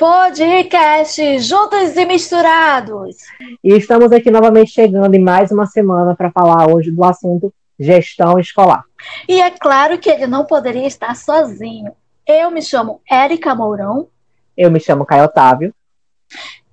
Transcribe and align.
Podcast 0.00 1.40
Juntos 1.40 1.94
e 1.94 2.06
Misturados. 2.06 3.16
E 3.62 3.74
estamos 3.74 4.10
aqui 4.12 4.30
novamente 4.30 4.70
chegando 4.70 5.14
em 5.14 5.22
mais 5.22 5.52
uma 5.52 5.66
semana 5.66 6.16
para 6.16 6.30
falar 6.30 6.70
hoje 6.70 6.90
do 6.90 7.04
assunto 7.04 7.52
gestão 7.78 8.38
escolar. 8.38 8.82
E 9.28 9.42
é 9.42 9.50
claro 9.50 9.98
que 9.98 10.08
ele 10.08 10.26
não 10.26 10.46
poderia 10.46 10.86
estar 10.86 11.14
sozinho. 11.14 11.92
Eu 12.26 12.50
me 12.50 12.62
chamo 12.62 13.02
Érica 13.06 13.54
Mourão. 13.54 14.08
Eu 14.56 14.70
me 14.70 14.80
chamo 14.80 15.04
Caio 15.04 15.24
Otávio. 15.24 15.74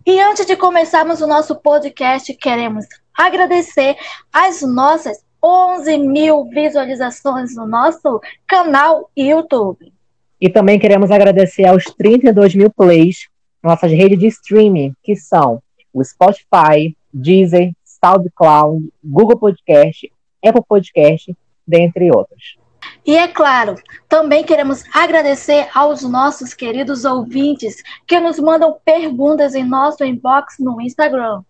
E 0.05 0.21
antes 0.21 0.45
de 0.45 0.55
começarmos 0.55 1.19
o 1.19 1.27
nosso 1.27 1.53
podcast, 1.57 2.33
queremos 2.33 2.85
agradecer 3.13 3.97
as 4.31 4.61
nossas 4.61 5.17
11 5.43 5.97
mil 5.97 6.45
visualizações 6.45 7.53
no 7.57 7.67
nosso 7.67 8.21
canal 8.47 9.11
YouTube. 9.17 9.96
E 10.39 10.49
também 10.49 10.79
queremos 10.79 11.09
agradecer 11.09 11.65
aos 11.65 11.85
32 11.85 12.55
mil 12.55 12.69
plays 12.69 13.27
nossas 13.63 13.91
redes 13.91 14.19
de 14.19 14.27
streaming, 14.27 14.93
que 15.03 15.15
são 15.15 15.61
o 15.93 16.03
Spotify, 16.03 16.95
Deezer, 17.11 17.71
SoundCloud, 17.83 18.89
Google 19.03 19.37
Podcast, 19.37 20.11
Apple 20.45 20.63
Podcast, 20.67 21.35
dentre 21.67 22.11
outros. 22.11 22.57
E 23.05 23.15
é 23.15 23.27
claro, 23.27 23.75
também 24.07 24.43
queremos 24.43 24.83
agradecer 24.93 25.67
aos 25.73 26.03
nossos 26.03 26.53
queridos 26.53 27.03
ouvintes 27.03 27.81
que 28.05 28.19
nos 28.19 28.39
mandam 28.39 28.77
perguntas 28.85 29.55
em 29.55 29.63
nosso 29.63 30.03
inbox 30.03 30.55
no 30.59 30.79
Instagram. 30.81 31.41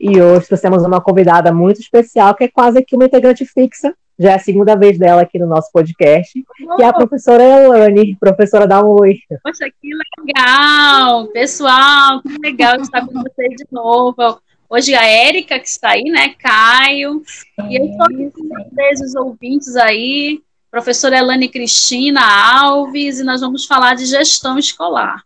E 0.00 0.20
hoje 0.20 0.46
trouxemos 0.46 0.82
uma 0.82 1.00
convidada 1.00 1.52
muito 1.52 1.80
especial, 1.80 2.34
que 2.34 2.44
é 2.44 2.48
quase 2.48 2.82
que 2.82 2.96
uma 2.96 3.04
integrante 3.04 3.44
fixa 3.44 3.94
já 4.18 4.32
é 4.32 4.34
a 4.34 4.38
segunda 4.38 4.74
vez 4.74 4.98
dela 4.98 5.22
aqui 5.22 5.38
no 5.38 5.46
nosso 5.46 5.70
podcast, 5.72 6.32
que 6.76 6.82
é 6.82 6.86
a 6.86 6.92
professora 6.92 7.42
Elane, 7.42 8.16
professora 8.16 8.66
da 8.66 8.82
Oi. 8.82 9.20
Poxa, 9.44 9.70
que 9.80 9.90
legal! 10.26 11.28
Pessoal, 11.28 12.20
que 12.22 12.36
legal 12.42 12.80
estar 12.80 13.06
com 13.06 13.22
vocês 13.22 13.54
de 13.56 13.64
novo. 13.70 14.40
Hoje 14.68 14.92
a 14.94 15.06
Érica, 15.06 15.60
que 15.60 15.68
está 15.68 15.90
aí, 15.90 16.02
né? 16.02 16.34
Caio. 16.36 17.22
E 17.70 17.76
eu 17.78 17.84
estou 17.86 18.32
com 18.32 18.48
vocês, 18.48 19.00
os 19.00 19.14
ouvintes 19.14 19.76
aí, 19.76 20.40
professora 20.68 21.16
Elane 21.16 21.48
Cristina 21.48 22.20
Alves, 22.20 23.20
e 23.20 23.24
nós 23.24 23.40
vamos 23.40 23.66
falar 23.66 23.94
de 23.94 24.04
gestão 24.04 24.58
escolar. 24.58 25.22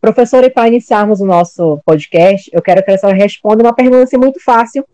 Professora, 0.00 0.46
e 0.46 0.50
para 0.50 0.68
iniciarmos 0.68 1.20
o 1.20 1.26
nosso 1.26 1.80
podcast, 1.84 2.50
eu 2.52 2.60
quero 2.60 2.84
que 2.84 2.90
a 2.90 2.98
senhora 2.98 3.18
responda 3.18 3.64
uma 3.64 3.74
pergunta 3.74 4.02
assim, 4.02 4.18
muito 4.18 4.38
fácil. 4.44 4.84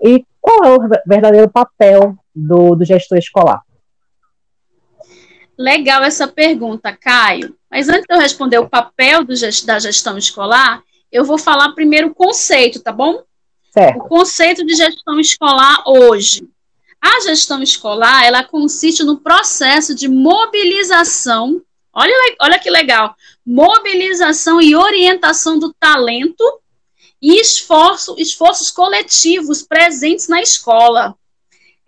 E 0.00 0.24
qual 0.40 0.64
é 0.64 0.74
o 0.76 0.88
verdadeiro 1.06 1.50
papel 1.50 2.16
do, 2.46 2.74
do 2.74 2.84
gestor 2.84 3.18
escolar? 3.18 3.62
Legal 5.58 6.04
essa 6.04 6.28
pergunta, 6.28 6.96
Caio. 6.96 7.56
Mas 7.70 7.88
antes 7.88 8.04
de 8.08 8.14
eu 8.14 8.20
responder 8.20 8.58
o 8.58 8.68
papel 8.68 9.24
do, 9.24 9.34
da 9.66 9.78
gestão 9.78 10.16
escolar, 10.16 10.82
eu 11.10 11.24
vou 11.24 11.38
falar 11.38 11.72
primeiro 11.72 12.08
o 12.08 12.14
conceito, 12.14 12.80
tá 12.80 12.92
bom? 12.92 13.22
Certo. 13.72 13.98
O 13.98 14.08
conceito 14.08 14.64
de 14.64 14.74
gestão 14.74 15.18
escolar 15.18 15.82
hoje. 15.86 16.48
A 17.00 17.20
gestão 17.20 17.62
escolar, 17.62 18.24
ela 18.24 18.44
consiste 18.44 19.04
no 19.04 19.18
processo 19.18 19.94
de 19.94 20.08
mobilização, 20.08 21.62
olha, 21.92 22.12
olha 22.40 22.58
que 22.58 22.70
legal, 22.70 23.14
mobilização 23.46 24.60
e 24.60 24.74
orientação 24.74 25.58
do 25.58 25.72
talento 25.78 26.44
e 27.22 27.40
esforço, 27.40 28.16
esforços 28.18 28.70
coletivos 28.70 29.62
presentes 29.62 30.28
na 30.28 30.40
escola. 30.40 31.14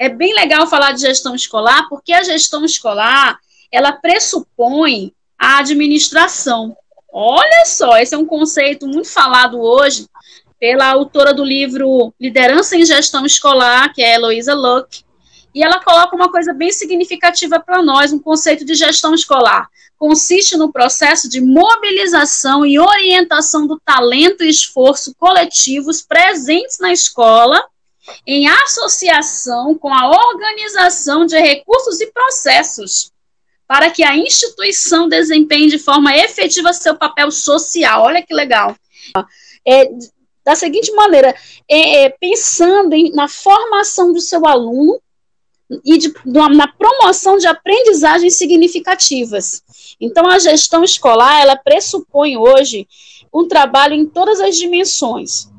É 0.01 0.09
bem 0.09 0.33
legal 0.33 0.67
falar 0.67 0.93
de 0.93 1.03
gestão 1.03 1.35
escolar, 1.35 1.87
porque 1.91 2.11
a 2.11 2.23
gestão 2.23 2.65
escolar, 2.65 3.39
ela 3.71 3.93
pressupõe 3.93 5.13
a 5.39 5.59
administração. 5.59 6.75
Olha 7.13 7.67
só, 7.67 7.99
esse 7.99 8.15
é 8.15 8.19
um 8.19 8.25
conceito 8.25 8.87
muito 8.87 9.11
falado 9.11 9.61
hoje 9.61 10.07
pela 10.59 10.87
autora 10.87 11.35
do 11.35 11.45
livro 11.45 12.15
Liderança 12.19 12.77
em 12.77 12.85
Gestão 12.87 13.27
Escolar, 13.27 13.93
que 13.93 14.03
é 14.03 14.15
Heloísa 14.15 14.55
Luck, 14.55 15.05
e 15.55 15.63
ela 15.63 15.85
coloca 15.85 16.17
uma 16.17 16.31
coisa 16.31 16.55
bem 16.55 16.73
significativa 16.73 17.61
para 17.61 17.83
nós, 17.83 18.11
um 18.11 18.19
conceito 18.19 18.65
de 18.65 18.75
gestão 18.75 19.13
escolar. 19.13 19.69
Consiste 19.99 20.57
no 20.57 20.73
processo 20.73 21.29
de 21.29 21.43
mobilização 21.43 22.65
e 22.65 22.79
orientação 22.79 23.67
do 23.67 23.79
talento 23.85 24.45
e 24.45 24.49
esforço 24.49 25.15
coletivos 25.19 26.01
presentes 26.01 26.79
na 26.79 26.91
escola, 26.91 27.63
em 28.27 28.49
associação 28.49 29.75
com 29.75 29.93
a 29.93 30.09
organização 30.09 31.27
de 31.27 31.39
recursos 31.39 32.01
e 32.01 32.07
processos, 32.13 33.13
para 33.67 33.91
que 33.91 34.03
a 34.03 34.17
instituição 34.17 35.09
desempenhe 35.09 35.69
de 35.69 35.79
forma 35.79 36.17
efetiva 36.17 36.73
seu 36.73 36.97
papel 36.97 37.31
social. 37.31 38.03
Olha 38.03 38.23
que 38.23 38.35
legal. 38.35 38.77
É, 39.67 39.89
da 40.45 40.57
seguinte 40.57 40.91
maneira, 40.93 41.35
é, 41.69 42.05
é, 42.05 42.09
pensando 42.11 42.95
em, 42.95 43.13
na 43.13 43.29
formação 43.29 44.13
do 44.13 44.21
seu 44.21 44.47
aluno, 44.47 45.01
e 45.85 45.99
de, 45.99 46.13
na 46.27 46.67
promoção 46.67 47.37
de 47.37 47.47
aprendizagens 47.47 48.37
significativas. 48.37 49.63
Então, 50.01 50.29
a 50.29 50.39
gestão 50.39 50.83
escolar, 50.83 51.41
ela 51.41 51.57
pressupõe 51.57 52.37
hoje 52.37 52.89
um 53.33 53.47
trabalho 53.47 53.95
em 53.95 54.07
todas 54.07 54.41
as 54.41 54.57
dimensões. 54.57 55.50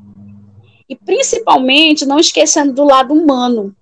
E, 0.92 0.96
principalmente, 0.98 2.06
não 2.06 2.20
esquecendo 2.20 2.74
do 2.74 2.84
lado 2.84 3.14
humano. 3.14 3.74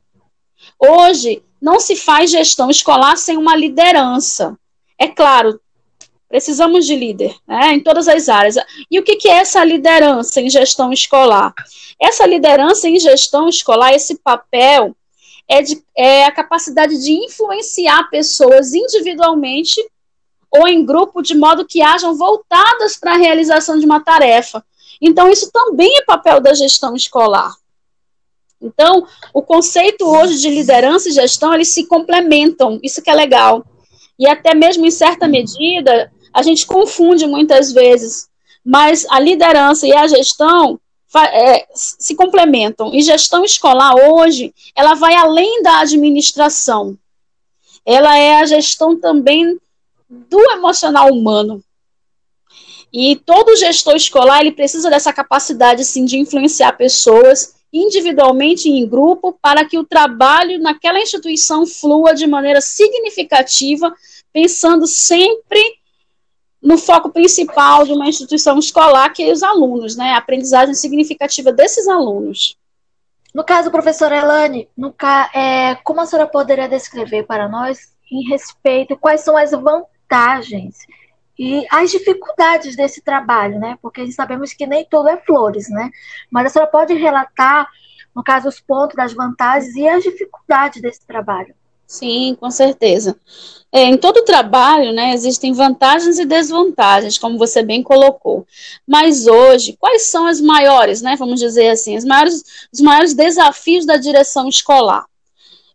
Hoje, 0.79 1.41
não 1.59 1.79
se 1.79 1.95
faz 1.95 2.29
gestão 2.29 2.69
escolar 2.69 3.17
sem 3.17 3.35
uma 3.35 3.55
liderança. 3.55 4.55
É 4.95 5.07
claro, 5.07 5.59
precisamos 6.27 6.85
de 6.85 6.95
líder 6.95 7.35
né, 7.47 7.73
em 7.73 7.79
todas 7.79 8.07
as 8.07 8.29
áreas. 8.29 8.57
E 8.91 8.99
o 8.99 9.03
que, 9.03 9.15
que 9.15 9.27
é 9.27 9.37
essa 9.37 9.63
liderança 9.63 10.39
em 10.39 10.51
gestão 10.51 10.93
escolar? 10.93 11.51
Essa 11.99 12.27
liderança 12.27 12.87
em 12.87 12.99
gestão 12.99 13.49
escolar, 13.49 13.91
esse 13.91 14.19
papel 14.19 14.95
é, 15.47 15.63
de, 15.63 15.83
é 15.97 16.25
a 16.25 16.31
capacidade 16.31 16.95
de 17.03 17.11
influenciar 17.11 18.07
pessoas 18.11 18.71
individualmente 18.75 19.83
ou 20.51 20.67
em 20.67 20.85
grupo, 20.85 21.23
de 21.23 21.35
modo 21.35 21.65
que 21.65 21.81
hajam 21.81 22.15
voltadas 22.15 22.97
para 22.97 23.13
a 23.13 23.17
realização 23.17 23.79
de 23.79 23.85
uma 23.85 23.99
tarefa. 23.99 24.63
Então, 25.01 25.29
isso 25.29 25.49
também 25.51 25.97
é 25.97 26.01
papel 26.03 26.41
da 26.41 26.53
gestão 26.53 26.95
escolar. 26.95 27.55
Então, 28.61 29.07
o 29.33 29.41
conceito 29.41 30.05
hoje 30.05 30.39
de 30.39 30.49
liderança 30.49 31.09
e 31.09 31.13
gestão, 31.13 31.53
eles 31.53 31.73
se 31.73 31.85
complementam, 31.85 32.79
isso 32.83 33.01
que 33.01 33.09
é 33.09 33.13
legal. 33.13 33.65
E 34.17 34.27
até 34.27 34.53
mesmo 34.53 34.85
em 34.85 34.91
certa 34.91 35.27
medida, 35.27 36.11
a 36.33 36.41
gente 36.41 36.65
confunde 36.65 37.25
muitas 37.25 37.71
vezes, 37.71 38.27
mas 38.63 39.05
a 39.09 39.19
liderança 39.19 39.87
e 39.87 39.93
a 39.93 40.05
gestão 40.07 40.79
é, 41.17 41.65
se 41.73 42.15
complementam. 42.15 42.93
E 42.93 43.01
gestão 43.01 43.43
escolar 43.45 43.95
hoje, 43.95 44.53
ela 44.75 44.93
vai 44.93 45.15
além 45.15 45.63
da 45.63 45.79
administração. 45.79 46.97
Ela 47.85 48.17
é 48.17 48.39
a 48.39 48.45
gestão 48.45 48.99
também 48.99 49.57
do 50.09 50.39
emocional 50.51 51.09
humano. 51.09 51.63
E 52.91 53.15
todo 53.17 53.55
gestor 53.55 53.95
escolar, 53.95 54.41
ele 54.41 54.51
precisa 54.51 54.89
dessa 54.89 55.13
capacidade, 55.13 55.85
sim, 55.85 56.05
de 56.05 56.17
influenciar 56.17 56.73
pessoas 56.73 57.55
individualmente 57.71 58.67
e 58.67 58.79
em 58.79 58.87
grupo, 58.87 59.37
para 59.39 59.63
que 59.63 59.77
o 59.77 59.85
trabalho 59.85 60.59
naquela 60.59 60.99
instituição 60.99 61.67
flua 61.67 62.15
de 62.15 62.25
maneira 62.25 62.61
significativa, 62.61 63.93
pensando 64.33 64.87
sempre 64.87 65.61
no 66.61 66.77
foco 66.77 67.09
principal 67.09 67.85
de 67.85 67.93
uma 67.93 68.09
instituição 68.09 68.57
escolar, 68.57 69.13
que 69.13 69.23
é 69.23 69.31
os 69.31 69.43
alunos, 69.43 69.95
né? 69.95 70.11
A 70.11 70.17
aprendizagem 70.17 70.73
significativa 70.73 71.51
desses 71.53 71.87
alunos. 71.87 72.57
No 73.33 73.43
caso, 73.43 73.71
professora 73.71 74.17
Elane, 74.17 74.67
no 74.75 74.91
ca... 74.91 75.29
é, 75.33 75.75
como 75.75 76.01
a 76.01 76.05
senhora 76.05 76.27
poderia 76.27 76.67
descrever 76.67 77.23
para 77.23 77.47
nós 77.47 77.93
em 78.11 78.27
respeito 78.27 78.97
quais 78.97 79.21
são 79.21 79.37
as 79.37 79.51
vantagens 79.51 80.77
e 81.39 81.65
as 81.71 81.89
dificuldades 81.89 82.75
desse 82.75 83.01
trabalho, 83.01 83.57
né? 83.57 83.77
Porque 83.81 84.11
sabemos 84.11 84.51
que 84.51 84.67
nem 84.67 84.85
tudo 84.85 85.07
é 85.07 85.15
flores, 85.15 85.69
né? 85.69 85.89
Mas 86.29 86.47
a 86.47 86.49
senhora 86.49 86.69
pode 86.69 86.93
relatar, 86.93 87.65
no 88.13 88.21
caso, 88.21 88.49
os 88.49 88.59
pontos 88.59 88.97
das 88.97 89.13
vantagens 89.13 89.73
e 89.73 89.87
as 89.87 90.03
dificuldades 90.03 90.81
desse 90.81 91.07
trabalho. 91.07 91.55
Sim, 91.87 92.35
com 92.37 92.51
certeza. 92.51 93.17
É, 93.71 93.83
em 93.83 93.97
todo 93.97 94.25
trabalho, 94.25 94.91
né, 94.91 95.13
existem 95.13 95.53
vantagens 95.53 96.19
e 96.19 96.25
desvantagens, 96.25 97.17
como 97.17 97.37
você 97.37 97.63
bem 97.63 97.81
colocou. 97.81 98.45
Mas 98.85 99.25
hoje, 99.25 99.77
quais 99.79 100.07
são 100.07 100.27
as 100.27 100.41
maiores, 100.41 101.01
né, 101.01 101.15
vamos 101.15 101.39
dizer 101.39 101.69
assim, 101.69 101.95
as 101.95 102.03
maiores, 102.03 102.43
os 102.71 102.81
maiores 102.81 103.13
desafios 103.13 103.85
da 103.85 103.95
direção 103.95 104.49
escolar? 104.49 105.05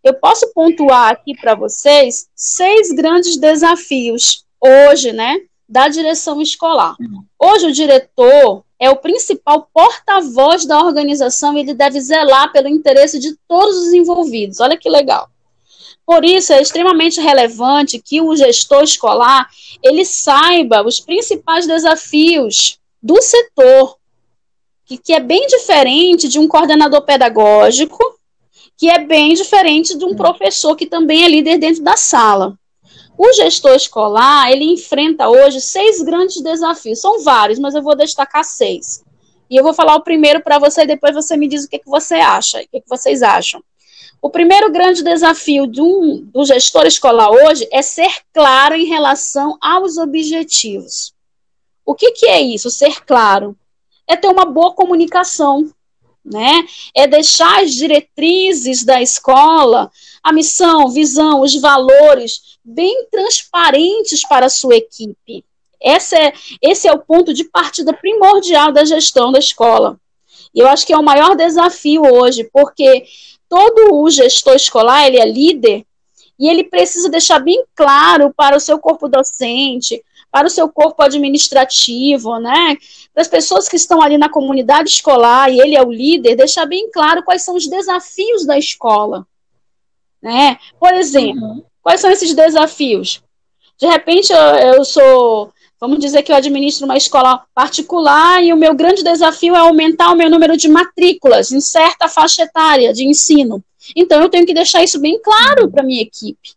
Eu 0.04 0.12
posso 0.12 0.52
pontuar 0.52 1.10
aqui 1.10 1.34
para 1.34 1.54
vocês 1.54 2.28
seis 2.36 2.92
grandes 2.92 3.38
desafios 3.40 4.44
hoje, 4.60 5.10
né, 5.10 5.40
da 5.68 5.88
direção 5.88 6.40
escolar. 6.40 6.94
Hoje 7.38 7.66
o 7.66 7.72
diretor 7.72 8.64
é 8.78 8.90
o 8.90 8.96
principal 8.96 9.68
porta-voz 9.72 10.66
da 10.66 10.78
organização 10.78 11.56
e 11.56 11.60
ele 11.60 11.74
deve 11.74 12.00
zelar 12.00 12.52
pelo 12.52 12.68
interesse 12.68 13.18
de 13.18 13.34
todos 13.48 13.76
os 13.76 13.92
envolvidos. 13.92 14.60
Olha 14.60 14.76
que 14.76 14.88
legal. 14.88 15.28
Por 16.06 16.24
isso 16.24 16.52
é 16.52 16.60
extremamente 16.60 17.20
relevante 17.20 17.98
que 17.98 18.20
o 18.20 18.36
gestor 18.36 18.82
escolar 18.82 19.48
ele 19.82 20.04
saiba 20.04 20.86
os 20.86 21.00
principais 21.00 21.66
desafios 21.66 22.78
do 23.02 23.20
setor, 23.22 23.96
que, 24.84 24.98
que 24.98 25.12
é 25.14 25.20
bem 25.20 25.46
diferente 25.46 26.28
de 26.28 26.38
um 26.38 26.46
coordenador 26.46 27.02
pedagógico, 27.02 27.98
que 28.76 28.90
é 28.90 28.98
bem 28.98 29.34
diferente 29.34 29.96
de 29.96 30.04
um 30.04 30.14
professor 30.14 30.76
que 30.76 30.86
também 30.86 31.24
é 31.24 31.28
líder 31.28 31.58
dentro 31.58 31.82
da 31.82 31.96
sala. 31.96 32.58
O 33.16 33.32
gestor 33.32 33.74
escolar, 33.74 34.50
ele 34.50 34.64
enfrenta 34.64 35.28
hoje 35.28 35.60
seis 35.60 36.02
grandes 36.02 36.40
desafios. 36.42 37.00
São 37.00 37.22
vários, 37.22 37.58
mas 37.58 37.74
eu 37.74 37.82
vou 37.82 37.96
destacar 37.96 38.44
seis. 38.44 39.04
E 39.48 39.56
eu 39.56 39.62
vou 39.62 39.72
falar 39.72 39.94
o 39.94 40.02
primeiro 40.02 40.40
para 40.42 40.58
você 40.58 40.82
e 40.82 40.86
depois 40.86 41.14
você 41.14 41.36
me 41.36 41.46
diz 41.46 41.64
o 41.64 41.68
que, 41.68 41.78
que 41.78 41.88
você 41.88 42.14
acha, 42.14 42.58
o 42.58 42.68
que, 42.68 42.80
que 42.80 42.88
vocês 42.88 43.22
acham. 43.22 43.62
O 44.20 44.30
primeiro 44.30 44.72
grande 44.72 45.04
desafio 45.04 45.66
de 45.66 45.82
um, 45.82 46.22
do 46.32 46.44
gestor 46.44 46.86
escolar 46.86 47.30
hoje 47.30 47.68
é 47.70 47.82
ser 47.82 48.10
claro 48.32 48.74
em 48.74 48.86
relação 48.86 49.56
aos 49.60 49.98
objetivos. 49.98 51.12
O 51.84 51.94
que, 51.94 52.10
que 52.12 52.26
é 52.26 52.40
isso, 52.40 52.70
ser 52.70 53.04
claro? 53.04 53.54
É 54.08 54.16
ter 54.16 54.28
uma 54.28 54.46
boa 54.46 54.72
comunicação, 54.72 55.70
né? 56.24 56.64
É 56.94 57.06
deixar 57.06 57.62
as 57.62 57.72
diretrizes 57.72 58.84
da 58.84 59.02
escola, 59.02 59.90
a 60.22 60.32
missão, 60.32 60.88
visão, 60.88 61.40
os 61.40 61.54
valores 61.60 62.58
bem 62.64 63.06
transparentes 63.10 64.26
para 64.26 64.46
a 64.46 64.50
sua 64.50 64.76
equipe. 64.76 65.44
Esse 65.80 66.16
é, 66.16 66.32
esse 66.62 66.88
é 66.88 66.92
o 66.92 67.00
ponto 67.00 67.34
de 67.34 67.44
partida 67.44 67.92
primordial 67.92 68.72
da 68.72 68.84
gestão 68.84 69.30
da 69.30 69.38
escola. 69.38 70.00
E 70.54 70.60
eu 70.60 70.68
acho 70.68 70.86
que 70.86 70.92
é 70.92 70.98
o 70.98 71.02
maior 71.02 71.36
desafio 71.36 72.02
hoje, 72.02 72.48
porque 72.52 73.04
todo 73.48 73.94
o 73.94 74.08
gestor 74.08 74.54
escolar, 74.54 75.06
ele 75.06 75.18
é 75.18 75.26
líder, 75.26 75.84
e 76.38 76.48
ele 76.48 76.64
precisa 76.64 77.08
deixar 77.08 77.38
bem 77.38 77.64
claro 77.74 78.32
para 78.34 78.56
o 78.56 78.60
seu 78.60 78.78
corpo 78.78 79.08
docente, 79.08 80.02
para 80.34 80.48
o 80.48 80.50
seu 80.50 80.68
corpo 80.68 81.00
administrativo, 81.00 82.40
né? 82.40 82.76
Para 83.12 83.22
as 83.22 83.28
pessoas 83.28 83.68
que 83.68 83.76
estão 83.76 84.02
ali 84.02 84.18
na 84.18 84.28
comunidade 84.28 84.90
escolar 84.90 85.48
e 85.48 85.60
ele 85.60 85.76
é 85.76 85.80
o 85.80 85.92
líder, 85.92 86.34
deixar 86.34 86.66
bem 86.66 86.90
claro 86.90 87.22
quais 87.22 87.44
são 87.44 87.54
os 87.54 87.68
desafios 87.68 88.44
da 88.44 88.58
escola. 88.58 89.24
Né? 90.20 90.58
Por 90.80 90.92
exemplo, 90.92 91.40
uhum. 91.40 91.62
quais 91.80 92.00
são 92.00 92.10
esses 92.10 92.34
desafios? 92.34 93.22
De 93.78 93.86
repente 93.86 94.32
eu, 94.32 94.38
eu 94.38 94.84
sou 94.84 95.52
Vamos 95.80 95.98
dizer 96.00 96.22
que 96.22 96.32
eu 96.32 96.36
administro 96.36 96.84
uma 96.86 96.96
escola 96.96 97.44
particular 97.54 98.42
e 98.42 98.52
o 98.52 98.56
meu 98.56 98.74
grande 98.74 99.04
desafio 99.04 99.54
é 99.54 99.58
aumentar 99.58 100.10
o 100.10 100.16
meu 100.16 100.30
número 100.30 100.56
de 100.56 100.66
matrículas 100.66 101.52
em 101.52 101.60
certa 101.60 102.08
faixa 102.08 102.42
etária 102.42 102.92
de 102.92 103.06
ensino. 103.06 103.62
Então 103.94 104.20
eu 104.20 104.28
tenho 104.28 104.46
que 104.46 104.54
deixar 104.54 104.82
isso 104.82 104.98
bem 104.98 105.20
claro 105.22 105.70
para 105.70 105.84
minha 105.84 106.02
equipe. 106.02 106.54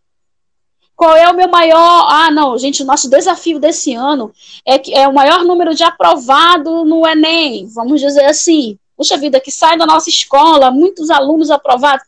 Qual 0.98 1.14
é 1.14 1.30
o 1.30 1.36
meu 1.36 1.48
maior. 1.48 2.08
Ah, 2.10 2.28
não, 2.28 2.58
gente, 2.58 2.82
o 2.82 2.84
nosso 2.84 3.08
desafio 3.08 3.60
desse 3.60 3.94
ano 3.94 4.32
é, 4.66 4.80
que 4.80 4.92
é 4.92 5.06
o 5.06 5.14
maior 5.14 5.44
número 5.44 5.72
de 5.72 5.84
aprovado 5.84 6.84
no 6.84 7.06
Enem, 7.06 7.68
vamos 7.68 8.00
dizer 8.00 8.24
assim. 8.24 8.76
Puxa 8.96 9.16
vida, 9.16 9.38
que 9.38 9.52
sai 9.52 9.78
da 9.78 9.86
nossa 9.86 10.10
escola, 10.10 10.72
muitos 10.72 11.08
alunos 11.08 11.52
aprovados. 11.52 12.04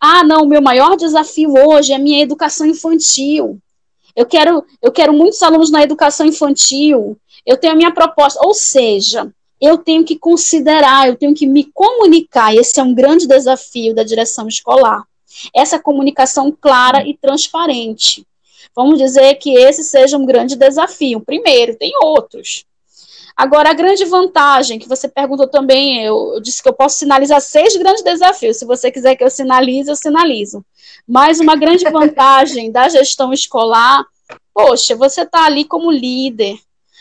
Ah, 0.00 0.24
não, 0.24 0.42
o 0.42 0.48
meu 0.48 0.60
maior 0.60 0.96
desafio 0.96 1.54
hoje 1.56 1.92
é 1.92 1.94
a 1.94 2.00
minha 2.00 2.20
educação 2.20 2.66
infantil. 2.66 3.60
Eu 4.16 4.26
quero, 4.26 4.64
eu 4.82 4.90
quero 4.90 5.12
muitos 5.12 5.40
alunos 5.40 5.70
na 5.70 5.84
educação 5.84 6.26
infantil. 6.26 7.16
Eu 7.46 7.56
tenho 7.56 7.74
a 7.74 7.76
minha 7.76 7.94
proposta. 7.94 8.40
Ou 8.44 8.54
seja, 8.54 9.32
eu 9.60 9.78
tenho 9.78 10.02
que 10.02 10.18
considerar, 10.18 11.06
eu 11.06 11.14
tenho 11.14 11.32
que 11.32 11.46
me 11.46 11.70
comunicar. 11.72 12.52
Esse 12.52 12.80
é 12.80 12.82
um 12.82 12.92
grande 12.92 13.28
desafio 13.28 13.94
da 13.94 14.02
direção 14.02 14.48
escolar. 14.48 15.04
Essa 15.54 15.78
comunicação 15.78 16.50
clara 16.50 17.06
e 17.06 17.16
transparente. 17.16 18.26
Vamos 18.74 18.98
dizer 18.98 19.34
que 19.34 19.54
esse 19.54 19.84
seja 19.84 20.16
um 20.16 20.24
grande 20.24 20.56
desafio. 20.56 21.20
Primeiro, 21.20 21.76
tem 21.76 21.92
outros. 22.02 22.64
Agora, 23.36 23.70
a 23.70 23.74
grande 23.74 24.04
vantagem 24.04 24.78
que 24.78 24.88
você 24.88 25.08
perguntou 25.08 25.46
também, 25.46 26.04
eu, 26.04 26.34
eu, 26.34 26.40
disse 26.40 26.62
que 26.62 26.68
eu 26.68 26.72
posso 26.74 26.98
sinalizar 26.98 27.40
seis 27.40 27.74
grandes 27.76 28.02
desafios. 28.02 28.58
Se 28.58 28.64
você 28.64 28.90
quiser 28.90 29.16
que 29.16 29.24
eu 29.24 29.30
sinalize, 29.30 29.90
eu 29.90 29.96
sinalizo. 29.96 30.64
Mas 31.06 31.40
uma 31.40 31.56
grande 31.56 31.84
vantagem 31.90 32.70
da 32.70 32.88
gestão 32.88 33.32
escolar, 33.32 34.04
poxa, 34.54 34.94
você 34.94 35.22
está 35.22 35.46
ali 35.46 35.64
como 35.64 35.90
líder. 35.90 36.58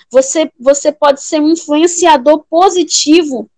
Você, 0.09 0.51
você 0.59 0.91
pode 0.91 1.21
ser 1.21 1.41
um 1.41 1.50
influenciador 1.50 2.44
positivo, 2.50 3.50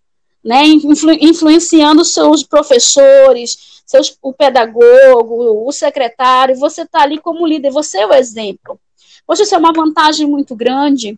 né? 0.43 0.65
Influ, 0.65 1.13
influenciando 1.13 2.03
seus 2.03 2.43
professores, 2.43 3.81
seus, 3.85 4.17
o 4.21 4.33
pedagogo, 4.33 5.67
o 5.67 5.71
secretário, 5.71 6.55
você 6.55 6.81
está 6.81 7.01
ali 7.01 7.19
como 7.19 7.47
líder, 7.47 7.71
você 7.71 7.99
é 7.99 8.07
o 8.07 8.13
exemplo. 8.13 8.79
Poxa, 9.25 9.43
isso 9.43 9.55
é 9.55 9.57
uma 9.57 9.71
vantagem 9.71 10.27
muito 10.27 10.55
grande 10.55 11.17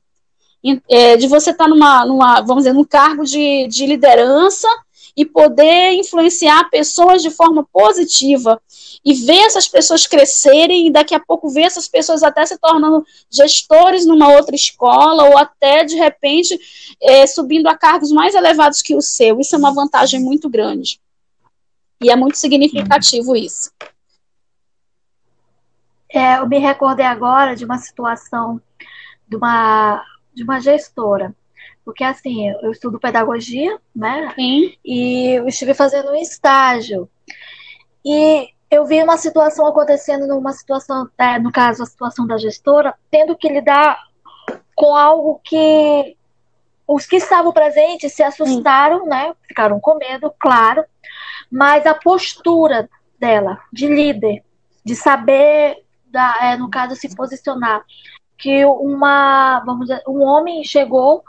é, 0.89 1.16
de 1.18 1.27
você 1.27 1.51
estar 1.51 1.66
tá 1.66 1.69
numa, 1.69 2.06
numa, 2.06 2.42
vamos 2.42 2.63
dizer, 2.63 2.74
num 2.74 2.83
cargo 2.83 3.24
de, 3.24 3.68
de 3.68 3.86
liderança 3.86 4.68
e 5.15 5.25
poder 5.25 5.94
influenciar 5.94 6.69
pessoas 6.69 7.21
de 7.21 7.29
forma 7.29 7.63
positiva 7.71 8.62
e 9.03 9.13
ver 9.13 9.39
essas 9.45 9.67
pessoas 9.67 10.06
crescerem 10.06 10.88
e 10.88 10.91
daqui 10.91 11.15
a 11.15 11.19
pouco 11.19 11.50
ver 11.50 11.63
essas 11.63 11.88
pessoas 11.88 12.21
até 12.21 12.45
se 12.45 12.57
tornando 12.57 13.06
gestores 13.31 14.06
numa 14.06 14.29
outra 14.29 14.56
escola 14.56 15.23
ou 15.23 15.38
até 15.38 15.85
de 15.85 15.95
repente 15.95 16.59
é, 17.01 17.25
subindo 17.25 17.67
a 17.67 17.77
cargos 17.77 18.12
mais 18.12 18.35
elevados 18.35 18.81
que 18.81 18.95
o 18.95 19.01
seu. 19.01 19.39
Isso 19.39 19.56
é 19.56 19.59
uma 19.59 19.73
vantagem 19.73 20.19
muito 20.19 20.50
grande. 20.50 21.00
E 22.01 22.09
é 22.09 22.15
muito 22.15 22.38
significativo 22.38 23.35
isso. 23.35 23.71
É, 26.09 26.38
eu 26.38 26.47
me 26.47 26.59
recordei 26.59 27.06
agora 27.06 27.56
de 27.56 27.65
uma 27.65 27.77
situação 27.77 28.62
de 29.27 29.35
uma, 29.35 30.03
de 30.33 30.44
uma 30.44 30.59
gestora. 30.59 31.35
Porque, 31.85 32.03
assim, 32.03 32.49
eu 32.49 32.71
estudo 32.71 32.99
pedagogia, 32.99 33.79
né? 33.95 34.33
Sim. 34.35 34.73
E 34.83 35.37
eu 35.37 35.47
estive 35.47 35.73
fazendo 35.73 36.09
um 36.09 36.15
estágio. 36.15 37.07
E 38.03 38.49
eu 38.69 38.85
vi 38.85 39.01
uma 39.01 39.17
situação 39.17 39.67
acontecendo 39.67 40.27
numa 40.27 40.51
situação, 40.51 41.07
é, 41.17 41.37
no 41.37 41.51
caso, 41.51 41.83
a 41.83 41.85
situação 41.85 42.25
da 42.25 42.37
gestora, 42.37 42.95
tendo 43.11 43.37
que 43.37 43.47
lidar 43.47 43.99
com 44.75 44.95
algo 44.95 45.39
que 45.43 46.17
os 46.87 47.05
que 47.05 47.17
estavam 47.17 47.53
presentes 47.53 48.13
se 48.13 48.23
assustaram, 48.23 49.03
Sim. 49.03 49.09
né? 49.09 49.33
Ficaram 49.47 49.79
com 49.79 49.95
medo, 49.95 50.33
claro 50.39 50.83
mas 51.51 51.85
a 51.85 51.93
postura 51.93 52.89
dela, 53.19 53.59
de 53.71 53.88
líder, 53.88 54.43
de 54.83 54.95
saber, 54.95 55.83
da, 56.05 56.35
é, 56.41 56.57
no 56.57 56.69
caso, 56.69 56.95
se 56.95 57.15
posicionar. 57.15 57.83
Que 58.38 58.65
uma, 58.65 59.61
vamos 59.65 59.88
dizer, 59.88 60.03
um 60.07 60.21
homem 60.21 60.63
chegou 60.63 61.23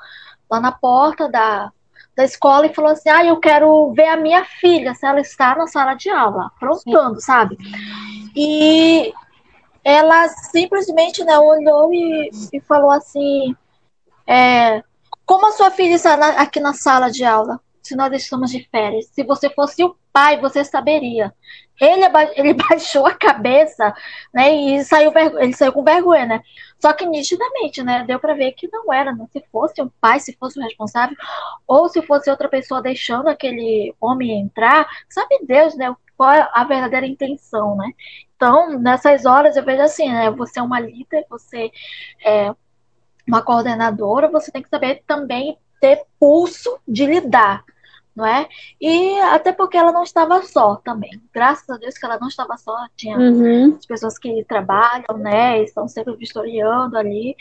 lá 0.50 0.60
na 0.60 0.72
porta 0.72 1.28
da, 1.28 1.72
da 2.16 2.24
escola 2.24 2.66
e 2.66 2.74
falou 2.74 2.90
assim: 2.90 3.08
Ah, 3.08 3.24
eu 3.24 3.38
quero 3.38 3.92
ver 3.92 4.08
a 4.08 4.16
minha 4.16 4.44
filha, 4.44 4.94
se 4.94 5.06
ela 5.06 5.20
está 5.20 5.54
na 5.54 5.66
sala 5.66 5.94
de 5.94 6.08
aula, 6.08 6.46
aprontando, 6.46 7.20
sabe? 7.20 7.56
E 8.34 9.12
ela 9.84 10.28
simplesmente 10.28 11.22
né, 11.24 11.38
olhou 11.38 11.92
e, 11.92 12.30
e 12.52 12.60
falou 12.60 12.90
assim: 12.90 13.54
é, 14.26 14.82
Como 15.24 15.46
a 15.46 15.52
sua 15.52 15.70
filha 15.70 15.94
está 15.94 16.14
aqui 16.40 16.58
na 16.58 16.72
sala 16.72 17.10
de 17.10 17.24
aula? 17.24 17.60
Se 17.82 17.94
nós 17.94 18.12
estamos 18.12 18.50
de 18.50 18.68
férias. 18.68 19.06
Se 19.12 19.22
você 19.22 19.48
fosse 19.48 19.84
o 19.84 19.96
pai, 20.12 20.40
você 20.40 20.64
saberia. 20.64 21.32
Ele, 21.80 22.04
ele 22.34 22.54
baixou 22.68 23.06
a 23.06 23.14
cabeça, 23.14 23.94
né, 24.32 24.54
e 24.54 24.84
saiu, 24.84 25.12
ele 25.38 25.52
saiu 25.52 25.72
com 25.72 25.84
vergonha, 25.84 26.26
né? 26.26 26.42
Só 26.78 26.92
que 26.92 27.06
nitidamente, 27.06 27.82
né, 27.82 28.04
deu 28.06 28.18
para 28.18 28.34
ver 28.34 28.52
que 28.52 28.68
não 28.70 28.92
era, 28.92 29.12
né? 29.14 29.26
Se 29.32 29.42
fosse 29.50 29.80
um 29.82 29.90
pai, 30.00 30.20
se 30.20 30.36
fosse 30.36 30.58
o 30.58 30.62
responsável, 30.62 31.16
ou 31.66 31.88
se 31.88 32.02
fosse 32.02 32.30
outra 32.30 32.48
pessoa 32.48 32.82
deixando 32.82 33.28
aquele 33.28 33.94
homem 34.00 34.40
entrar, 34.40 34.86
sabe 35.08 35.38
Deus, 35.46 35.76
né, 35.76 35.94
qual 36.16 36.32
é 36.32 36.48
a 36.52 36.64
verdadeira 36.64 37.06
intenção, 37.06 37.76
né? 37.76 37.92
Então, 38.36 38.78
nessas 38.78 39.24
horas 39.24 39.56
eu 39.56 39.64
vejo 39.64 39.82
assim, 39.82 40.10
né, 40.12 40.30
você 40.30 40.58
é 40.58 40.62
uma 40.62 40.80
líder, 40.80 41.24
você 41.28 41.70
é 42.24 42.54
uma 43.26 43.42
coordenadora, 43.42 44.28
você 44.28 44.50
tem 44.50 44.62
que 44.62 44.68
saber 44.68 45.02
também 45.06 45.58
ter 45.80 46.02
pulso 46.18 46.78
de 46.86 47.06
lidar 47.06 47.64
não 48.16 48.24
é? 48.24 48.48
E 48.80 49.20
até 49.20 49.52
porque 49.52 49.76
ela 49.76 49.92
não 49.92 50.02
estava 50.02 50.42
só 50.42 50.76
também. 50.76 51.20
Graças 51.34 51.68
a 51.68 51.76
Deus 51.76 51.98
que 51.98 52.06
ela 52.06 52.18
não 52.18 52.28
estava 52.28 52.56
só, 52.56 52.74
tinha 52.96 53.18
uhum. 53.18 53.76
as 53.78 53.84
pessoas 53.84 54.18
que 54.18 54.42
trabalham, 54.44 55.18
né? 55.18 55.62
Estão 55.62 55.86
sempre 55.86 56.16
vistoriando 56.16 56.96
ali. 56.96 57.36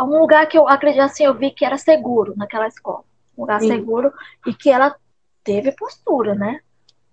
Um 0.00 0.18
lugar 0.18 0.46
que 0.46 0.58
eu 0.58 0.68
acredito 0.68 1.02
assim, 1.02 1.24
eu 1.24 1.34
vi 1.34 1.52
que 1.52 1.64
era 1.64 1.78
seguro 1.78 2.34
naquela 2.36 2.66
escola. 2.66 3.04
Um 3.38 3.42
lugar 3.42 3.60
Sim. 3.60 3.68
seguro 3.68 4.12
e 4.44 4.52
que 4.52 4.70
ela 4.70 4.96
teve 5.44 5.70
postura, 5.70 6.34
né? 6.34 6.58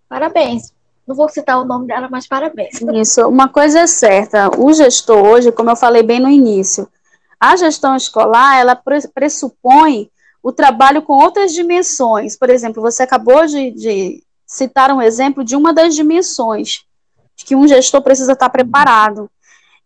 Parabéns. 0.10 0.74
Não 1.08 1.16
vou 1.16 1.30
citar 1.30 1.60
o 1.60 1.66
nome 1.66 1.88
dela, 1.88 2.08
mas 2.10 2.28
parabéns. 2.28 2.82
Isso, 2.82 3.28
uma 3.28 3.48
coisa 3.48 3.82
é 3.82 3.88
certa, 3.88 4.50
o 4.60 4.74
gestor 4.74 5.26
hoje, 5.26 5.52
como 5.52 5.70
eu 5.70 5.76
falei 5.76 6.04
bem 6.04 6.20
no 6.20 6.30
início, 6.30 6.88
a 7.40 7.56
gestão 7.56 7.96
escolar, 7.96 8.60
ela 8.60 8.80
pressupõe 9.14 10.10
o 10.42 10.52
trabalho 10.52 11.02
com 11.02 11.14
outras 11.14 11.54
dimensões. 11.54 12.38
Por 12.38 12.50
exemplo, 12.50 12.82
você 12.82 13.04
acabou 13.04 13.46
de, 13.46 13.72
de 13.72 14.24
citar 14.46 14.92
um 14.92 15.02
exemplo 15.02 15.44
de 15.44 15.56
uma 15.56 15.74
das 15.74 15.94
dimensões, 15.96 16.84
que 17.36 17.56
um 17.56 17.68
gestor 17.68 18.02
precisa 18.02 18.34
estar 18.34 18.50
preparado. 18.50 19.30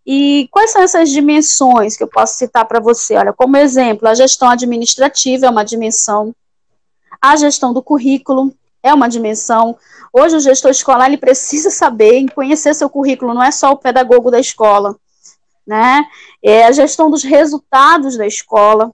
E 0.05 0.47
quais 0.51 0.71
são 0.71 0.81
essas 0.81 1.09
dimensões 1.09 1.95
que 1.95 2.03
eu 2.03 2.07
posso 2.07 2.35
citar 2.37 2.65
para 2.65 2.79
você? 2.79 3.15
Olha, 3.15 3.33
como 3.33 3.55
exemplo, 3.57 4.07
a 4.07 4.13
gestão 4.13 4.49
administrativa 4.49 5.45
é 5.45 5.49
uma 5.49 5.63
dimensão, 5.63 6.35
a 7.21 7.35
gestão 7.35 7.73
do 7.73 7.81
currículo 7.81 8.53
é 8.81 8.93
uma 8.93 9.07
dimensão. 9.07 9.77
Hoje 10.11 10.35
o 10.35 10.39
gestor 10.39 10.71
escolar 10.71 11.07
ele 11.07 11.17
precisa 11.17 11.69
saber 11.69 12.25
conhecer 12.35 12.73
seu 12.73 12.89
currículo, 12.89 13.33
não 13.33 13.43
é 13.43 13.51
só 13.51 13.71
o 13.71 13.77
pedagogo 13.77 14.29
da 14.29 14.39
escola, 14.39 14.95
né? 15.65 16.03
É 16.43 16.65
a 16.65 16.71
gestão 16.71 17.09
dos 17.09 17.23
resultados 17.23 18.17
da 18.17 18.27
escola. 18.27 18.91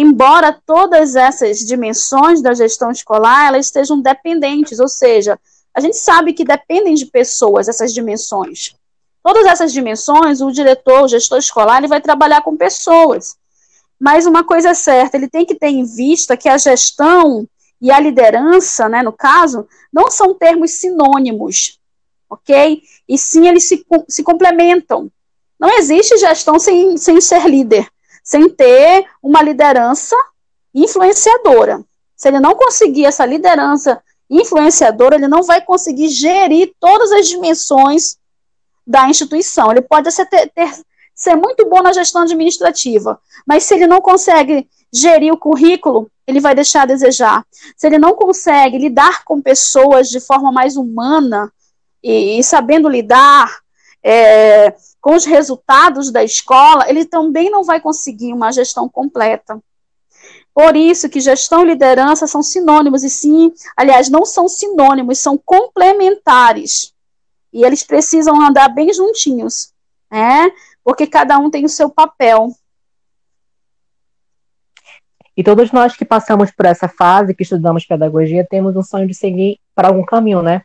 Embora 0.00 0.52
todas 0.64 1.16
essas 1.16 1.58
dimensões 1.58 2.40
da 2.40 2.54
gestão 2.54 2.92
escolar 2.92 3.48
elas 3.48 3.66
estejam 3.66 4.00
dependentes, 4.00 4.78
ou 4.78 4.86
seja, 4.86 5.36
a 5.74 5.80
gente 5.80 5.96
sabe 5.96 6.32
que 6.32 6.44
dependem 6.44 6.94
de 6.94 7.06
pessoas 7.06 7.66
essas 7.66 7.92
dimensões. 7.92 8.76
Todas 9.24 9.44
essas 9.44 9.72
dimensões, 9.72 10.40
o 10.40 10.52
diretor, 10.52 11.02
o 11.02 11.08
gestor 11.08 11.38
escolar, 11.38 11.78
ele 11.78 11.88
vai 11.88 12.00
trabalhar 12.00 12.42
com 12.42 12.56
pessoas. 12.56 13.36
Mas 13.98 14.24
uma 14.24 14.44
coisa 14.44 14.68
é 14.68 14.74
certa, 14.74 15.16
ele 15.16 15.28
tem 15.28 15.44
que 15.44 15.56
ter 15.56 15.70
em 15.70 15.82
vista 15.82 16.36
que 16.36 16.48
a 16.48 16.56
gestão 16.56 17.44
e 17.82 17.90
a 17.90 17.98
liderança, 17.98 18.88
né, 18.88 19.02
no 19.02 19.12
caso, 19.12 19.66
não 19.92 20.12
são 20.12 20.32
termos 20.32 20.78
sinônimos, 20.78 21.80
ok? 22.30 22.80
E 23.08 23.18
sim, 23.18 23.48
eles 23.48 23.66
se, 23.66 23.84
se 24.08 24.22
complementam. 24.22 25.10
Não 25.58 25.76
existe 25.76 26.16
gestão 26.18 26.56
sem, 26.60 26.96
sem 26.96 27.20
ser 27.20 27.48
líder, 27.48 27.90
sem 28.28 28.46
ter 28.50 29.06
uma 29.22 29.40
liderança 29.40 30.14
influenciadora. 30.74 31.82
Se 32.14 32.28
ele 32.28 32.38
não 32.38 32.54
conseguir 32.54 33.06
essa 33.06 33.24
liderança 33.24 34.02
influenciadora, 34.28 35.14
ele 35.14 35.26
não 35.26 35.42
vai 35.42 35.62
conseguir 35.62 36.10
gerir 36.10 36.74
todas 36.78 37.10
as 37.10 37.26
dimensões 37.26 38.18
da 38.86 39.08
instituição. 39.08 39.70
Ele 39.70 39.80
pode 39.80 40.12
ser, 40.12 40.26
ter, 40.26 40.46
ter, 40.50 40.70
ser 41.14 41.36
muito 41.36 41.66
bom 41.70 41.80
na 41.80 41.94
gestão 41.94 42.20
administrativa, 42.20 43.18
mas 43.46 43.64
se 43.64 43.72
ele 43.72 43.86
não 43.86 44.02
consegue 44.02 44.68
gerir 44.92 45.32
o 45.32 45.38
currículo, 45.38 46.10
ele 46.26 46.38
vai 46.38 46.54
deixar 46.54 46.82
a 46.82 46.86
desejar. 46.86 47.46
Se 47.78 47.86
ele 47.86 47.96
não 47.96 48.14
consegue 48.14 48.76
lidar 48.76 49.24
com 49.24 49.40
pessoas 49.40 50.08
de 50.08 50.20
forma 50.20 50.52
mais 50.52 50.76
humana 50.76 51.50
e, 52.02 52.38
e 52.38 52.44
sabendo 52.44 52.90
lidar 52.90 53.50
é, 54.02 54.74
com 55.08 55.16
os 55.16 55.24
resultados 55.24 56.12
da 56.12 56.22
escola, 56.22 56.86
ele 56.86 57.06
também 57.06 57.48
não 57.48 57.64
vai 57.64 57.80
conseguir 57.80 58.34
uma 58.34 58.52
gestão 58.52 58.86
completa. 58.90 59.58
Por 60.52 60.76
isso 60.76 61.08
que 61.08 61.18
gestão 61.18 61.64
e 61.64 61.68
liderança 61.68 62.26
são 62.26 62.42
sinônimos, 62.42 63.02
e 63.02 63.08
sim, 63.08 63.50
aliás, 63.74 64.10
não 64.10 64.26
são 64.26 64.46
sinônimos, 64.46 65.18
são 65.18 65.38
complementares. 65.38 66.92
E 67.50 67.64
eles 67.64 67.82
precisam 67.82 68.38
andar 68.38 68.68
bem 68.68 68.92
juntinhos, 68.92 69.72
né? 70.10 70.50
Porque 70.84 71.06
cada 71.06 71.38
um 71.38 71.48
tem 71.48 71.64
o 71.64 71.70
seu 71.70 71.88
papel. 71.88 72.50
E 75.34 75.42
todos 75.42 75.72
nós 75.72 75.96
que 75.96 76.04
passamos 76.04 76.50
por 76.50 76.66
essa 76.66 76.86
fase, 76.86 77.34
que 77.34 77.44
estudamos 77.44 77.86
pedagogia, 77.86 78.46
temos 78.46 78.76
um 78.76 78.82
sonho 78.82 79.06
de 79.06 79.14
seguir 79.14 79.58
para 79.74 79.88
algum 79.88 80.04
caminho, 80.04 80.42
né? 80.42 80.64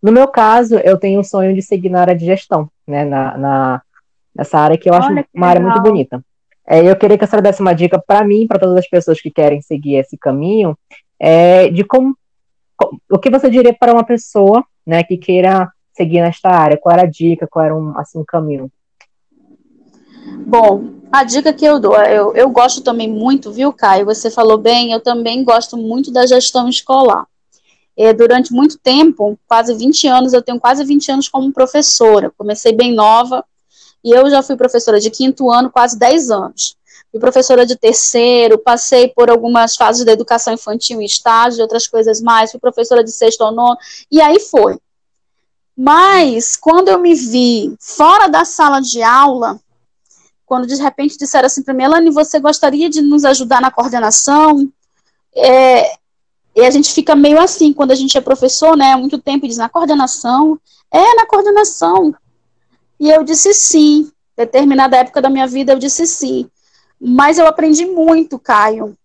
No 0.00 0.12
meu 0.12 0.28
caso, 0.28 0.76
eu 0.76 0.96
tenho 1.00 1.18
um 1.18 1.24
sonho 1.24 1.52
de 1.52 1.62
seguir 1.62 1.88
na 1.88 2.02
área 2.02 2.14
de 2.14 2.24
gestão, 2.24 2.70
né? 2.86 3.04
Na, 3.04 3.36
na 3.36 3.82
nessa 4.34 4.58
área 4.58 4.78
que 4.78 4.88
eu 4.88 4.94
acho 4.94 5.14
que 5.14 5.26
uma 5.34 5.46
área 5.46 5.60
muito 5.60 5.80
bonita. 5.80 6.24
É, 6.66 6.88
eu 6.88 6.96
queria 6.96 7.18
que 7.18 7.24
a 7.24 7.26
senhora 7.26 7.42
desse 7.42 7.60
uma 7.60 7.74
dica 7.74 8.02
para 8.04 8.24
mim, 8.24 8.46
para 8.46 8.58
todas 8.58 8.76
as 8.76 8.88
pessoas 8.88 9.20
que 9.20 9.30
querem 9.30 9.60
seguir 9.60 9.96
esse 9.96 10.16
caminho, 10.16 10.76
é, 11.18 11.68
de 11.68 11.84
como, 11.84 12.16
o 13.10 13.18
que 13.18 13.30
você 13.30 13.50
diria 13.50 13.74
para 13.74 13.92
uma 13.92 14.04
pessoa, 14.04 14.64
né, 14.86 15.02
que 15.02 15.16
queira 15.16 15.70
seguir 15.92 16.20
nesta 16.20 16.48
área? 16.48 16.78
Qual 16.78 16.92
era 16.92 17.02
a 17.02 17.10
dica? 17.10 17.46
Qual 17.46 17.64
era 17.64 17.76
um, 17.76 17.96
assim, 17.98 18.18
um 18.18 18.24
caminho? 18.24 18.70
Bom, 20.46 20.84
a 21.10 21.24
dica 21.24 21.52
que 21.52 21.64
eu 21.64 21.78
dou, 21.78 21.94
eu, 21.96 22.34
eu 22.34 22.48
gosto 22.50 22.82
também 22.82 23.08
muito, 23.08 23.52
viu, 23.52 23.72
Caio? 23.72 24.06
Você 24.06 24.30
falou 24.30 24.56
bem, 24.56 24.92
eu 24.92 25.00
também 25.00 25.44
gosto 25.44 25.76
muito 25.76 26.12
da 26.12 26.26
gestão 26.26 26.68
escolar. 26.68 27.26
É, 27.96 28.12
durante 28.12 28.52
muito 28.52 28.78
tempo, 28.78 29.38
quase 29.46 29.74
20 29.74 30.06
anos, 30.06 30.32
eu 30.32 30.42
tenho 30.42 30.58
quase 30.58 30.84
20 30.84 31.12
anos 31.12 31.28
como 31.28 31.52
professora. 31.52 32.32
Comecei 32.36 32.72
bem 32.72 32.94
nova 32.94 33.44
e 34.02 34.10
eu 34.10 34.28
já 34.30 34.42
fui 34.42 34.56
professora 34.56 34.98
de 34.98 35.10
quinto 35.10 35.50
ano, 35.50 35.70
quase 35.70 35.98
10 35.98 36.30
anos. 36.30 36.76
Fui 37.10 37.20
professora 37.20 37.66
de 37.66 37.76
terceiro, 37.76 38.58
passei 38.58 39.08
por 39.08 39.30
algumas 39.30 39.76
fases 39.76 40.04
da 40.04 40.12
educação 40.12 40.54
infantil 40.54 41.00
em 41.00 41.04
estágio, 41.04 41.60
outras 41.60 41.86
coisas 41.86 42.22
mais, 42.22 42.50
fui 42.50 42.58
professora 42.58 43.04
de 43.04 43.12
sexto 43.12 43.42
ou 43.42 43.52
nono, 43.52 43.76
e 44.10 44.20
aí 44.20 44.40
foi. 44.40 44.78
Mas, 45.76 46.56
quando 46.56 46.88
eu 46.88 46.98
me 46.98 47.14
vi 47.14 47.76
fora 47.78 48.28
da 48.28 48.44
sala 48.44 48.80
de 48.80 49.02
aula, 49.02 49.60
quando 50.46 50.66
de 50.66 50.74
repente 50.76 51.18
disseram 51.18 51.46
assim 51.46 51.62
para 51.62 51.74
mim, 51.74 51.84
Elane, 51.84 52.10
você 52.10 52.40
gostaria 52.40 52.88
de 52.88 53.00
nos 53.02 53.24
ajudar 53.24 53.60
na 53.60 53.70
coordenação? 53.70 54.70
É, 55.34 55.92
e 56.54 56.60
a 56.62 56.70
gente 56.70 56.92
fica 56.92 57.14
meio 57.14 57.40
assim, 57.40 57.72
quando 57.72 57.92
a 57.92 57.94
gente 57.94 58.16
é 58.16 58.20
professor, 58.20 58.76
né, 58.76 58.92
há 58.92 58.96
muito 58.96 59.18
tempo, 59.18 59.46
diz, 59.46 59.56
na 59.56 59.68
coordenação? 59.68 60.58
É, 60.90 61.14
na 61.14 61.26
coordenação. 61.26 62.14
E 63.00 63.10
eu 63.10 63.24
disse 63.24 63.54
sim. 63.54 64.10
Determinada 64.36 64.96
época 64.96 65.20
da 65.20 65.30
minha 65.30 65.46
vida, 65.46 65.72
eu 65.72 65.78
disse 65.78 66.06
sim. 66.06 66.48
Mas 67.00 67.38
eu 67.38 67.46
aprendi 67.46 67.86
muito, 67.86 68.38
Caio, 68.38 68.96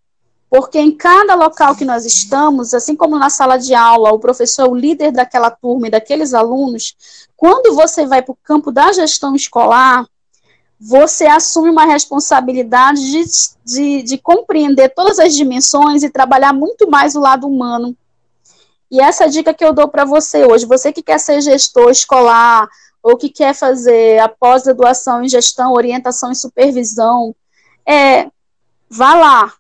porque 0.50 0.80
em 0.80 0.92
cada 0.92 1.36
local 1.36 1.76
que 1.76 1.84
nós 1.84 2.06
estamos, 2.06 2.74
assim 2.74 2.96
como 2.96 3.18
na 3.18 3.30
sala 3.30 3.58
de 3.58 3.74
aula, 3.74 4.12
o 4.12 4.20
professor 4.20 4.68
é 4.68 4.70
o 4.70 4.76
líder 4.76 5.12
daquela 5.12 5.50
turma 5.50 5.88
e 5.88 5.92
daqueles 5.92 6.34
alunos, 6.34 6.96
quando 7.36 7.76
você 7.76 8.06
vai 8.06 8.22
para 8.22 8.32
o 8.32 8.38
campo 8.44 8.72
da 8.72 8.92
gestão 8.92 9.36
escolar, 9.36 10.06
você 10.80 11.26
assume 11.26 11.70
uma 11.70 11.86
responsabilidade 11.86 13.02
de, 13.02 13.24
de, 13.66 14.04
de, 14.04 14.18
compreender 14.18 14.94
todas 14.94 15.20
as 15.20 15.34
dimensões 15.34 16.04
e 16.04 16.10
trabalhar 16.10 16.54
muito 16.54 16.90
mais 16.90 17.16
o 17.16 17.20
lado 17.20 17.48
humano. 17.48 17.96
E 18.90 19.02
essa 19.02 19.28
dica 19.28 19.54
que 19.54 19.66
eu 19.66 19.74
dou 19.74 19.88
para 19.88 20.06
você 20.06 20.46
hoje, 20.46 20.66
você 20.66 20.94
que 20.94 21.02
quer 21.02 21.20
ser 21.20 21.42
gestor 21.42 21.90
escolar 21.90 22.68
ou 23.02 23.18
que 23.18 23.30
quer 23.30 23.54
fazer 23.54 24.20
a 24.20 24.30
pós-graduação 24.30 25.24
em 25.24 25.30
gestão, 25.30 25.74
orientação 25.74 26.32
e 26.32 26.36
supervisão, 26.36 27.36
é 27.86 28.30
vá 28.90 29.16
lá, 29.16 29.54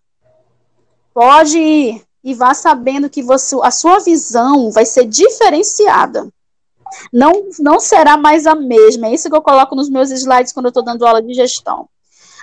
Pode 1.17 1.57
ir 1.57 2.03
e 2.23 2.35
vá 2.35 2.53
sabendo 2.53 3.09
que 3.09 3.23
você, 3.23 3.55
a 3.63 3.71
sua 3.71 3.97
visão 3.97 4.69
vai 4.69 4.85
ser 4.85 5.05
diferenciada. 5.05 6.31
Não, 7.11 7.49
não 7.59 7.79
será 7.79 8.17
mais 8.17 8.45
a 8.45 8.55
mesma. 8.55 9.07
É 9.07 9.13
isso 9.13 9.29
que 9.29 9.35
eu 9.35 9.41
coloco 9.41 9.75
nos 9.75 9.89
meus 9.89 10.11
slides 10.11 10.53
quando 10.53 10.67
eu 10.67 10.69
estou 10.69 10.83
dando 10.83 11.05
aula 11.05 11.21
de 11.21 11.33
gestão. 11.33 11.87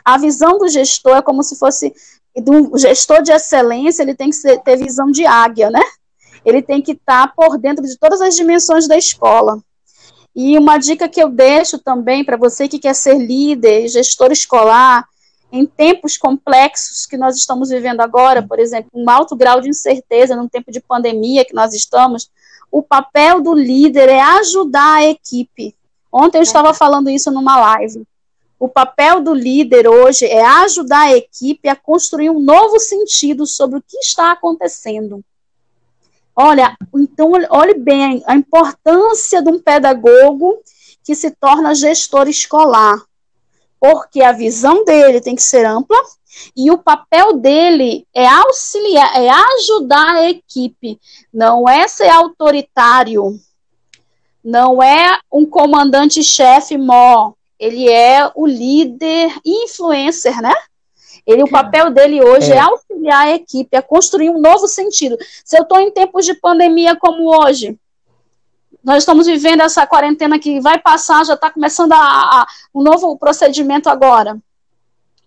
A 0.04 0.18
visão 0.18 0.58
do 0.58 0.68
gestor 0.68 1.16
é 1.16 1.22
como 1.22 1.42
se 1.42 1.58
fosse 1.58 1.94
do 2.36 2.76
gestor 2.76 3.22
de 3.22 3.32
excelência, 3.32 4.02
ele 4.02 4.14
tem 4.14 4.30
que 4.30 4.58
ter 4.58 4.76
visão 4.76 5.06
de 5.10 5.24
águia, 5.24 5.70
né? 5.70 5.80
Ele 6.44 6.60
tem 6.60 6.82
que 6.82 6.92
estar 6.92 7.28
tá 7.28 7.32
por 7.34 7.56
dentro 7.58 7.84
de 7.84 7.96
todas 7.96 8.20
as 8.20 8.34
dimensões 8.34 8.88
da 8.88 8.98
escola. 8.98 9.58
E 10.34 10.58
uma 10.58 10.78
dica 10.78 11.08
que 11.08 11.22
eu 11.22 11.28
deixo 11.28 11.78
também 11.78 12.24
para 12.24 12.36
você 12.36 12.66
que 12.66 12.78
quer 12.78 12.94
ser 12.94 13.16
líder, 13.16 13.88
gestor 13.88 14.32
escolar, 14.32 15.06
em 15.52 15.64
tempos 15.64 16.16
complexos 16.16 17.06
que 17.06 17.16
nós 17.16 17.36
estamos 17.36 17.68
vivendo 17.68 18.00
agora, 18.00 18.42
por 18.42 18.58
exemplo, 18.58 18.90
um 18.92 19.08
alto 19.08 19.36
grau 19.36 19.60
de 19.60 19.68
incerteza 19.68 20.34
num 20.34 20.48
tempo 20.48 20.72
de 20.72 20.80
pandemia 20.80 21.44
que 21.44 21.54
nós 21.54 21.72
estamos, 21.72 22.28
o 22.74 22.82
papel 22.82 23.40
do 23.40 23.54
líder 23.54 24.08
é 24.08 24.20
ajudar 24.20 24.96
a 24.96 25.04
equipe. 25.04 25.76
Ontem 26.12 26.38
eu 26.38 26.42
estava 26.42 26.74
falando 26.74 27.08
isso 27.08 27.30
numa 27.30 27.56
live. 27.56 28.04
O 28.58 28.68
papel 28.68 29.20
do 29.20 29.32
líder 29.32 29.86
hoje 29.86 30.26
é 30.26 30.44
ajudar 30.44 31.02
a 31.02 31.16
equipe 31.16 31.68
a 31.68 31.76
construir 31.76 32.30
um 32.30 32.40
novo 32.40 32.80
sentido 32.80 33.46
sobre 33.46 33.78
o 33.78 33.82
que 33.86 33.96
está 33.98 34.32
acontecendo. 34.32 35.24
Olha, 36.34 36.76
então 36.92 37.30
olhe 37.48 37.74
bem 37.74 38.24
a 38.26 38.34
importância 38.34 39.40
de 39.40 39.50
um 39.50 39.60
pedagogo 39.60 40.58
que 41.04 41.14
se 41.14 41.30
torna 41.30 41.76
gestor 41.76 42.26
escolar 42.26 42.98
porque 43.84 44.22
a 44.22 44.32
visão 44.32 44.82
dele 44.82 45.20
tem 45.20 45.36
que 45.36 45.42
ser 45.42 45.66
ampla 45.66 45.98
e 46.56 46.70
o 46.70 46.78
papel 46.78 47.34
dele 47.34 48.06
é 48.14 48.26
auxiliar, 48.26 49.16
é 49.16 49.28
ajudar 49.28 50.14
a 50.14 50.30
equipe, 50.30 50.98
não 51.32 51.68
é 51.68 51.86
ser 51.88 52.08
autoritário, 52.08 53.38
não 54.44 54.82
é 54.82 55.18
um 55.32 55.46
comandante-chefe 55.46 56.76
mó, 56.76 57.32
ele 57.58 57.88
é 57.88 58.30
o 58.34 58.46
líder 58.46 59.34
influencer, 59.44 60.40
né? 60.42 60.54
Ele, 61.26 61.42
o 61.42 61.50
papel 61.50 61.90
dele 61.90 62.22
hoje 62.22 62.52
é. 62.52 62.56
é 62.56 62.60
auxiliar 62.60 63.28
a 63.28 63.32
equipe, 63.32 63.76
é 63.76 63.80
construir 63.80 64.28
um 64.28 64.40
novo 64.40 64.68
sentido. 64.68 65.16
Se 65.44 65.56
eu 65.56 65.62
estou 65.62 65.80
em 65.80 65.90
tempos 65.90 66.26
de 66.26 66.34
pandemia 66.34 66.94
como 66.96 67.34
hoje, 67.34 67.78
nós 68.82 68.98
estamos 68.98 69.26
vivendo 69.26 69.62
essa 69.62 69.86
quarentena 69.86 70.38
que 70.38 70.60
vai 70.60 70.78
passar, 70.78 71.24
já 71.24 71.32
está 71.32 71.50
começando 71.50 71.92
a, 71.92 71.96
a, 71.98 72.46
um 72.74 72.82
novo 72.82 73.16
procedimento 73.16 73.88
agora. 73.88 74.38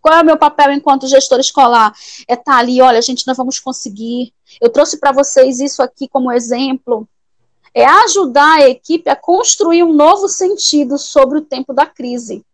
Qual 0.08 0.20
é 0.20 0.22
o 0.22 0.26
meu 0.26 0.38
papel 0.38 0.72
enquanto 0.72 1.06
gestor 1.06 1.38
escolar? 1.38 1.94
É 2.30 2.34
estar 2.36 2.54
tá 2.54 2.58
ali, 2.60 2.82
olha, 2.82 3.02
gente, 3.02 3.28
nós 3.28 3.36
vamos 3.36 3.60
conseguir. 3.60 4.34
Eu 4.62 4.70
trouxe 4.70 4.98
para 4.98 5.12
vocês 5.12 5.60
isso 5.60 5.84
aqui 5.84 6.08
como 6.08 6.32
exemplo. 6.32 7.06
é 7.74 7.84
ajudar 7.84 8.60
a 8.60 8.70
equipe 8.70 9.10
a 9.10 9.18
construir 9.18 9.84
um 9.84 9.92
novo 9.92 10.30
sentido 10.30 10.98
sobre 10.98 11.40
o 11.40 11.42
tempo 11.42 11.74
da 11.74 11.86
crise. 11.86 12.46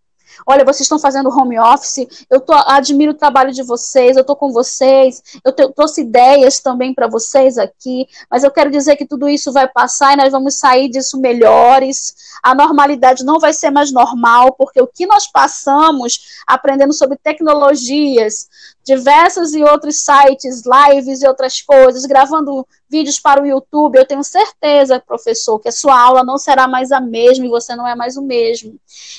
Olha, 0.45 0.65
vocês 0.65 0.81
estão 0.81 0.99
fazendo 0.99 1.29
home 1.29 1.59
office, 1.59 2.25
eu 2.29 2.39
tô, 2.39 2.53
admiro 2.53 3.11
o 3.11 3.15
trabalho 3.15 3.51
de 3.51 3.63
vocês, 3.63 4.15
eu 4.15 4.21
estou 4.21 4.35
com 4.35 4.51
vocês, 4.51 5.21
eu 5.43 5.51
te, 5.51 5.67
trouxe 5.73 6.01
ideias 6.01 6.59
também 6.59 6.93
para 6.93 7.07
vocês 7.07 7.57
aqui, 7.57 8.07
mas 8.29 8.43
eu 8.43 8.51
quero 8.51 8.69
dizer 8.69 8.95
que 8.95 9.05
tudo 9.05 9.29
isso 9.29 9.51
vai 9.51 9.67
passar 9.67 10.13
e 10.13 10.17
nós 10.17 10.31
vamos 10.31 10.55
sair 10.55 10.89
disso 10.89 11.19
melhores. 11.19 12.15
A 12.41 12.53
normalidade 12.53 13.23
não 13.23 13.39
vai 13.39 13.53
ser 13.53 13.69
mais 13.69 13.91
normal, 13.91 14.53
porque 14.53 14.81
o 14.81 14.87
que 14.87 15.05
nós 15.05 15.27
passamos 15.27 16.41
aprendendo 16.47 16.93
sobre 16.93 17.17
tecnologias, 17.17 18.49
diversos 18.83 19.53
e 19.53 19.63
outros 19.63 20.03
sites, 20.03 20.63
lives 20.65 21.21
e 21.21 21.27
outras 21.27 21.61
coisas, 21.61 22.05
gravando 22.05 22.67
vídeos 22.89 23.19
para 23.19 23.41
o 23.41 23.45
YouTube, 23.45 23.97
eu 23.97 24.05
tenho 24.05 24.23
certeza, 24.23 24.99
professor, 24.99 25.59
que 25.59 25.69
a 25.69 25.71
sua 25.71 25.99
aula 25.99 26.23
não 26.23 26.37
será 26.37 26.67
mais 26.67 26.91
a 26.91 26.99
mesma 26.99 27.45
e 27.45 27.49
você 27.49 27.75
não 27.75 27.87
é 27.87 27.95
mais 27.95 28.17
o 28.17 28.21
mesmo. 28.21 28.75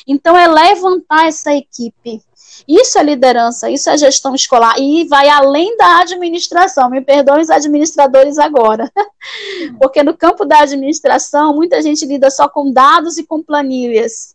Então, 0.06 0.37
é 0.37 0.47
levantar 0.47 1.26
essa 1.26 1.52
equipe. 1.54 2.23
Isso 2.68 2.99
é 2.99 3.02
liderança, 3.02 3.68
isso 3.68 3.90
é 3.90 3.99
gestão 3.99 4.35
escolar 4.35 4.78
e 4.78 5.04
vai 5.09 5.28
além 5.28 5.76
da 5.76 6.00
administração. 6.00 6.88
Me 6.88 7.00
perdoem 7.00 7.42
os 7.42 7.50
administradores 7.50 8.38
agora, 8.38 8.90
porque 9.80 10.04
no 10.04 10.16
campo 10.16 10.44
da 10.44 10.61
administração 10.61 11.54
muita 11.54 11.83
gente 11.83 12.06
lida 12.06 12.30
só 12.30 12.49
com 12.49 12.73
dados 12.73 13.18
e 13.18 13.26
com 13.26 13.42
planilhas 13.42 14.35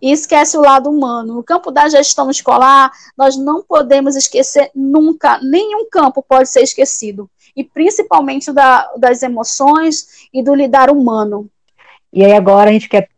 e 0.00 0.12
esquece 0.12 0.56
o 0.56 0.62
lado 0.62 0.88
humano. 0.88 1.34
No 1.34 1.42
campo 1.42 1.70
da 1.70 1.88
gestão 1.88 2.30
escolar, 2.30 2.90
nós 3.16 3.36
não 3.36 3.62
podemos 3.62 4.16
esquecer 4.16 4.70
nunca, 4.74 5.38
nenhum 5.42 5.88
campo 5.90 6.22
pode 6.22 6.48
ser 6.48 6.62
esquecido, 6.62 7.28
e 7.56 7.64
principalmente 7.64 8.52
da, 8.52 8.90
das 8.96 9.22
emoções 9.22 10.28
e 10.32 10.42
do 10.42 10.54
lidar 10.54 10.90
humano. 10.90 11.48
E 12.12 12.24
aí 12.24 12.32
agora 12.32 12.70
a 12.70 12.72
gente 12.72 12.88
quer 12.88 13.08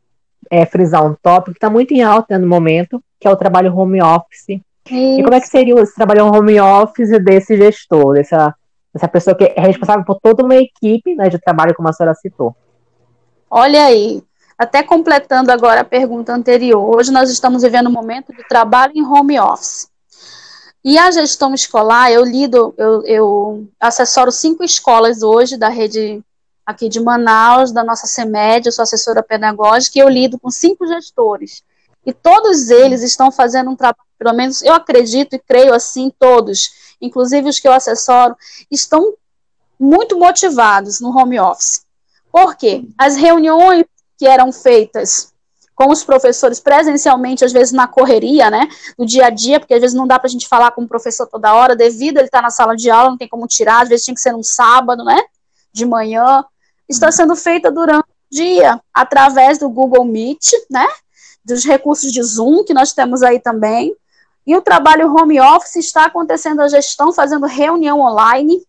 é, 0.50 0.66
frisar 0.66 1.04
um 1.04 1.14
tópico 1.22 1.52
que 1.52 1.58
está 1.58 1.70
muito 1.70 1.92
em 1.92 2.02
alta 2.02 2.38
no 2.38 2.46
momento, 2.46 3.02
que 3.18 3.28
é 3.28 3.30
o 3.30 3.37
trabalho 3.37 3.76
home 3.76 4.02
office. 4.02 4.60
Isso. 4.87 5.20
E 5.20 5.22
como 5.22 5.34
é 5.34 5.40
que 5.40 5.46
seria 5.46 5.78
esse 5.80 5.94
trabalho 5.94 6.26
home 6.26 6.60
office 6.60 7.10
desse 7.22 7.56
gestor, 7.56 8.14
dessa, 8.14 8.54
dessa 8.92 9.06
pessoa 9.06 9.37
que 9.37 9.44
é 9.44 9.60
responsável 9.60 10.04
por 10.04 10.18
toda 10.20 10.42
uma 10.42 10.56
equipe 10.56 11.14
né, 11.14 11.28
de 11.28 11.38
trabalho, 11.38 11.75
como 11.75 11.88
a 11.88 11.92
senhora 11.92 12.14
citou? 12.14 12.56
Olha 13.49 13.84
aí, 13.84 14.22
até 14.61 14.83
completando 14.83 15.50
agora 15.50 15.81
a 15.81 15.85
pergunta 15.85 16.35
anterior, 16.35 16.95
hoje 16.95 17.11
nós 17.11 17.31
estamos 17.31 17.62
vivendo 17.62 17.87
um 17.87 17.93
momento 17.93 18.31
de 18.31 18.47
trabalho 18.47 18.93
em 18.95 19.02
home 19.02 19.40
office. 19.40 19.88
E 20.85 20.99
a 20.99 21.11
gestão 21.11 21.55
escolar, 21.55 22.12
eu 22.12 22.23
lido, 22.23 22.75
eu, 22.76 23.02
eu 23.07 23.69
assessoro 23.81 24.31
cinco 24.31 24.62
escolas 24.62 25.23
hoje 25.23 25.57
da 25.57 25.71
rede 25.71 26.23
aqui 26.67 26.90
de 26.90 27.00
Manaus, 27.00 27.73
da 27.73 27.83
nossa 27.83 28.07
CEMED, 28.07 28.67
eu 28.67 28.73
sou 28.73 28.83
assessora 28.83 29.23
pedagógica, 29.23 29.99
e 29.99 30.02
eu 30.02 30.11
lido 30.11 30.38
com 30.38 30.50
cinco 30.50 30.87
gestores. 30.87 31.62
E 32.05 32.12
todos 32.12 32.69
eles 32.69 33.02
estão 33.02 33.33
fazendo 33.33 33.71
um 33.71 33.76
trabalho, 33.76 34.05
pelo 34.19 34.35
menos 34.35 34.61
eu 34.61 34.75
acredito 34.75 35.37
e 35.37 35.38
creio 35.38 35.73
assim, 35.73 36.12
todos, 36.19 36.71
inclusive 37.00 37.49
os 37.49 37.59
que 37.59 37.67
eu 37.67 37.73
assessoro, 37.73 38.37
estão 38.71 39.14
muito 39.79 40.19
motivados 40.19 41.00
no 41.00 41.17
home 41.17 41.40
office. 41.40 41.83
Por 42.31 42.57
quê? 42.57 42.85
As 42.99 43.17
reuniões 43.17 43.87
que 44.21 44.27
eram 44.27 44.53
feitas 44.53 45.33
com 45.75 45.91
os 45.91 46.05
professores 46.05 46.61
presencialmente, 46.61 47.43
às 47.43 47.53
vezes 47.53 47.73
na 47.73 47.89
correria, 47.89 48.50
né, 48.50 48.69
no 48.99 49.07
dia 49.07 49.29
a 49.29 49.31
dia, 49.31 49.59
porque 49.59 49.73
às 49.73 49.81
vezes 49.81 49.97
não 49.97 50.07
dá 50.07 50.19
para 50.19 50.27
a 50.29 50.31
gente 50.31 50.47
falar 50.47 50.73
com 50.73 50.83
o 50.83 50.87
professor 50.87 51.27
toda 51.27 51.55
hora, 51.55 51.75
devido 51.75 52.19
a 52.19 52.21
ele 52.21 52.29
estar 52.29 52.41
tá 52.41 52.43
na 52.43 52.50
sala 52.50 52.77
de 52.77 52.91
aula, 52.91 53.09
não 53.09 53.17
tem 53.17 53.27
como 53.27 53.47
tirar, 53.47 53.81
às 53.81 53.89
vezes 53.89 54.05
tinha 54.05 54.15
que 54.15 54.21
ser 54.21 54.35
um 54.35 54.43
sábado, 54.43 55.03
né, 55.03 55.19
de 55.73 55.87
manhã, 55.87 56.45
está 56.87 57.11
sendo 57.11 57.35
feita 57.35 57.73
durante 57.73 58.05
o 58.05 58.31
dia, 58.31 58.79
através 58.93 59.57
do 59.57 59.71
Google 59.71 60.05
Meet, 60.05 60.50
né, 60.71 60.87
dos 61.43 61.65
recursos 61.65 62.12
de 62.12 62.23
Zoom, 62.23 62.62
que 62.62 62.75
nós 62.75 62.93
temos 62.93 63.23
aí 63.23 63.41
também, 63.41 63.97
e 64.47 64.55
o 64.55 64.61
trabalho 64.61 65.11
home 65.11 65.41
office 65.41 65.77
está 65.77 66.05
acontecendo 66.05 66.61
a 66.61 66.69
gestão, 66.69 67.11
fazendo 67.11 67.47
reunião 67.47 68.00
online 68.00 68.62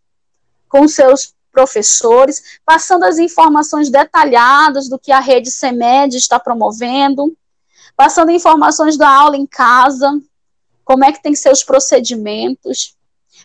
com 0.70 0.88
seus 0.88 1.34
professores, 1.51 2.60
passando 2.65 3.03
as 3.03 3.20
informações 3.20 3.90
detalhadas 3.90 4.90
do 4.90 4.98
que 4.98 5.11
a 5.11 5.20
rede 5.20 5.51
CEMED 5.51 6.18
está 6.18 6.40
promovendo, 6.40 7.35
passando 7.96 8.31
informações 8.31 8.98
da 8.98 9.09
aula 9.09 9.37
em 9.37 9.46
casa, 9.46 10.11
como 10.83 11.05
é 11.05 11.11
que 11.11 11.22
tem 11.22 11.33
os 11.33 11.64
procedimentos, 11.64 12.96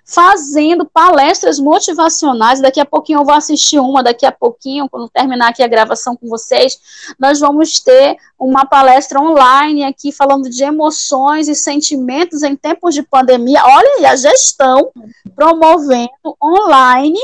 fazendo 0.07 0.87
palestras 0.87 1.59
motivacionais. 1.59 2.61
Daqui 2.61 2.81
a 2.81 2.85
pouquinho 2.85 3.21
eu 3.21 3.25
vou 3.25 3.35
assistir 3.35 3.79
uma, 3.81 4.03
daqui 4.03 4.25
a 4.25 4.31
pouquinho, 4.31 4.88
quando 4.88 5.11
terminar 5.11 5.51
aqui 5.51 5.62
a 5.62 5.69
gravação 5.69 6.16
com 6.16 6.29
vocês, 6.29 6.79
nós 7.19 7.40
vamos 7.40 7.81
ter 7.81 8.16
uma 8.38 8.64
palestra 8.64 9.21
online 9.21 9.85
aqui 9.85 10.12
falando 10.12 10.49
de 10.49 10.62
emoções 10.62 11.49
e 11.49 11.55
sentimentos 11.55 12.42
em 12.42 12.55
tempos 12.55 12.95
de 12.95 13.03
pandemia. 13.03 13.62
Olha 13.64 13.97
aí, 13.99 14.07
a 14.07 14.16
gestão 14.16 14.90
promovendo 15.35 16.37
online 16.42 17.19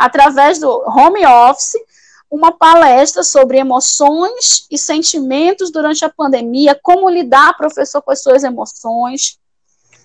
através 0.00 0.58
do 0.58 0.66
home 0.66 1.26
office, 1.26 1.76
uma 2.30 2.52
palestra 2.52 3.22
sobre 3.22 3.58
emoções 3.58 4.66
e 4.70 4.78
sentimentos 4.78 5.70
durante 5.70 6.02
a 6.06 6.08
pandemia, 6.08 6.78
como 6.82 7.10
lidar, 7.10 7.54
professor, 7.54 8.00
com 8.00 8.10
as 8.10 8.22
suas 8.22 8.42
emoções, 8.42 9.38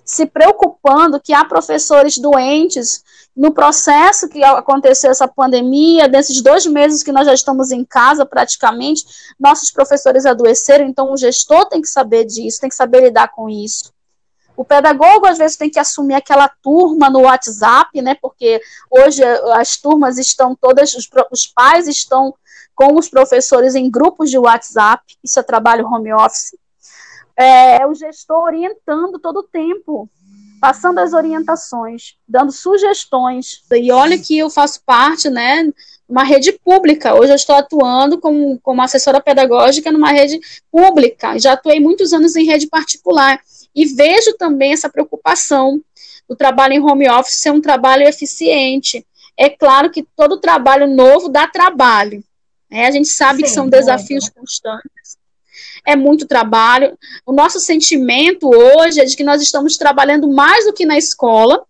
se 0.04 0.26
preocupando 0.26 1.18
que 1.18 1.32
há 1.32 1.46
professores 1.46 2.18
doentes 2.18 3.02
no 3.34 3.54
processo 3.54 4.28
que 4.28 4.44
aconteceu 4.44 5.10
essa 5.10 5.26
pandemia, 5.26 6.08
desses 6.08 6.42
dois 6.42 6.66
meses 6.66 7.02
que 7.02 7.10
nós 7.10 7.24
já 7.24 7.32
estamos 7.32 7.70
em 7.70 7.82
casa 7.82 8.26
praticamente, 8.26 9.02
nossos 9.40 9.70
professores 9.70 10.26
adoeceram, 10.26 10.84
então 10.84 11.10
o 11.10 11.16
gestor 11.16 11.66
tem 11.70 11.80
que 11.80 11.88
saber 11.88 12.26
disso, 12.26 12.60
tem 12.60 12.68
que 12.68 12.76
saber 12.76 13.00
lidar 13.00 13.28
com 13.28 13.48
isso. 13.48 13.95
O 14.56 14.64
pedagogo, 14.64 15.26
às 15.26 15.38
vezes, 15.38 15.56
tem 15.56 15.68
que 15.68 15.78
assumir 15.78 16.14
aquela 16.14 16.48
turma 16.48 17.10
no 17.10 17.22
WhatsApp, 17.22 18.00
né? 18.00 18.16
Porque 18.20 18.60
hoje 18.90 19.22
as 19.54 19.76
turmas 19.76 20.18
estão 20.18 20.56
todas, 20.58 20.94
os, 20.94 21.08
os 21.30 21.46
pais 21.46 21.86
estão 21.86 22.34
com 22.74 22.94
os 22.98 23.08
professores 23.08 23.74
em 23.74 23.90
grupos 23.90 24.30
de 24.30 24.38
WhatsApp, 24.38 25.02
isso 25.24 25.40
é 25.40 25.42
trabalho 25.42 25.86
home 25.86 26.12
office. 26.12 26.54
É, 27.34 27.86
o 27.86 27.94
gestor 27.94 28.44
orientando 28.44 29.18
todo 29.18 29.38
o 29.38 29.42
tempo, 29.42 30.08
passando 30.60 30.98
as 30.98 31.12
orientações, 31.12 32.16
dando 32.28 32.52
sugestões. 32.52 33.62
E 33.72 33.90
olha 33.90 34.18
que 34.18 34.38
eu 34.38 34.50
faço 34.50 34.82
parte, 34.84 35.30
né, 35.30 35.70
uma 36.08 36.22
rede 36.22 36.52
pública. 36.52 37.14
Hoje 37.14 37.32
eu 37.32 37.36
estou 37.36 37.56
atuando 37.56 38.18
como, 38.18 38.58
como 38.60 38.82
assessora 38.82 39.20
pedagógica 39.20 39.90
numa 39.90 40.12
rede 40.12 40.38
pública. 40.70 41.38
Já 41.38 41.52
atuei 41.52 41.80
muitos 41.80 42.12
anos 42.12 42.36
em 42.36 42.44
rede 42.44 42.66
particular. 42.68 43.40
E 43.76 43.84
vejo 43.84 44.32
também 44.38 44.72
essa 44.72 44.88
preocupação 44.88 45.82
do 46.26 46.34
trabalho 46.34 46.72
em 46.72 46.80
home 46.80 47.08
office 47.10 47.40
ser 47.40 47.50
um 47.50 47.60
trabalho 47.60 48.02
eficiente. 48.08 49.06
É 49.36 49.50
claro 49.50 49.90
que 49.90 50.02
todo 50.16 50.40
trabalho 50.40 50.86
novo 50.86 51.28
dá 51.28 51.46
trabalho. 51.46 52.24
Né? 52.70 52.86
A 52.86 52.90
gente 52.90 53.08
sabe 53.08 53.38
Sim, 53.38 53.42
que 53.44 53.50
são 53.50 53.68
desafios 53.68 54.30
constantes. 54.30 55.18
É 55.84 55.94
muito 55.94 56.26
trabalho. 56.26 56.98
O 57.24 57.32
nosso 57.32 57.60
sentimento 57.60 58.48
hoje 58.48 59.00
é 59.00 59.04
de 59.04 59.14
que 59.14 59.22
nós 59.22 59.42
estamos 59.42 59.76
trabalhando 59.76 60.26
mais 60.26 60.64
do 60.64 60.72
que 60.72 60.86
na 60.86 60.96
escola, 60.96 61.64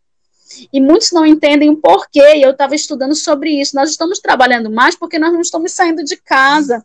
e 0.73 0.81
muitos 0.81 1.13
não 1.13 1.27
entendem 1.27 1.69
o 1.69 1.77
porquê, 1.77 2.37
e 2.37 2.43
eu 2.43 2.53
estava 2.53 2.75
estudando 2.75 3.15
sobre 3.15 3.51
isso. 3.51 3.77
Nós 3.77 3.91
estamos 3.91 4.21
trabalhando 4.21 4.71
mais 4.71 4.97
porque 4.97 5.19
nós 5.19 5.33
não 5.33 5.41
estamos 5.41 5.73
saindo 5.73 6.03
de 6.03 6.17
casa. 6.17 6.83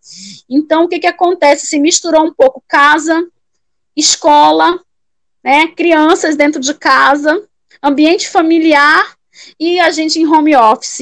Então, 0.49 0.83
o 0.83 0.87
que, 0.89 0.99
que 0.99 1.07
acontece? 1.07 1.67
Se 1.67 1.79
misturou 1.79 2.25
um 2.25 2.33
pouco 2.33 2.61
casa, 2.67 3.25
escola, 3.95 4.77
né? 5.43 5.67
Crianças 5.67 6.35
dentro 6.35 6.59
de 6.59 6.73
casa, 6.73 7.43
ambiente 7.81 8.29
familiar 8.29 9.15
e 9.59 9.79
a 9.79 9.91
gente 9.91 10.19
em 10.19 10.27
home 10.27 10.55
office. 10.55 10.99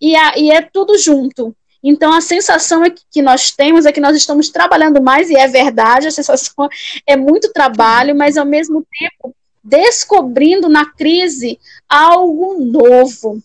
E, 0.00 0.14
a, 0.16 0.38
e 0.38 0.50
é 0.50 0.62
tudo 0.62 0.98
junto. 0.98 1.54
Então, 1.82 2.12
a 2.12 2.20
sensação 2.20 2.84
é 2.84 2.90
que, 2.90 3.02
que 3.10 3.22
nós 3.22 3.50
temos 3.50 3.86
é 3.86 3.92
que 3.92 4.00
nós 4.00 4.16
estamos 4.16 4.48
trabalhando 4.48 5.02
mais, 5.02 5.30
e 5.30 5.36
é 5.36 5.48
verdade, 5.48 6.06
a 6.06 6.12
sensação 6.12 6.68
é 7.04 7.16
muito 7.16 7.52
trabalho, 7.52 8.14
mas 8.14 8.36
ao 8.36 8.46
mesmo 8.46 8.86
tempo 8.98 9.34
descobrindo 9.64 10.68
na 10.68 10.86
crise 10.86 11.58
algo 11.88 12.62
novo. 12.64 13.42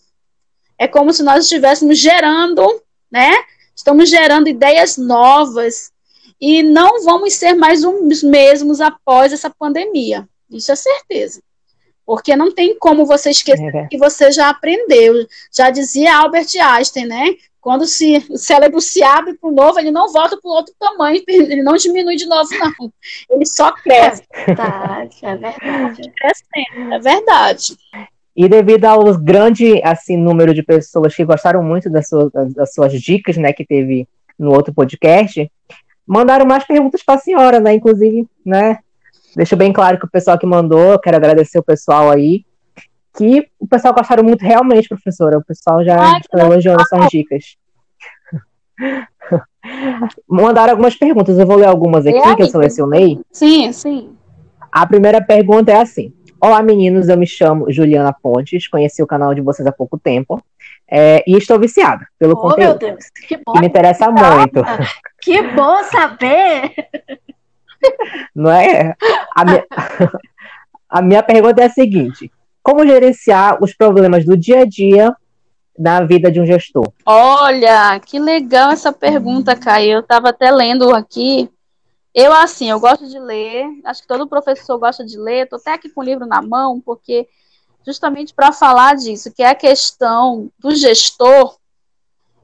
É 0.78 0.86
como 0.86 1.12
se 1.12 1.22
nós 1.22 1.44
estivéssemos 1.44 1.98
gerando, 1.98 2.64
né? 3.10 3.32
Estamos 3.74 4.08
gerando 4.08 4.48
ideias 4.48 4.96
novas, 4.96 5.92
e 6.40 6.62
não 6.62 7.02
vamos 7.04 7.34
ser 7.34 7.54
mais 7.54 7.84
os 7.84 8.22
mesmos 8.22 8.80
após 8.80 9.32
essa 9.32 9.50
pandemia. 9.50 10.28
Isso 10.50 10.72
é 10.72 10.76
certeza. 10.76 11.42
Porque 12.06 12.34
não 12.34 12.50
tem 12.50 12.78
como 12.78 13.04
você 13.04 13.30
esquecer 13.30 13.74
é. 13.74 13.86
que 13.86 13.98
você 13.98 14.32
já 14.32 14.48
aprendeu. 14.48 15.26
Já 15.54 15.68
dizia 15.68 16.16
Albert 16.16 16.46
Einstein, 16.58 17.06
né? 17.06 17.34
Quando 17.60 17.86
se, 17.86 18.24
o 18.30 18.38
cérebro 18.38 18.80
se 18.80 19.02
abre 19.02 19.34
para 19.34 19.50
o 19.50 19.52
novo, 19.52 19.78
ele 19.78 19.90
não 19.90 20.10
volta 20.10 20.38
para 20.40 20.48
o 20.48 20.54
outro 20.54 20.72
tamanho, 20.78 21.22
ele 21.28 21.62
não 21.62 21.74
diminui 21.74 22.16
de 22.16 22.24
novo, 22.24 22.48
não. 22.58 22.92
Ele 23.28 23.44
só 23.44 23.72
cresce. 23.72 24.22
É 24.32 24.46
verdade, 24.46 25.16
é 25.22 25.36
verdade. 25.36 26.12
Crescendo, 26.16 26.94
é 26.94 26.98
verdade. 26.98 27.76
E 28.34 28.48
devido 28.48 28.84
ao 28.84 29.18
grande 29.18 29.82
assim 29.82 30.16
número 30.16 30.54
de 30.54 30.62
pessoas 30.62 31.14
que 31.14 31.24
gostaram 31.24 31.62
muito 31.62 31.90
das 31.90 32.08
suas, 32.08 32.30
das 32.54 32.72
suas 32.72 32.92
dicas, 32.92 33.36
né, 33.36 33.52
que 33.52 33.66
teve 33.66 34.08
no 34.38 34.52
outro 34.52 34.72
podcast, 34.72 35.50
mandaram 36.08 36.46
mais 36.46 36.64
perguntas 36.64 37.02
para 37.02 37.16
a 37.16 37.18
senhora, 37.18 37.60
né? 37.60 37.74
Inclusive, 37.74 38.26
né? 38.44 38.78
Deixo 39.36 39.54
bem 39.54 39.72
claro 39.72 39.98
que 39.98 40.06
o 40.06 40.10
pessoal 40.10 40.38
que 40.38 40.46
mandou, 40.46 40.98
quero 40.98 41.18
agradecer 41.18 41.58
o 41.58 41.62
pessoal 41.62 42.10
aí, 42.10 42.44
que 43.16 43.46
o 43.60 43.66
pessoal 43.68 43.92
gostaram 43.92 44.24
muito 44.24 44.42
realmente, 44.42 44.88
professora. 44.88 45.38
O 45.38 45.44
pessoal 45.44 45.84
já 45.84 46.00
Ai, 46.00 46.20
está 46.20 46.40
elogiando 46.40 46.80
essas 46.80 47.08
dicas. 47.08 47.56
Mandaram 50.26 50.70
algumas 50.70 50.96
perguntas, 50.96 51.38
eu 51.38 51.46
vou 51.46 51.56
ler 51.56 51.66
algumas 51.66 52.06
aqui 52.06 52.16
é 52.16 52.34
que 52.34 52.42
eu 52.42 52.48
selecionei. 52.48 53.20
Sim, 53.30 53.70
sim. 53.72 54.16
A 54.72 54.86
primeira 54.86 55.20
pergunta 55.20 55.70
é 55.70 55.80
assim: 55.80 56.12
Olá, 56.40 56.62
meninos, 56.62 57.08
eu 57.08 57.18
me 57.18 57.26
chamo 57.26 57.70
Juliana 57.70 58.12
Pontes, 58.12 58.66
conheci 58.66 59.02
o 59.02 59.06
canal 59.06 59.34
de 59.34 59.42
vocês 59.42 59.66
há 59.66 59.72
pouco 59.72 59.98
tempo 59.98 60.42
é, 60.90 61.22
e 61.26 61.36
estou 61.36 61.58
viciada 61.58 62.06
pelo 62.18 62.32
oh, 62.32 62.36
conteúdo. 62.36 62.78
Meu 62.80 62.92
Deus, 62.92 63.04
que, 63.26 63.36
bom, 63.36 63.52
que 63.52 63.60
me 63.60 63.66
interessa 63.66 64.06
que 64.06 64.12
muito. 64.12 64.62
Que 65.20 65.42
bom 65.54 65.82
saber! 65.84 66.74
Não 68.34 68.50
é? 68.50 68.94
A 69.34 69.44
minha, 69.44 69.66
a 70.88 71.02
minha 71.02 71.22
pergunta 71.22 71.62
é 71.62 71.66
a 71.66 71.70
seguinte: 71.70 72.30
Como 72.62 72.86
gerenciar 72.86 73.62
os 73.62 73.74
problemas 73.74 74.24
do 74.24 74.36
dia 74.36 74.62
a 74.62 74.64
dia 74.64 75.14
na 75.78 76.02
vida 76.02 76.30
de 76.30 76.40
um 76.40 76.46
gestor? 76.46 76.92
Olha, 77.04 78.00
que 78.00 78.18
legal 78.18 78.70
essa 78.70 78.92
pergunta, 78.92 79.54
Caio. 79.54 79.92
Eu 79.92 80.00
estava 80.00 80.30
até 80.30 80.50
lendo 80.50 80.94
aqui 80.94 81.50
eu, 82.14 82.32
assim, 82.32 82.68
eu 82.68 82.80
gosto 82.80 83.06
de 83.06 83.16
ler, 83.16 83.64
acho 83.84 84.02
que 84.02 84.08
todo 84.08 84.26
professor 84.26 84.76
gosta 84.76 85.04
de 85.04 85.16
ler, 85.16 85.44
estou 85.44 85.56
até 85.56 85.74
aqui 85.74 85.88
com 85.88 86.00
o 86.00 86.04
livro 86.04 86.26
na 86.26 86.42
mão, 86.42 86.80
porque 86.80 87.28
justamente 87.88 88.34
para 88.34 88.52
falar 88.52 88.96
disso, 88.96 89.32
que 89.32 89.42
é 89.42 89.48
a 89.48 89.54
questão 89.54 90.50
do 90.58 90.74
gestor. 90.74 91.56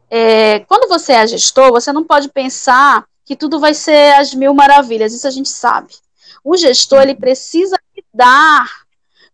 É, 0.09 0.61
quando 0.61 0.89
você 0.89 1.13
é 1.13 1.27
gestor, 1.27 1.71
você 1.71 1.93
não 1.93 2.03
pode 2.03 2.31
pensar 2.31 3.05
que 3.27 3.37
tudo 3.37 3.61
vai 3.61 3.75
ser 3.75 4.15
as 4.15 4.33
mil 4.33 4.55
maravilhas, 4.55 5.13
isso 5.13 5.29
a 5.29 5.31
gente 5.31 5.51
sabe. 5.51 5.93
O 6.43 6.57
gestor, 6.57 7.03
ele 7.03 7.15
precisa 7.15 7.79
lidar 7.95 8.67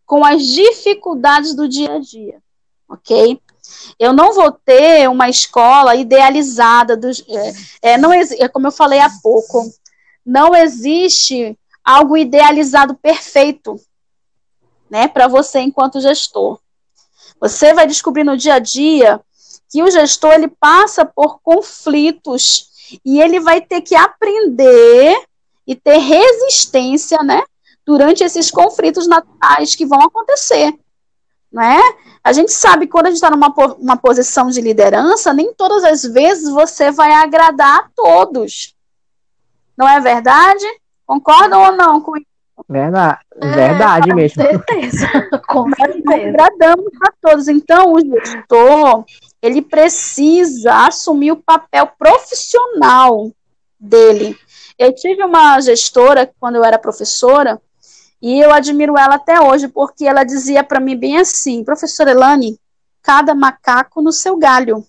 com 0.04 0.24
as 0.24 0.44
dificuldades 0.44 1.54
do 1.54 1.68
dia 1.68 1.94
a 1.94 2.00
dia, 2.00 2.42
ok? 2.88 3.40
Eu 3.96 4.12
não 4.12 4.32
vou 4.32 4.50
ter 4.50 5.08
uma 5.08 5.28
escola 5.28 5.94
idealizada, 5.94 6.96
do, 6.96 7.08
é, 7.08 7.92
é, 7.92 7.98
não, 7.98 8.12
é 8.12 8.48
como 8.48 8.66
eu 8.66 8.72
falei 8.72 8.98
há 8.98 9.10
pouco, 9.22 9.64
não 10.26 10.56
existe 10.56 11.56
algo 11.84 12.16
idealizado 12.16 12.96
perfeito, 12.96 13.76
né, 14.90 15.08
para 15.08 15.28
você 15.28 15.60
enquanto 15.60 16.00
gestor. 16.00 16.58
Você 17.40 17.72
vai 17.72 17.86
descobrir 17.86 18.24
no 18.24 18.36
dia 18.36 18.54
a 18.54 18.58
dia 18.58 19.20
que 19.70 19.82
o 19.82 19.90
gestor 19.90 20.32
ele 20.32 20.48
passa 20.48 21.04
por 21.04 21.40
conflitos 21.40 22.68
e 23.04 23.20
ele 23.20 23.38
vai 23.38 23.60
ter 23.60 23.80
que 23.80 23.94
aprender 23.94 25.16
e 25.66 25.76
ter 25.76 25.98
resistência, 25.98 27.18
né, 27.22 27.42
durante 27.86 28.24
esses 28.24 28.50
conflitos 28.50 29.06
naturais 29.06 29.74
que 29.76 29.86
vão 29.86 30.00
acontecer, 30.00 30.76
né? 31.52 31.78
A 32.22 32.32
gente 32.32 32.52
sabe 32.52 32.86
que 32.86 32.92
quando 32.92 33.06
a 33.06 33.10
gente 33.10 33.16
está 33.16 33.30
numa 33.30 33.48
uma 33.78 33.96
posição 33.96 34.48
de 34.48 34.60
liderança, 34.60 35.32
nem 35.32 35.54
todas 35.54 35.84
as 35.84 36.02
vezes 36.02 36.50
você 36.50 36.90
vai 36.90 37.12
agradar 37.12 37.80
a 37.80 37.88
todos. 37.94 38.74
Não 39.76 39.88
é 39.88 39.98
verdade? 40.00 40.64
Concordam 41.06 41.62
ou 41.62 41.72
não 41.72 42.00
com 42.00 42.16
isso? 42.16 42.29
Verdade, 42.70 43.18
verdade 43.34 44.10
é, 44.12 44.14
mesmo. 44.14 44.44
Com 44.46 44.52
certeza, 44.52 45.40
com 45.48 45.74
certeza. 45.74 46.28
Agradamos 46.28 46.92
a 47.04 47.12
todos. 47.20 47.48
Então, 47.48 47.92
o 47.92 47.98
gestor, 47.98 49.04
ele 49.42 49.60
precisa 49.60 50.86
assumir 50.86 51.32
o 51.32 51.42
papel 51.42 51.88
profissional 51.98 53.32
dele. 53.78 54.38
Eu 54.78 54.94
tive 54.94 55.24
uma 55.24 55.60
gestora, 55.60 56.32
quando 56.38 56.56
eu 56.56 56.64
era 56.64 56.78
professora, 56.78 57.60
e 58.22 58.38
eu 58.38 58.52
admiro 58.52 58.96
ela 58.96 59.16
até 59.16 59.40
hoje, 59.40 59.66
porque 59.66 60.04
ela 60.06 60.22
dizia 60.22 60.62
para 60.62 60.78
mim 60.78 60.96
bem 60.96 61.18
assim, 61.18 61.64
professora 61.64 62.12
Elane, 62.12 62.56
cada 63.02 63.34
macaco 63.34 64.00
no 64.00 64.12
seu 64.12 64.36
galho. 64.36 64.86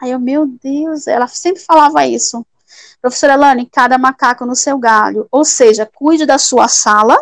Aí 0.00 0.12
eu, 0.12 0.20
meu 0.20 0.46
Deus, 0.46 1.08
ela 1.08 1.26
sempre 1.26 1.60
falava 1.62 2.06
isso. 2.06 2.46
Professora 3.00 3.34
Elane, 3.34 3.68
cada 3.70 3.98
macaco 3.98 4.44
no 4.44 4.56
seu 4.56 4.78
galho. 4.78 5.26
Ou 5.30 5.44
seja, 5.44 5.88
cuide 5.94 6.26
da 6.26 6.38
sua 6.38 6.68
sala, 6.68 7.16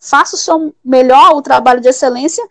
faça 0.00 0.36
o 0.36 0.38
seu 0.38 0.74
melhor, 0.84 1.34
o 1.34 1.42
trabalho 1.42 1.80
de 1.80 1.88
excelência, 1.88 2.46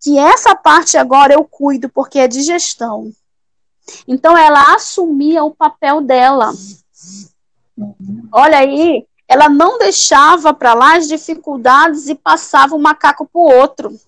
que 0.00 0.18
essa 0.18 0.54
parte 0.54 0.96
agora 0.96 1.34
eu 1.34 1.44
cuido, 1.44 1.88
porque 1.88 2.18
é 2.18 2.28
de 2.28 2.42
gestão. 2.42 3.12
Então, 4.06 4.36
ela 4.36 4.74
assumia 4.74 5.44
o 5.44 5.54
papel 5.54 6.00
dela. 6.00 6.52
Olha 8.32 8.58
aí, 8.58 9.06
ela 9.28 9.48
não 9.48 9.78
deixava 9.78 10.54
para 10.54 10.74
lá 10.74 10.96
as 10.96 11.08
dificuldades 11.08 12.08
e 12.08 12.14
passava 12.14 12.74
um 12.74 12.80
macaco 12.80 13.26
para 13.26 13.40
o 13.40 13.52
outro. 13.52 13.98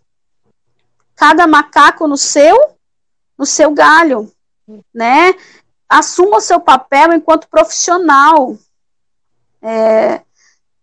Cada 1.17 1.47
macaco 1.47 2.07
no 2.07 2.17
seu, 2.17 2.57
no 3.37 3.45
seu 3.45 3.73
galho, 3.73 4.33
né? 4.95 5.35
Assuma 5.89 6.37
o 6.37 6.41
seu 6.41 6.61
papel 6.61 7.15
enquanto 7.15 7.49
profissional. 7.49 8.57
É, 9.63 10.23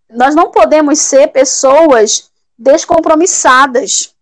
nós 0.09 0.33
não 0.33 0.51
podemos 0.51 0.99
ser 0.99 1.27
pessoas 1.27 2.31
descompromissadas. 2.57 4.15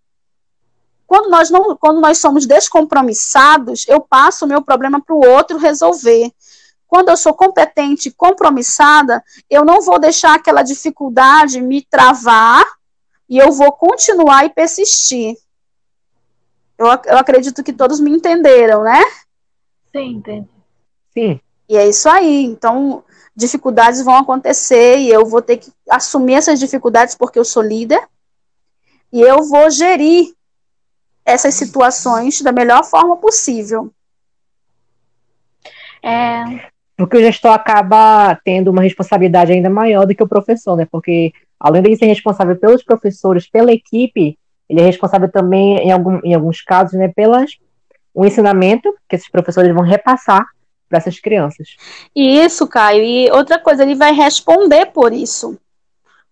Quando 1.06 1.30
nós, 1.30 1.50
não, 1.50 1.78
quando 1.78 2.02
nós 2.02 2.18
somos 2.18 2.46
descompromissados, 2.46 3.88
eu 3.88 4.02
passo 4.02 4.46
o 4.46 4.48
meu 4.48 4.62
problema 4.62 5.02
para 5.02 5.16
o 5.16 5.26
outro 5.26 5.58
resolver. 5.58 6.32
Quando 6.88 7.10
eu 7.10 7.18
sou 7.18 7.34
competente 7.34 8.10
e 8.10 8.12
compromissada, 8.12 9.24
eu 9.50 9.64
não 9.64 9.82
vou 9.82 10.00
deixar 10.00 10.36
aquela 10.36 10.64
dificuldade 10.64 11.62
me 11.62 11.84
travar 11.84 12.66
e 13.28 13.38
eu 13.38 13.52
vou 13.52 13.72
continuar 13.72 14.46
e 14.46 14.50
persistir. 14.50 15.36
Eu, 16.78 16.88
eu 16.88 17.18
acredito 17.18 17.64
que 17.64 17.74
todos 17.74 18.00
me 18.00 18.12
entenderam, 18.12 18.84
né? 18.84 19.02
Sim, 19.92 20.18
entendi. 20.18 20.53
Sim. 21.14 21.40
E 21.70 21.78
é 21.78 21.88
isso 21.88 22.10
aí. 22.10 22.44
Então, 22.44 23.04
dificuldades 23.36 24.04
vão 24.04 24.16
acontecer 24.16 24.98
e 24.98 25.10
eu 25.10 25.26
vou 25.26 25.42
ter 25.42 25.58
que 25.58 25.72
assumir 25.90 26.36
essas 26.36 26.60
dificuldades 26.60 27.16
porque 27.16 27.40
eu 27.40 27.46
sou 27.46 27.64
líder. 27.64 28.02
E 29.12 29.22
eu 29.22 29.44
vou 29.44 29.70
gerir 29.70 30.34
essas 31.26 31.54
situações 31.54 32.42
da 32.42 32.52
melhor 32.52 32.84
forma 32.84 33.16
possível. 33.18 33.92
É... 36.02 36.44
Porque 36.98 37.18
o 37.18 37.22
gestor 37.22 37.52
acaba 37.52 38.36
tendo 38.44 38.70
uma 38.70 38.82
responsabilidade 38.82 39.52
ainda 39.52 39.70
maior 39.70 40.06
do 40.06 40.14
que 40.14 40.24
o 40.24 40.28
professor, 40.28 40.76
né? 40.76 40.88
Porque 40.92 41.34
além 41.60 41.82
de 41.82 41.96
ser 41.96 42.06
responsável 42.06 42.56
pelos 42.56 42.84
professores, 42.84 43.50
pela 43.50 43.72
equipe, 43.72 44.38
ele 44.70 44.82
é 44.82 44.86
responsável 44.86 45.32
também, 45.32 45.78
em, 45.78 45.92
algum, 45.92 46.20
em 46.24 46.34
alguns 46.34 46.62
casos, 46.62 46.94
né, 46.94 47.08
pelas 47.08 47.52
o 48.14 48.26
ensinamento 48.26 48.94
que 49.10 49.16
esses 49.16 49.30
professores 49.30 49.74
vão 49.74 49.84
repassar 49.84 50.46
para 50.94 51.00
essas 51.00 51.20
crianças. 51.20 51.76
Isso, 52.16 52.68
Caio. 52.68 53.04
E 53.04 53.32
outra 53.32 53.58
coisa, 53.58 53.82
ele 53.82 53.96
vai 53.96 54.14
responder 54.14 54.86
por 54.88 55.12
isso. 55.12 55.58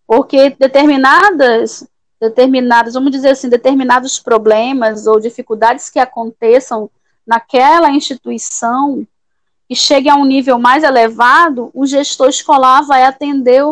Porque 0.05 0.51
determinadas, 0.51 1.87
determinadas, 2.19 2.93
vamos 2.93 3.11
dizer 3.11 3.29
assim, 3.29 3.49
determinados 3.49 4.19
problemas 4.19 5.07
ou 5.07 5.19
dificuldades 5.19 5.89
que 5.89 5.97
aconteçam 5.97 6.91
naquela 7.25 7.89
instituição 7.89 9.07
e 9.67 9.75
chegue 9.75 10.09
a 10.09 10.15
um 10.15 10.25
nível 10.25 10.59
mais 10.59 10.83
elevado, 10.83 11.71
o 11.73 11.87
gestor 11.87 12.29
escolar 12.29 12.83
vai 12.83 13.03
atender 13.03 13.63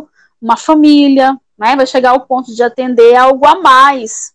uma 0.41 0.57
família, 0.57 1.37
né, 1.57 1.75
vai 1.75 1.85
chegar 1.85 2.11
ao 2.11 2.21
ponto 2.21 2.55
de 2.55 2.63
atender 2.63 3.15
algo 3.15 3.45
a 3.45 3.59
mais, 3.59 4.33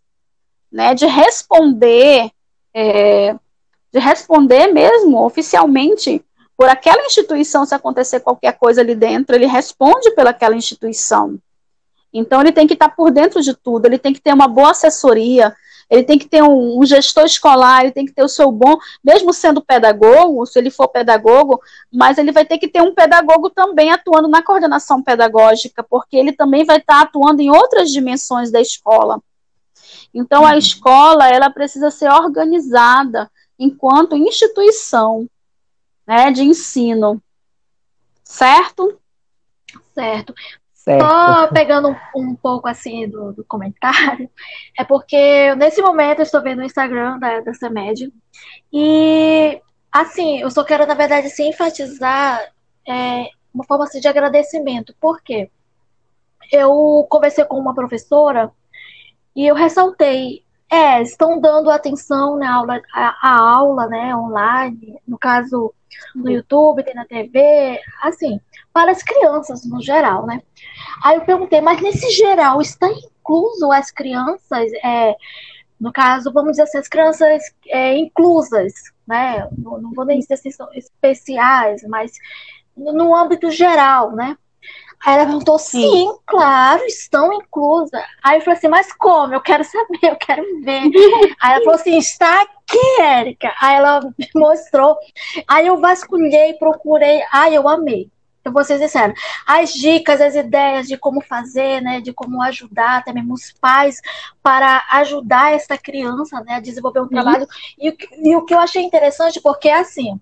né, 0.71 0.95
de 0.95 1.07
responder, 1.07 2.31
é, 2.73 3.35
de 3.93 3.99
responder 3.99 4.69
mesmo 4.69 5.25
oficialmente 5.25 6.23
por 6.57 6.69
aquela 6.69 7.05
instituição, 7.05 7.65
se 7.65 7.75
acontecer 7.75 8.21
qualquer 8.21 8.53
coisa 8.59 8.81
ali 8.81 8.95
dentro, 8.95 9.35
ele 9.35 9.47
responde 9.47 10.11
pelaquela 10.13 10.55
instituição. 10.55 11.39
Então, 12.13 12.41
ele 12.41 12.53
tem 12.53 12.67
que 12.67 12.75
estar 12.75 12.91
por 12.91 13.11
dentro 13.11 13.43
de 13.43 13.55
tudo, 13.55 13.87
ele 13.87 13.99
tem 13.99 14.13
que 14.13 14.21
ter 14.21 14.33
uma 14.33 14.47
boa 14.47 14.71
assessoria, 14.71 15.55
ele 15.91 16.05
tem 16.05 16.17
que 16.17 16.29
ter 16.29 16.43
um, 16.43 16.81
um, 16.81 16.87
gestor 16.87 17.25
escolar, 17.25 17.83
ele 17.83 17.93
tem 17.93 18.07
que 18.07 18.13
ter 18.13 18.23
o 18.23 18.29
seu 18.29 18.51
bom, 18.53 18.77
mesmo 19.03 19.33
sendo 19.33 19.61
pedagogo, 19.61 20.47
se 20.47 20.59
ele 20.59 20.71
for 20.71 20.89
pedagogo, 20.89 21.61
mas 21.93 22.17
ele 22.17 22.31
vai 22.31 22.45
ter 22.45 22.59
que 22.59 22.69
ter 22.69 22.81
um 22.81 22.95
pedagogo 22.95 23.51
também 23.51 23.91
atuando 23.91 24.29
na 24.29 24.43
coordenação 24.43 25.03
pedagógica, 25.03 25.83
porque 25.83 26.17
ele 26.17 26.33
também 26.33 26.65
vai 26.65 26.79
estar 26.79 27.03
atuando 27.03 27.43
em 27.43 27.51
outras 27.51 27.91
dimensões 27.91 28.51
da 28.51 28.61
escola. 28.61 29.21
Então, 30.15 30.47
a 30.47 30.53
uhum. 30.53 30.59
escola, 30.59 31.29
ela 31.29 31.51
precisa 31.51 31.91
ser 31.91 32.11
organizada 32.11 33.29
enquanto 33.59 34.17
instituição 34.17 35.29
né, 36.07 36.31
de 36.31 36.43
ensino. 36.43 37.23
Certo? 38.25 39.01
Certo. 39.95 40.35
Certo. 40.73 41.01
Só 41.03 41.49
pegando 41.49 41.89
um, 41.89 41.97
um 42.15 42.35
pouco 42.35 42.69
assim 42.69 43.09
do, 43.09 43.33
do, 43.33 43.43
comentário, 43.45 44.29
é 44.79 44.85
porque 44.85 45.55
nesse 45.55 45.81
momento 45.81 46.19
eu 46.19 46.25
estou 46.25 46.43
vendo 46.43 46.59
o 46.59 46.65
Instagram 46.65 47.19
da, 47.19 47.41
da 47.41 47.55
CEMED 47.55 48.13
e 48.71 49.63
assim, 49.91 50.41
eu 50.41 50.51
só 50.51 50.63
quero, 50.63 50.85
na 50.87 50.93
verdade, 50.93 51.29
assim, 51.29 51.49
enfatizar 51.49 52.53
é, 52.87 53.31
uma 53.55 53.65
forma 53.65 53.85
assim, 53.85 53.99
de 53.99 54.09
agradecimento. 54.09 54.95
Por 55.01 55.23
quê? 55.23 55.51
Eu 56.53 57.07
conversei 57.09 57.45
com 57.45 57.59
uma 57.59 57.75
professora 57.75 58.51
e 59.35 59.47
eu 59.47 59.55
ressaltei, 59.55 60.44
é, 60.75 61.03
estão 61.03 61.41
dando 61.41 61.71
atenção 61.71 62.37
na 62.37 62.53
aula, 62.53 62.83
a, 62.93 63.17
a 63.23 63.57
aula, 63.57 63.87
né, 63.87 64.15
online, 64.17 64.99
no 65.07 65.17
caso 65.17 65.73
no 66.15 66.29
YouTube, 66.29 66.83
tem 66.83 66.95
na 66.95 67.05
TV, 67.05 67.81
assim, 68.03 68.41
para 68.73 68.91
as 68.91 69.03
crianças 69.03 69.65
no 69.65 69.81
geral, 69.81 70.27
né? 70.27 70.43
Aí 71.05 71.17
eu 71.17 71.25
perguntei, 71.25 71.61
mas 71.61 71.81
nesse 71.81 72.11
geral 72.11 72.61
está 72.61 72.89
incluso 72.89 73.71
as 73.71 73.93
crianças, 73.93 74.73
é, 74.85 75.15
no 75.81 75.93
caso, 75.93 76.33
vamos 76.33 76.53
dizer 76.53 76.63
assim, 76.63 76.79
as 76.79 76.89
crianças 76.89 77.43
é, 77.69 77.97
inclusas, 77.97 78.73
né? 79.07 79.49
Não, 79.57 79.81
não 79.81 79.93
vou 79.93 80.05
nem 80.05 80.19
dizer 80.19 80.35
assim, 80.35 80.51
são 80.51 80.69
especiais, 80.73 81.83
mas 81.89 82.13
no 82.77 83.15
âmbito 83.15 83.51
geral, 83.51 84.13
né? 84.13 84.37
Aí 85.05 85.15
ela 85.15 85.27
perguntou, 85.27 85.59
sim, 85.59 85.91
sim, 85.91 86.17
claro, 86.27 86.83
estão 86.87 87.33
inclusas. 87.33 88.03
Aí 88.23 88.39
eu 88.39 88.41
falei 88.41 88.57
assim, 88.57 88.69
mas 88.69 88.93
como? 88.93 89.35
Eu 89.35 89.41
quero 89.41 89.63
saber, 89.63 89.99
eu 90.03 90.17
quero 90.17 90.43
ver. 90.63 90.91
Aí 91.41 91.53
ela 91.53 91.65
falou 91.65 91.75
assim, 91.75 91.99
está 91.99 92.43
aqui, 92.43 93.01
Érica. 93.01 93.53
Aí 93.61 93.77
ela 93.77 94.01
me 94.01 94.29
mostrou. 94.35 94.97
Aí 95.47 95.67
eu 95.67 95.79
vasculhei, 95.79 96.55
procurei. 96.55 97.23
Aí 97.31 97.55
eu 97.55 97.69
amei. 97.69 98.11
Eu 98.43 98.53
vou 98.53 98.65
ser 98.65 98.79
sincera. 98.79 99.13
As 99.47 99.73
dicas, 99.73 100.21
as 100.21 100.35
ideias 100.35 100.87
de 100.87 100.99
como 100.99 101.21
fazer, 101.23 101.81
né? 101.81 102.01
De 102.01 102.13
como 102.13 102.43
ajudar 102.43 102.99
até 102.99 103.13
mesmo 103.13 103.35
os 103.35 103.53
pais 103.53 104.01
para 104.43 104.85
ajudar 104.93 105.53
essa 105.53 105.79
criança, 105.79 106.41
né? 106.41 106.55
A 106.55 106.61
desenvolver 106.61 107.01
um 107.01 107.09
trabalho. 107.09 107.47
E, 107.79 107.95
e 108.23 108.37
o 108.37 108.45
que 108.45 108.55
eu 108.55 108.59
achei 108.59 108.83
interessante, 108.83 109.41
porque 109.41 109.69
é 109.69 109.79
assim 109.79 110.21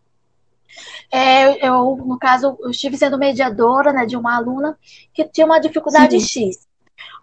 é, 1.11 1.67
eu, 1.67 1.97
no 1.97 2.19
caso, 2.19 2.57
eu 2.61 2.71
estive 2.71 2.97
sendo 2.97 3.19
mediadora 3.19 3.93
né, 3.93 4.07
de 4.07 4.17
uma 4.17 4.37
aluna 4.37 4.79
que 5.13 5.25
tinha 5.25 5.47
uma 5.47 5.59
dificuldade 5.59 6.19
Sim. 6.21 6.51
X. 6.51 6.67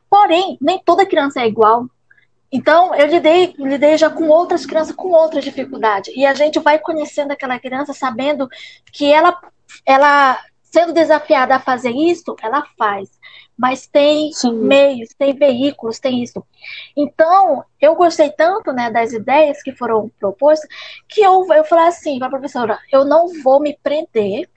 Porém, 0.09 0.57
nem 0.59 0.79
toda 0.79 1.05
criança 1.05 1.41
é 1.41 1.47
igual. 1.47 1.87
Então, 2.51 2.95
eu 2.95 3.05
lidei, 3.07 3.53
lidei 3.59 3.97
já 3.97 4.09
com 4.09 4.27
outras 4.27 4.65
crianças 4.65 4.95
com 4.95 5.09
outras 5.09 5.43
dificuldades. 5.43 6.13
E 6.15 6.25
a 6.25 6.33
gente 6.33 6.59
vai 6.59 6.79
conhecendo 6.79 7.31
aquela 7.31 7.59
criança 7.59 7.93
sabendo 7.93 8.49
que 8.91 9.11
ela, 9.11 9.39
ela 9.85 10.39
sendo 10.63 10.93
desafiada 10.93 11.55
a 11.55 11.59
fazer 11.59 11.91
isso, 11.91 12.35
ela 12.41 12.65
faz 12.77 13.18
mas 13.59 13.85
tem 13.85 14.31
Sim. 14.31 14.53
meios, 14.53 15.09
tem 15.17 15.33
veículos, 15.33 15.99
tem 15.99 16.23
isso. 16.23 16.41
Então, 16.95 17.65
eu 17.81 17.93
gostei 17.93 18.31
tanto 18.31 18.71
né, 18.71 18.89
das 18.89 19.11
ideias 19.11 19.61
que 19.61 19.73
foram 19.73 20.09
propostas, 20.17 20.69
que 21.09 21.19
eu, 21.19 21.45
eu 21.53 21.65
falei 21.65 21.87
assim 21.87 22.17
para 22.17 22.27
a 22.27 22.31
professora, 22.31 22.79
eu 22.89 23.03
não 23.03 23.27
vou 23.43 23.59
me 23.59 23.77
prender 23.83 24.49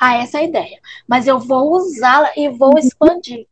a 0.00 0.18
essa 0.18 0.40
ideia, 0.40 0.78
mas 1.08 1.26
eu 1.26 1.40
vou 1.40 1.72
usá-la 1.72 2.30
e 2.36 2.48
vou 2.48 2.70
uhum. 2.70 2.78
expandir. 2.78 3.48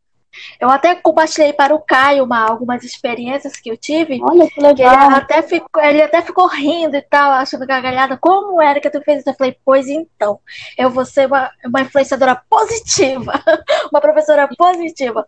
Eu 0.59 0.69
até 0.69 0.95
compartilhei 0.95 1.53
para 1.53 1.73
o 1.73 1.79
Caio 1.79 2.23
uma, 2.23 2.47
algumas 2.47 2.83
experiências 2.83 3.55
que 3.57 3.69
eu 3.69 3.77
tive. 3.77 4.19
Olha 4.21 4.49
que 4.49 4.59
legal. 4.59 5.07
Ele 5.07 5.15
até, 5.15 5.41
ficou, 5.41 5.83
ele 5.83 6.01
até 6.01 6.21
ficou 6.21 6.47
rindo 6.47 6.95
e 6.95 7.01
tal, 7.01 7.31
achando 7.31 7.65
gargalhada. 7.65 8.17
Como 8.17 8.61
era 8.61 8.79
que 8.79 8.89
tu 8.89 9.01
fez 9.01 9.19
isso? 9.19 9.29
Eu 9.29 9.33
falei, 9.33 9.57
pois 9.63 9.87
então, 9.87 10.39
eu 10.77 10.89
vou 10.89 11.05
ser 11.05 11.27
uma, 11.27 11.51
uma 11.65 11.81
influenciadora 11.81 12.41
positiva, 12.49 13.33
uma 13.91 14.01
professora 14.01 14.47
positiva, 14.57 15.25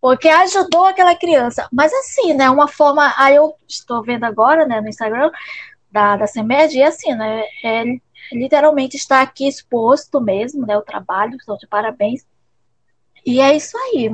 porque 0.00 0.28
ajudou 0.28 0.86
aquela 0.86 1.14
criança. 1.14 1.68
Mas 1.72 1.92
assim, 1.92 2.34
né, 2.34 2.48
uma 2.50 2.68
forma. 2.68 3.12
Aí 3.16 3.36
eu 3.36 3.54
estou 3.68 4.02
vendo 4.02 4.24
agora, 4.24 4.66
né, 4.66 4.80
no 4.80 4.88
Instagram 4.88 5.30
da, 5.90 6.16
da 6.16 6.26
CEMED, 6.26 6.78
e 6.78 6.82
assim, 6.82 7.14
né, 7.14 7.44
é, 7.62 7.84
literalmente 8.32 8.96
está 8.96 9.20
aqui 9.20 9.46
exposto 9.46 10.20
mesmo, 10.20 10.66
né, 10.66 10.76
o 10.76 10.82
trabalho, 10.82 11.36
estou 11.36 11.56
de 11.58 11.66
parabéns. 11.66 12.24
E 13.24 13.40
é 13.40 13.54
isso 13.54 13.76
aí 13.76 14.10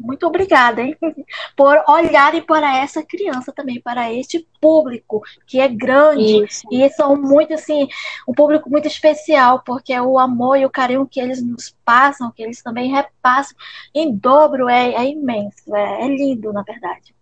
muito 0.00 0.26
obrigada, 0.26 0.80
hein? 0.80 0.96
Por 1.54 1.76
olharem 1.86 2.40
para 2.40 2.78
essa 2.78 3.02
criança 3.02 3.52
também, 3.52 3.80
para 3.80 4.12
este 4.12 4.48
público 4.60 5.22
que 5.46 5.60
é 5.60 5.68
grande 5.68 6.44
Isso. 6.44 6.62
e 6.72 6.88
são 6.90 7.14
muito 7.16 7.52
assim, 7.52 7.86
um 8.26 8.32
público 8.32 8.70
muito 8.70 8.88
especial, 8.88 9.62
porque 9.64 9.98
o 10.00 10.18
amor 10.18 10.56
e 10.56 10.64
o 10.64 10.70
carinho 10.70 11.06
que 11.06 11.20
eles 11.20 11.42
nos 11.42 11.74
passam, 11.84 12.32
que 12.32 12.42
eles 12.42 12.62
também 12.62 12.90
repassam 12.90 13.54
em 13.94 14.14
dobro, 14.14 14.68
é, 14.68 14.94
é 14.94 15.10
imenso, 15.10 15.74
é, 15.76 16.06
é, 16.06 16.08
lindo, 16.08 16.50
na 16.52 16.62
verdade. 16.62 17.14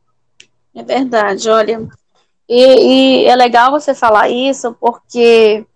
É 0.74 0.82
verdade, 0.82 1.50
olha. 1.50 1.88
E, 2.48 3.24
e 3.24 3.24
é 3.24 3.34
legal 3.34 3.72
você 3.72 3.92
falar 3.92 4.30
isso, 4.30 4.72
porque 4.80 5.66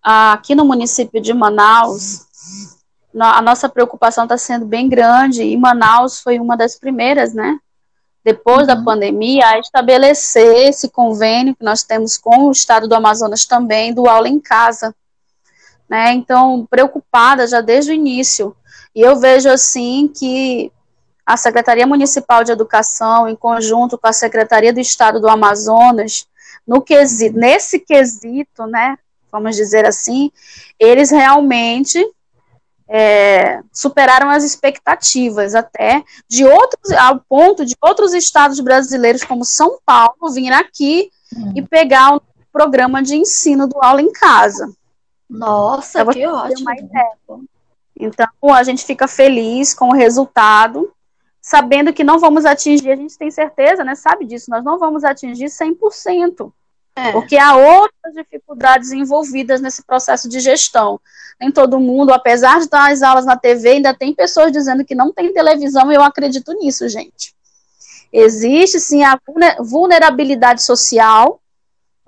aqui 0.00 0.54
no 0.54 0.64
município 0.64 1.20
de 1.20 1.34
Manaus, 1.34 2.26
a 3.18 3.40
nossa 3.40 3.68
preocupação 3.68 4.24
está 4.24 4.36
sendo 4.36 4.66
bem 4.66 4.88
grande 4.88 5.42
e 5.42 5.56
Manaus 5.56 6.20
foi 6.20 6.38
uma 6.38 6.56
das 6.56 6.76
primeiras, 6.76 7.32
né? 7.32 7.58
Depois 8.24 8.60
uhum. 8.60 8.66
da 8.66 8.82
pandemia, 8.82 9.46
a 9.46 9.58
estabelecer 9.58 10.68
esse 10.68 10.88
convênio 10.88 11.54
que 11.54 11.64
nós 11.64 11.82
temos 11.82 12.16
com 12.16 12.48
o 12.48 12.52
Estado 12.52 12.88
do 12.88 12.94
Amazonas 12.94 13.44
também, 13.44 13.92
do 13.92 14.08
aula 14.08 14.28
em 14.28 14.40
casa. 14.40 14.94
Né? 15.88 16.12
Então, 16.12 16.66
preocupada 16.68 17.46
já 17.46 17.60
desde 17.60 17.90
o 17.90 17.94
início. 17.94 18.56
E 18.94 19.00
eu 19.00 19.16
vejo 19.16 19.50
assim 19.50 20.08
que 20.08 20.72
a 21.26 21.36
Secretaria 21.36 21.86
Municipal 21.86 22.42
de 22.42 22.52
Educação, 22.52 23.28
em 23.28 23.36
conjunto 23.36 23.98
com 23.98 24.06
a 24.06 24.12
Secretaria 24.12 24.72
do 24.72 24.80
Estado 24.80 25.20
do 25.20 25.28
Amazonas, 25.28 26.26
no 26.66 26.80
quesito, 26.80 27.38
nesse 27.38 27.78
quesito, 27.78 28.66
né, 28.66 28.96
vamos 29.30 29.56
dizer 29.56 29.84
assim, 29.84 30.30
eles 30.78 31.10
realmente 31.10 31.98
é, 32.88 33.62
superaram 33.72 34.28
as 34.30 34.44
expectativas 34.44 35.54
até 35.54 36.04
de 36.28 36.44
outros, 36.44 36.92
ao 36.92 37.20
ponto 37.20 37.64
de 37.64 37.74
outros 37.80 38.12
estados 38.12 38.60
brasileiros, 38.60 39.24
como 39.24 39.44
São 39.44 39.78
Paulo, 39.84 40.32
vir 40.32 40.52
aqui 40.52 41.10
hum. 41.34 41.52
e 41.56 41.62
pegar 41.62 42.16
o 42.16 42.22
programa 42.52 43.02
de 43.02 43.16
ensino 43.16 43.66
do 43.66 43.82
aula 43.82 44.02
em 44.02 44.12
casa. 44.12 44.72
Nossa, 45.28 46.04
que 46.06 46.26
ótimo. 46.26 46.70
Então, 47.98 48.28
a 48.52 48.62
gente 48.62 48.84
fica 48.84 49.08
feliz 49.08 49.72
com 49.72 49.88
o 49.88 49.94
resultado, 49.94 50.92
sabendo 51.40 51.92
que 51.92 52.04
não 52.04 52.18
vamos 52.18 52.44
atingir, 52.44 52.90
a 52.90 52.96
gente 52.96 53.16
tem 53.16 53.30
certeza, 53.30 53.84
né, 53.84 53.94
sabe 53.94 54.24
disso, 54.24 54.50
nós 54.50 54.64
não 54.64 54.78
vamos 54.78 55.04
atingir 55.04 55.46
100%. 55.46 56.52
É. 56.96 57.10
Porque 57.10 57.36
há 57.36 57.56
outras 57.56 58.14
dificuldades 58.14 58.92
envolvidas 58.92 59.60
nesse 59.60 59.82
processo 59.82 60.28
de 60.28 60.38
gestão. 60.38 61.00
Nem 61.40 61.50
todo 61.50 61.80
mundo, 61.80 62.12
apesar 62.12 62.60
de 62.60 62.68
dar 62.68 62.92
as 62.92 63.02
aulas 63.02 63.26
na 63.26 63.36
TV, 63.36 63.70
ainda 63.70 63.92
tem 63.92 64.14
pessoas 64.14 64.52
dizendo 64.52 64.84
que 64.84 64.94
não 64.94 65.12
tem 65.12 65.32
televisão, 65.32 65.90
e 65.90 65.94
eu 65.96 66.02
acredito 66.02 66.52
nisso, 66.52 66.88
gente. 66.88 67.34
Existe 68.12 68.78
sim 68.78 69.02
a 69.02 69.18
vulnerabilidade 69.58 70.62
social, 70.62 71.40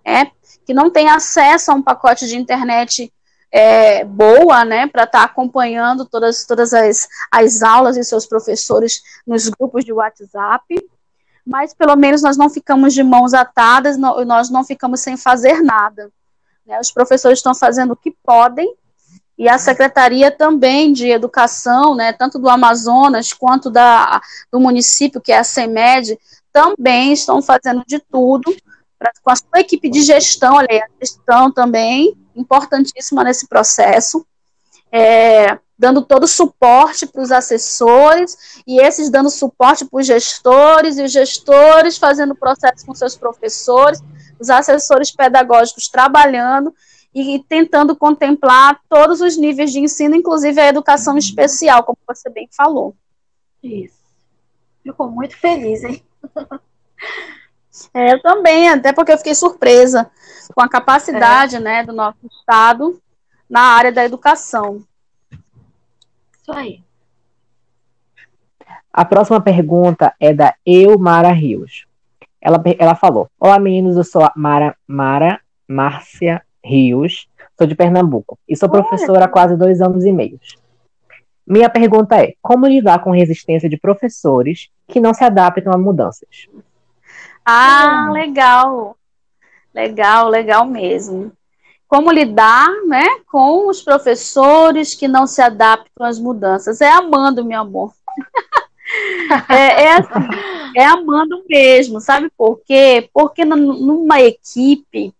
é, 0.04 0.26
que 0.64 0.72
não 0.72 0.88
tem 0.88 1.08
acesso 1.08 1.72
a 1.72 1.74
um 1.74 1.82
pacote 1.82 2.28
de 2.28 2.36
internet 2.36 3.12
é, 3.50 4.04
boa, 4.04 4.64
né, 4.64 4.86
para 4.86 5.02
estar 5.02 5.20
tá 5.20 5.24
acompanhando 5.24 6.04
todas, 6.04 6.44
todas 6.44 6.72
as, 6.72 7.08
as 7.30 7.62
aulas 7.62 7.96
e 7.96 8.04
seus 8.04 8.26
professores 8.26 9.02
nos 9.26 9.48
grupos 9.48 9.84
de 9.84 9.92
WhatsApp 9.92 10.62
mas 11.46 11.72
pelo 11.72 11.94
menos 11.94 12.22
nós 12.22 12.36
não 12.36 12.50
ficamos 12.50 12.92
de 12.92 13.02
mãos 13.02 13.32
atadas, 13.32 13.96
não, 13.96 14.24
nós 14.24 14.50
não 14.50 14.64
ficamos 14.64 15.00
sem 15.00 15.16
fazer 15.16 15.62
nada. 15.62 16.10
Né? 16.66 16.78
Os 16.80 16.90
professores 16.90 17.38
estão 17.38 17.54
fazendo 17.54 17.92
o 17.92 17.96
que 17.96 18.14
podem, 18.24 18.74
e 19.38 19.48
a 19.48 19.58
Secretaria 19.58 20.30
também 20.30 20.92
de 20.92 21.08
Educação, 21.08 21.94
né, 21.94 22.12
tanto 22.12 22.38
do 22.38 22.48
Amazonas 22.48 23.34
quanto 23.34 23.70
da, 23.70 24.20
do 24.50 24.58
município, 24.58 25.20
que 25.20 25.30
é 25.30 25.38
a 25.38 25.44
CEMED, 25.44 26.18
também 26.50 27.12
estão 27.12 27.42
fazendo 27.42 27.84
de 27.86 27.98
tudo, 27.98 28.54
pra, 28.98 29.12
com 29.22 29.30
a 29.30 29.36
sua 29.36 29.60
equipe 29.60 29.90
de 29.90 30.00
gestão, 30.00 30.54
olha 30.54 30.68
a 30.70 30.88
gestão 30.98 31.52
também, 31.52 32.16
importantíssima 32.34 33.22
nesse 33.22 33.46
processo, 33.46 34.26
é, 34.90 35.58
dando 35.78 36.02
todo 36.02 36.24
o 36.24 36.28
suporte 36.28 37.06
para 37.06 37.22
os 37.22 37.30
assessores, 37.30 38.62
e 38.66 38.80
esses 38.80 39.10
dando 39.10 39.30
suporte 39.30 39.84
para 39.84 40.00
os 40.00 40.06
gestores, 40.06 40.98
e 40.98 41.02
os 41.02 41.12
gestores 41.12 41.98
fazendo 41.98 42.34
processo 42.34 42.86
com 42.86 42.94
seus 42.94 43.16
professores, 43.16 44.02
os 44.38 44.50
assessores 44.50 45.10
pedagógicos 45.10 45.88
trabalhando 45.88 46.74
e 47.14 47.42
tentando 47.48 47.96
contemplar 47.96 48.80
todos 48.88 49.20
os 49.20 49.36
níveis 49.36 49.72
de 49.72 49.80
ensino, 49.80 50.14
inclusive 50.14 50.60
a 50.60 50.68
educação 50.68 51.16
especial, 51.16 51.82
como 51.82 51.98
você 52.06 52.28
bem 52.28 52.48
falou. 52.54 52.94
Isso. 53.62 53.96
Ficou 54.82 55.10
muito 55.10 55.36
feliz, 55.36 55.82
hein? 55.84 56.02
É, 57.92 58.14
eu 58.14 58.22
também, 58.22 58.70
até 58.70 58.90
porque 58.90 59.12
eu 59.12 59.18
fiquei 59.18 59.34
surpresa 59.34 60.10
com 60.54 60.62
a 60.62 60.68
capacidade 60.68 61.56
é. 61.56 61.60
né, 61.60 61.84
do 61.84 61.92
nosso 61.92 62.18
Estado 62.26 63.00
na 63.48 63.60
área 63.60 63.92
da 63.92 64.02
educação. 64.02 64.82
Isso 66.46 66.52
aí. 66.52 66.80
A 68.92 69.04
próxima 69.04 69.40
pergunta 69.40 70.14
é 70.20 70.32
da 70.32 70.54
Eumara 70.64 71.32
Rios. 71.32 71.86
Ela, 72.40 72.62
ela 72.78 72.94
falou: 72.94 73.28
Olá, 73.40 73.58
meninos, 73.58 73.96
eu 73.96 74.04
sou 74.04 74.22
a 74.22 74.32
Mara, 74.36 74.76
Mara 74.86 75.40
Márcia 75.66 76.40
Rios, 76.64 77.28
sou 77.58 77.66
de 77.66 77.74
Pernambuco 77.74 78.38
e 78.48 78.56
sou 78.56 78.68
professora 78.68 79.24
há 79.24 79.28
quase 79.28 79.56
dois 79.56 79.80
anos 79.80 80.04
e 80.04 80.12
meio. 80.12 80.38
Minha 81.44 81.68
pergunta 81.68 82.22
é: 82.22 82.34
como 82.40 82.68
lidar 82.68 83.02
com 83.02 83.10
resistência 83.10 83.68
de 83.68 83.76
professores 83.76 84.70
que 84.86 85.00
não 85.00 85.12
se 85.12 85.24
adaptam 85.24 85.72
a 85.72 85.78
mudanças? 85.78 86.46
Ah, 87.44 88.08
legal. 88.12 88.96
Legal, 89.74 90.28
legal 90.28 90.64
mesmo. 90.64 91.32
Como 91.88 92.10
lidar 92.10 92.68
né, 92.86 93.04
com 93.30 93.68
os 93.68 93.80
professores 93.80 94.94
que 94.94 95.06
não 95.06 95.26
se 95.26 95.40
adaptam 95.40 96.06
às 96.06 96.18
mudanças? 96.18 96.80
É 96.80 96.90
amando, 96.90 97.44
meu 97.44 97.60
amor. 97.60 97.92
é, 99.48 99.84
é, 99.84 99.92
assim, 99.92 100.28
é 100.76 100.84
amando 100.84 101.44
mesmo, 101.48 102.00
sabe 102.00 102.30
por 102.36 102.60
quê? 102.64 103.08
Porque 103.12 103.44
numa 103.44 104.20
equipe, 104.20 105.14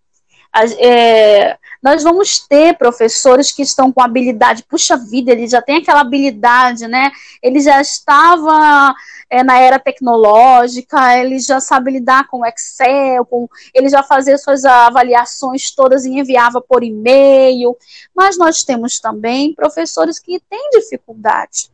é, 0.79 1.59
nós 1.87 2.03
vamos 2.03 2.41
ter 2.41 2.77
professores 2.77 3.53
que 3.53 3.63
estão 3.63 3.93
com 3.93 4.03
habilidade, 4.03 4.65
puxa 4.65 4.97
vida, 4.97 5.31
ele 5.31 5.47
já 5.47 5.63
tem 5.63 5.77
aquela 5.77 6.01
habilidade, 6.01 6.89
né? 6.89 7.13
Ele 7.41 7.61
já 7.61 7.81
estava 7.81 8.93
é, 9.31 9.45
na 9.45 9.57
era 9.61 9.79
tecnológica, 9.79 11.17
ele 11.17 11.39
já 11.39 11.61
sabe 11.61 11.93
lidar 11.93 12.27
com 12.27 12.45
Excel, 12.45 13.25
com, 13.25 13.49
ele 13.73 13.89
já 13.89 14.03
fazia 14.03 14.37
suas 14.37 14.65
avaliações 14.65 15.73
todas 15.73 16.05
e 16.05 16.11
enviava 16.11 16.61
por 16.61 16.83
e-mail. 16.83 17.77
Mas 18.13 18.37
nós 18.37 18.65
temos 18.65 18.99
também 18.99 19.55
professores 19.55 20.19
que 20.19 20.41
têm 20.51 20.71
dificuldade. 20.73 21.71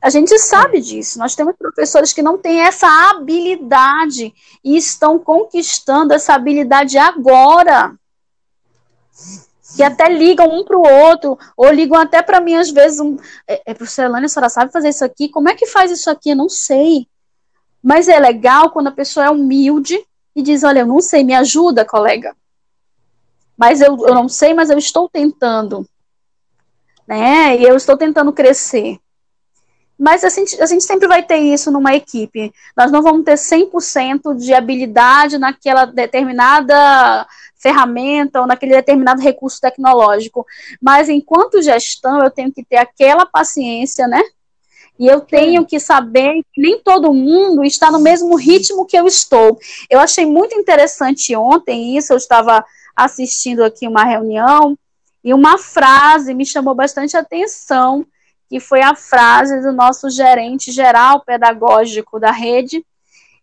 A 0.00 0.10
gente 0.10 0.38
sabe 0.38 0.80
disso. 0.80 1.18
Nós 1.18 1.34
temos 1.34 1.56
professores 1.56 2.12
que 2.12 2.22
não 2.22 2.38
têm 2.38 2.60
essa 2.60 2.86
habilidade 3.10 4.32
e 4.62 4.76
estão 4.76 5.18
conquistando 5.18 6.14
essa 6.14 6.34
habilidade 6.34 6.96
agora. 6.96 7.97
Que 9.76 9.82
até 9.82 10.08
ligam 10.08 10.48
um 10.48 10.64
para 10.64 10.78
o 10.78 10.82
outro, 10.82 11.38
ou 11.56 11.70
ligam 11.70 11.98
até 11.98 12.22
para 12.22 12.40
mim, 12.40 12.54
às 12.54 12.70
vezes, 12.70 13.00
um, 13.00 13.16
é, 13.46 13.62
é 13.66 13.74
professora 13.74 14.08
Elane, 14.08 14.26
a 14.26 14.28
senhora 14.28 14.48
sabe 14.48 14.72
fazer 14.72 14.88
isso 14.88 15.04
aqui? 15.04 15.28
Como 15.28 15.48
é 15.48 15.54
que 15.54 15.66
faz 15.66 15.90
isso 15.90 16.10
aqui? 16.10 16.30
Eu 16.30 16.36
não 16.36 16.48
sei. 16.48 17.06
Mas 17.82 18.08
é 18.08 18.18
legal 18.18 18.70
quando 18.70 18.88
a 18.88 18.92
pessoa 18.92 19.26
é 19.26 19.30
humilde 19.30 19.98
e 20.34 20.42
diz: 20.42 20.64
Olha, 20.64 20.80
eu 20.80 20.86
não 20.86 21.00
sei, 21.00 21.22
me 21.22 21.34
ajuda, 21.34 21.84
colega. 21.84 22.34
Mas 23.56 23.80
eu, 23.80 23.96
eu 24.06 24.14
não 24.14 24.28
sei, 24.28 24.54
mas 24.54 24.70
eu 24.70 24.78
estou 24.78 25.08
tentando. 25.08 25.86
Né? 27.06 27.56
E 27.56 27.64
eu 27.64 27.76
estou 27.76 27.96
tentando 27.96 28.32
crescer. 28.32 28.98
Mas 29.98 30.22
a 30.22 30.28
gente, 30.28 30.60
a 30.62 30.66
gente 30.66 30.84
sempre 30.84 31.08
vai 31.08 31.22
ter 31.24 31.38
isso 31.38 31.72
numa 31.72 31.94
equipe. 31.94 32.52
Nós 32.76 32.92
não 32.92 33.02
vamos 33.02 33.24
ter 33.24 33.34
100% 33.34 34.36
de 34.36 34.54
habilidade 34.54 35.38
naquela 35.38 35.84
determinada 35.86 37.26
ferramenta 37.56 38.40
ou 38.40 38.46
naquele 38.46 38.76
determinado 38.76 39.20
recurso 39.20 39.60
tecnológico. 39.60 40.46
Mas 40.80 41.08
enquanto 41.08 41.60
gestão, 41.60 42.22
eu 42.22 42.30
tenho 42.30 42.52
que 42.52 42.64
ter 42.64 42.76
aquela 42.76 43.26
paciência, 43.26 44.06
né? 44.06 44.22
E 44.98 45.06
eu 45.06 45.20
tenho 45.20 45.64
que 45.64 45.78
saber 45.78 46.42
que 46.52 46.60
nem 46.60 46.80
todo 46.80 47.14
mundo 47.14 47.64
está 47.64 47.90
no 47.90 48.00
mesmo 48.00 48.34
ritmo 48.36 48.86
que 48.86 48.96
eu 48.96 49.06
estou. 49.06 49.58
Eu 49.88 50.00
achei 50.00 50.26
muito 50.26 50.56
interessante 50.56 51.34
ontem 51.36 51.96
isso, 51.96 52.12
eu 52.12 52.16
estava 52.16 52.64
assistindo 52.96 53.62
aqui 53.62 53.86
uma 53.86 54.04
reunião 54.04 54.76
e 55.22 55.32
uma 55.32 55.56
frase 55.56 56.34
me 56.34 56.44
chamou 56.44 56.74
bastante 56.74 57.16
atenção 57.16 58.04
que 58.48 58.58
foi 58.58 58.80
a 58.82 58.94
frase 58.94 59.60
do 59.60 59.72
nosso 59.72 60.08
gerente 60.08 60.72
geral 60.72 61.20
pedagógico 61.20 62.18
da 62.18 62.30
rede, 62.30 62.84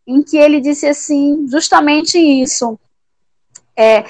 em 0.06 0.22
que 0.22 0.38
ele 0.38 0.60
disse 0.60 0.88
assim, 0.88 1.48
justamente 1.48 2.18
isso, 2.18 2.80
é 3.78 4.04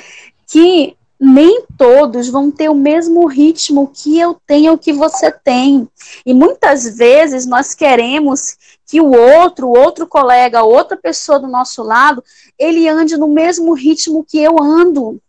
que 0.48 0.96
nem 1.20 1.64
todos 1.78 2.30
vão 2.30 2.52
ter 2.52 2.70
o 2.70 2.76
mesmo 2.76 3.26
ritmo 3.26 3.92
que 3.94 4.20
eu 4.20 4.40
tenho 4.46 4.74
ou 4.74 4.78
que 4.78 4.94
você 4.94 5.32
tem. 5.32 5.88
E 6.26 6.34
muitas 6.34 6.98
vezes 6.98 7.46
nós 7.46 7.74
queremos 7.74 8.58
que 8.86 9.02
o 9.02 9.12
outro, 9.12 9.70
outro 9.70 10.06
colega, 10.06 10.64
outra 10.64 10.96
pessoa 10.96 11.40
do 11.40 11.48
nosso 11.48 11.82
lado, 11.82 12.24
ele 12.60 12.88
ande 12.88 13.18
no 13.18 13.28
mesmo 13.28 13.74
ritmo 13.74 14.26
que 14.26 14.38
eu 14.38 14.62
ando. 14.62 15.20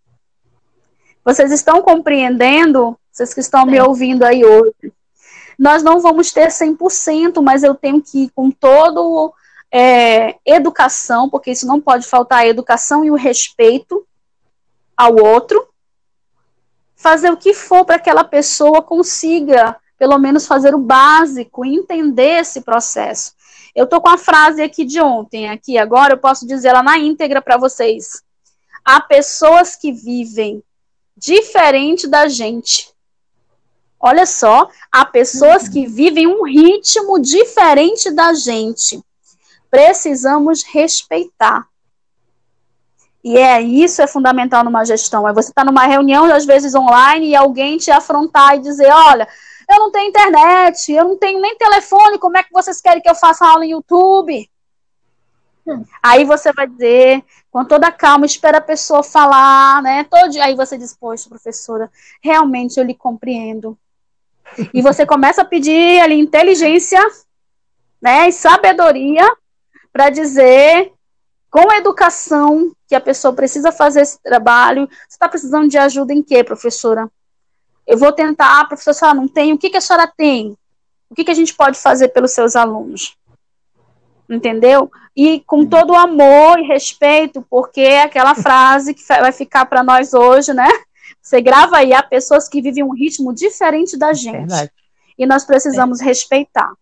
Vocês 1.24 1.50
estão 1.50 1.80
compreendendo? 1.80 2.96
Vocês 3.10 3.32
que 3.32 3.40
estão 3.40 3.64
Sim. 3.64 3.70
me 3.70 3.80
ouvindo 3.80 4.24
aí 4.24 4.44
hoje 4.44 4.92
nós 5.58 5.82
não 5.82 6.00
vamos 6.00 6.32
ter 6.32 6.48
100%, 6.48 7.42
mas 7.42 7.62
eu 7.62 7.74
tenho 7.74 8.02
que 8.02 8.24
ir 8.24 8.30
com 8.34 8.50
todo 8.50 9.32
é, 9.72 10.36
educação, 10.44 11.28
porque 11.28 11.50
isso 11.50 11.66
não 11.66 11.80
pode 11.80 12.06
faltar 12.06 12.40
a 12.40 12.46
educação 12.46 13.04
e 13.04 13.10
o 13.10 13.14
respeito 13.14 14.06
ao 14.96 15.16
outro, 15.16 15.68
fazer 16.94 17.30
o 17.30 17.36
que 17.36 17.52
for 17.52 17.84
para 17.84 17.98
que 17.98 18.08
aquela 18.08 18.24
pessoa 18.24 18.82
consiga, 18.82 19.76
pelo 19.98 20.18
menos, 20.18 20.46
fazer 20.46 20.74
o 20.74 20.78
básico, 20.78 21.64
entender 21.64 22.40
esse 22.40 22.62
processo. 22.62 23.34
Eu 23.74 23.84
estou 23.84 24.00
com 24.00 24.08
a 24.08 24.16
frase 24.16 24.62
aqui 24.62 24.84
de 24.84 25.00
ontem, 25.00 25.50
aqui 25.50 25.76
agora, 25.76 26.14
eu 26.14 26.18
posso 26.18 26.46
dizer 26.46 26.68
ela 26.68 26.82
na 26.82 26.98
íntegra 26.98 27.42
para 27.42 27.58
vocês. 27.58 28.22
Há 28.82 29.00
pessoas 29.00 29.76
que 29.76 29.92
vivem 29.92 30.62
diferente 31.16 32.06
da 32.06 32.28
gente, 32.28 32.90
Olha 34.06 34.24
só, 34.24 34.68
há 34.92 35.04
pessoas 35.04 35.68
que 35.68 35.84
vivem 35.84 36.28
um 36.28 36.44
ritmo 36.44 37.18
diferente 37.18 38.08
da 38.12 38.32
gente. 38.34 39.02
Precisamos 39.68 40.62
respeitar. 40.62 41.66
E 43.24 43.36
é 43.36 43.60
isso 43.60 44.00
é 44.00 44.06
fundamental 44.06 44.62
numa 44.62 44.84
gestão. 44.84 45.28
É 45.28 45.32
você 45.32 45.50
estar 45.50 45.64
tá 45.64 45.64
numa 45.64 45.84
reunião, 45.86 46.26
às 46.26 46.46
vezes 46.46 46.72
online, 46.76 47.30
e 47.30 47.34
alguém 47.34 47.76
te 47.78 47.90
afrontar 47.90 48.54
e 48.54 48.60
dizer: 48.60 48.88
olha, 48.92 49.26
eu 49.68 49.78
não 49.80 49.90
tenho 49.90 50.08
internet, 50.08 50.92
eu 50.92 51.04
não 51.04 51.18
tenho 51.18 51.40
nem 51.40 51.56
telefone, 51.56 52.20
como 52.20 52.36
é 52.36 52.44
que 52.44 52.52
vocês 52.52 52.80
querem 52.80 53.02
que 53.02 53.10
eu 53.10 53.14
faça 53.16 53.44
aula 53.44 53.66
em 53.66 53.72
YouTube? 53.72 54.48
Aí 56.00 56.24
você 56.24 56.52
vai 56.52 56.68
dizer, 56.68 57.24
com 57.50 57.64
toda 57.64 57.90
calma, 57.90 58.24
espera 58.24 58.58
a 58.58 58.60
pessoa 58.60 59.02
falar, 59.02 59.82
né? 59.82 60.04
Todo, 60.04 60.40
aí 60.40 60.54
você 60.54 60.78
diz, 60.78 60.96
poxa, 60.96 61.28
professora, 61.28 61.90
realmente 62.22 62.78
eu 62.78 62.84
lhe 62.84 62.94
compreendo. 62.94 63.76
E 64.72 64.80
você 64.80 65.04
começa 65.04 65.42
a 65.42 65.44
pedir 65.44 66.00
ali 66.00 66.18
inteligência, 66.18 67.00
né, 68.00 68.28
e 68.28 68.32
sabedoria 68.32 69.24
para 69.92 70.10
dizer 70.10 70.92
com 71.50 71.72
educação 71.72 72.72
que 72.86 72.94
a 72.94 73.00
pessoa 73.00 73.32
precisa 73.32 73.72
fazer 73.72 74.02
esse 74.02 74.22
trabalho. 74.22 74.86
Você 74.86 75.14
está 75.14 75.28
precisando 75.28 75.68
de 75.68 75.78
ajuda 75.78 76.12
em 76.12 76.22
quê, 76.22 76.44
professora? 76.44 77.10
Eu 77.86 77.96
vou 77.96 78.12
tentar, 78.12 78.66
professora, 78.66 79.14
não 79.14 79.26
tem. 79.26 79.52
O 79.52 79.58
que, 79.58 79.70
que 79.70 79.76
a 79.76 79.80
senhora 79.80 80.06
tem? 80.06 80.56
O 81.08 81.14
que, 81.14 81.24
que 81.24 81.30
a 81.30 81.34
gente 81.34 81.54
pode 81.54 81.78
fazer 81.78 82.08
pelos 82.08 82.32
seus 82.32 82.56
alunos? 82.56 83.16
Entendeu? 84.28 84.90
E 85.16 85.40
com 85.46 85.64
todo 85.64 85.92
o 85.92 85.96
amor 85.96 86.58
e 86.58 86.66
respeito, 86.66 87.46
porque 87.48 87.80
é 87.80 88.02
aquela 88.02 88.34
frase 88.34 88.92
que 88.92 89.02
vai 89.06 89.32
ficar 89.32 89.66
para 89.66 89.82
nós 89.82 90.12
hoje, 90.12 90.52
né? 90.52 90.68
Você 91.20 91.40
grava 91.40 91.78
aí, 91.78 91.92
há 91.92 92.02
pessoas 92.02 92.48
que 92.48 92.62
vivem 92.62 92.84
um 92.84 92.94
ritmo 92.94 93.34
diferente 93.34 93.96
da 93.96 94.12
gente. 94.12 94.38
Verdade. 94.38 94.70
E 95.18 95.26
nós 95.26 95.44
precisamos 95.44 96.00
é. 96.00 96.04
respeitar. 96.04 96.72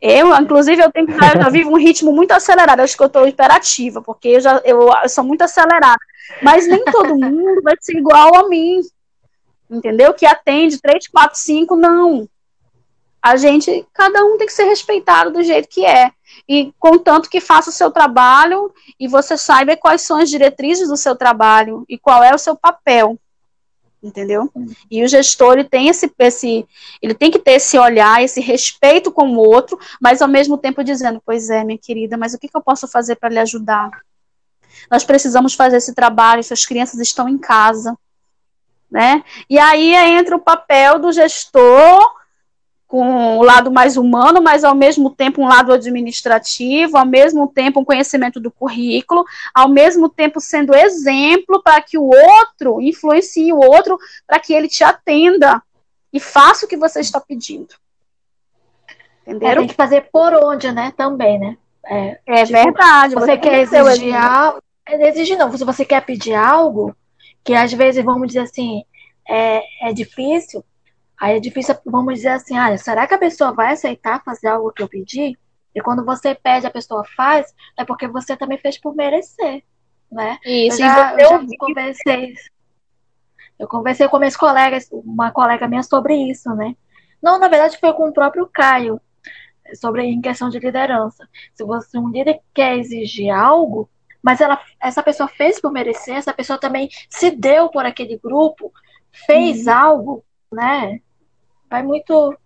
Eu, 0.00 0.34
inclusive, 0.34 0.82
eu 0.82 0.90
tenho 0.90 1.06
que 1.06 1.12
eu 1.12 1.18
já 1.18 1.48
vivo 1.50 1.70
um 1.70 1.76
ritmo 1.76 2.12
muito 2.12 2.32
acelerado. 2.32 2.80
Acho 2.80 2.96
que 2.96 3.02
eu 3.02 3.06
estou 3.06 3.28
hiperativa, 3.28 4.00
porque 4.00 4.28
eu 4.28 4.40
já 4.40 4.60
eu, 4.64 4.88
eu, 5.02 5.08
sou 5.08 5.22
muito 5.22 5.42
acelerada. 5.42 6.00
Mas 6.42 6.66
nem 6.66 6.84
todo 6.84 7.16
mundo 7.16 7.60
vai 7.62 7.74
ser 7.80 7.98
igual 7.98 8.34
a 8.36 8.48
mim. 8.48 8.80
Entendeu? 9.70 10.14
Que 10.14 10.26
atende 10.26 10.80
3, 10.80 11.06
4, 11.08 11.38
5, 11.38 11.76
não. 11.76 12.28
A 13.22 13.36
gente, 13.36 13.86
cada 13.92 14.24
um 14.24 14.38
tem 14.38 14.46
que 14.46 14.52
ser 14.52 14.64
respeitado 14.64 15.30
do 15.30 15.42
jeito 15.42 15.68
que 15.68 15.84
é 15.84 16.10
e 16.48 16.72
contanto 16.78 17.30
que 17.30 17.40
faça 17.40 17.70
o 17.70 17.72
seu 17.72 17.90
trabalho 17.90 18.72
e 18.98 19.06
você 19.06 19.36
saiba 19.36 19.76
quais 19.76 20.02
são 20.02 20.18
as 20.18 20.28
diretrizes 20.28 20.88
do 20.88 20.96
seu 20.96 21.14
trabalho 21.14 21.84
e 21.88 21.98
qual 21.98 22.22
é 22.22 22.34
o 22.34 22.38
seu 22.38 22.56
papel. 22.56 23.18
Entendeu? 24.02 24.50
E 24.90 25.04
o 25.04 25.08
gestor 25.08 25.54
ele 25.54 25.64
tem 25.64 25.88
esse, 25.88 26.10
esse 26.18 26.66
ele 27.02 27.12
tem 27.12 27.30
que 27.30 27.38
ter 27.38 27.52
esse 27.52 27.78
olhar, 27.78 28.22
esse 28.22 28.40
respeito 28.40 29.12
com 29.12 29.28
o 29.28 29.38
outro, 29.38 29.78
mas 30.00 30.22
ao 30.22 30.28
mesmo 30.28 30.56
tempo 30.56 30.82
dizendo, 30.82 31.22
pois 31.24 31.50
é, 31.50 31.62
minha 31.62 31.78
querida, 31.78 32.16
mas 32.16 32.32
o 32.32 32.38
que, 32.38 32.48
que 32.48 32.56
eu 32.56 32.62
posso 32.62 32.88
fazer 32.88 33.16
para 33.16 33.28
lhe 33.28 33.38
ajudar? 33.38 33.90
Nós 34.90 35.04
precisamos 35.04 35.54
fazer 35.54 35.76
esse 35.76 35.94
trabalho, 35.94 36.42
suas 36.42 36.64
crianças 36.64 36.98
estão 36.98 37.28
em 37.28 37.36
casa, 37.36 37.94
né? 38.90 39.22
E 39.48 39.58
aí 39.58 39.94
entra 39.94 40.34
o 40.34 40.40
papel 40.40 40.98
do 40.98 41.12
gestor 41.12 42.19
com 42.90 43.38
o 43.38 43.42
lado 43.44 43.70
mais 43.70 43.96
humano, 43.96 44.42
mas 44.42 44.64
ao 44.64 44.74
mesmo 44.74 45.10
tempo 45.10 45.40
um 45.40 45.46
lado 45.46 45.72
administrativo, 45.72 46.98
ao 46.98 47.06
mesmo 47.06 47.46
tempo 47.46 47.78
um 47.78 47.84
conhecimento 47.84 48.40
do 48.40 48.50
currículo, 48.50 49.24
ao 49.54 49.68
mesmo 49.68 50.08
tempo 50.08 50.40
sendo 50.40 50.74
exemplo 50.74 51.62
para 51.62 51.80
que 51.80 51.96
o 51.96 52.10
outro 52.10 52.82
influencie 52.82 53.52
o 53.52 53.58
outro, 53.58 53.96
para 54.26 54.40
que 54.40 54.52
ele 54.52 54.66
te 54.66 54.82
atenda 54.82 55.62
e 56.12 56.18
faça 56.18 56.66
o 56.66 56.68
que 56.68 56.76
você 56.76 56.98
está 56.98 57.20
pedindo. 57.20 57.72
É, 59.24 59.54
tem 59.54 59.68
que 59.68 59.74
fazer 59.74 60.08
por 60.12 60.34
onde, 60.34 60.72
né? 60.72 60.92
Também, 60.96 61.38
né? 61.38 61.56
É, 61.86 62.18
é 62.26 62.44
tipo, 62.44 62.58
verdade. 62.58 63.14
Você, 63.14 63.24
você 63.24 63.38
quer 63.38 63.60
exigir 63.60 64.16
algo. 64.16 64.60
É, 64.88 65.08
exigir 65.08 65.38
não, 65.38 65.56
se 65.56 65.64
você 65.64 65.84
quer 65.84 66.04
pedir 66.04 66.34
algo, 66.34 66.92
que 67.44 67.54
às 67.54 67.72
vezes, 67.72 68.04
vamos 68.04 68.26
dizer 68.26 68.40
assim, 68.40 68.82
é, 69.28 69.62
é 69.88 69.92
difícil, 69.92 70.64
aí 71.20 71.36
é 71.36 71.40
difícil, 71.40 71.76
vamos 71.84 72.14
dizer 72.14 72.30
assim, 72.30 72.56
ah, 72.56 72.76
será 72.78 73.06
que 73.06 73.14
a 73.14 73.18
pessoa 73.18 73.52
vai 73.52 73.72
aceitar 73.72 74.24
fazer 74.24 74.48
algo 74.48 74.72
que 74.72 74.82
eu 74.82 74.88
pedi? 74.88 75.38
E 75.74 75.80
quando 75.80 76.04
você 76.04 76.34
pede, 76.34 76.66
a 76.66 76.70
pessoa 76.70 77.04
faz, 77.16 77.54
é 77.76 77.84
porque 77.84 78.08
você 78.08 78.36
também 78.36 78.58
fez 78.58 78.78
por 78.78 78.94
merecer, 78.96 79.62
né? 80.10 80.38
Isso, 80.44 80.82
eu 80.82 80.88
já, 80.88 81.14
eu 81.14 81.28
já 81.28 81.46
conversei, 81.58 82.34
eu 83.58 83.68
conversei 83.68 84.08
com 84.08 84.18
minhas 84.18 84.36
colegas, 84.36 84.88
uma 84.90 85.30
colega 85.30 85.68
minha 85.68 85.82
sobre 85.82 86.14
isso, 86.14 86.52
né? 86.54 86.74
Não, 87.22 87.38
na 87.38 87.48
verdade 87.48 87.78
foi 87.78 87.92
com 87.92 88.08
o 88.08 88.12
próprio 88.12 88.48
Caio, 88.52 89.00
sobre 89.74 90.02
em 90.02 90.20
questão 90.20 90.48
de 90.48 90.58
liderança. 90.58 91.28
Se 91.54 91.62
você 91.64 91.98
um 91.98 92.08
líder 92.08 92.40
quer 92.54 92.78
exigir 92.78 93.30
algo, 93.30 93.88
mas 94.22 94.40
ela, 94.40 94.60
essa 94.80 95.02
pessoa 95.02 95.28
fez 95.28 95.60
por 95.60 95.70
merecer, 95.70 96.16
essa 96.16 96.32
pessoa 96.32 96.58
também 96.58 96.88
se 97.08 97.30
deu 97.30 97.68
por 97.68 97.84
aquele 97.86 98.18
grupo, 98.18 98.72
fez 99.26 99.66
uhum. 99.66 99.72
algo, 99.72 100.24
né? 100.52 101.00
Vai 101.70 101.82
muito 101.82 102.36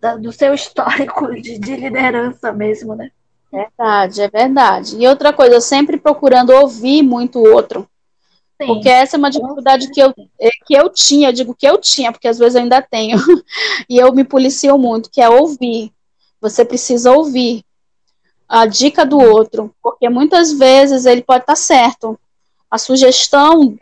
da, 0.00 0.16
do 0.16 0.30
seu 0.32 0.54
histórico 0.54 1.32
de, 1.40 1.58
de 1.58 1.76
liderança 1.76 2.52
mesmo, 2.52 2.94
né? 2.94 3.10
Verdade, 3.50 4.22
é 4.22 4.28
verdade. 4.28 4.96
E 4.96 5.08
outra 5.08 5.32
coisa, 5.32 5.60
sempre 5.60 5.96
procurando 5.96 6.50
ouvir 6.50 7.02
muito 7.02 7.40
o 7.40 7.52
outro. 7.52 7.88
Sim. 8.60 8.66
Porque 8.66 8.88
essa 8.88 9.16
é 9.16 9.18
uma 9.18 9.30
dificuldade 9.30 9.90
que 9.90 10.00
eu, 10.00 10.14
é, 10.38 10.50
que 10.66 10.74
eu 10.74 10.88
tinha, 10.90 11.32
digo 11.32 11.54
que 11.54 11.66
eu 11.66 11.78
tinha, 11.78 12.12
porque 12.12 12.28
às 12.28 12.38
vezes 12.38 12.54
eu 12.54 12.60
ainda 12.60 12.82
tenho, 12.82 13.16
e 13.88 13.96
eu 13.96 14.12
me 14.12 14.22
policio 14.22 14.76
muito, 14.78 15.10
que 15.10 15.20
é 15.20 15.28
ouvir. 15.28 15.92
Você 16.40 16.64
precisa 16.64 17.10
ouvir 17.10 17.64
a 18.48 18.66
dica 18.66 19.04
do 19.04 19.18
outro, 19.18 19.74
porque 19.82 20.08
muitas 20.08 20.52
vezes 20.52 21.06
ele 21.06 21.22
pode 21.22 21.42
estar 21.42 21.56
certo. 21.56 22.18
A 22.70 22.78
sugestão 22.78 23.76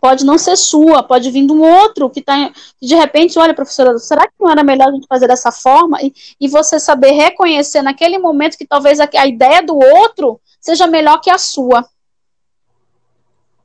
pode 0.00 0.24
não 0.24 0.36
ser 0.36 0.56
sua, 0.56 1.02
pode 1.02 1.30
vir 1.30 1.46
de 1.46 1.52
um 1.52 1.62
outro 1.62 2.10
que 2.10 2.20
está. 2.20 2.50
De 2.80 2.94
repente, 2.94 3.38
olha, 3.38 3.54
professora, 3.54 3.98
será 3.98 4.26
que 4.26 4.34
não 4.40 4.50
era 4.50 4.64
melhor 4.64 4.88
a 4.88 4.92
gente 4.92 5.06
fazer 5.06 5.28
dessa 5.28 5.52
forma? 5.52 5.98
E, 6.02 6.12
e 6.40 6.48
você 6.48 6.80
saber 6.80 7.12
reconhecer 7.12 7.82
naquele 7.82 8.18
momento 8.18 8.58
que 8.58 8.66
talvez 8.66 8.98
a, 8.98 9.08
a 9.16 9.26
ideia 9.26 9.62
do 9.62 9.76
outro 9.76 10.40
seja 10.60 10.86
melhor 10.86 11.20
que 11.20 11.30
a 11.30 11.38
sua. 11.38 11.86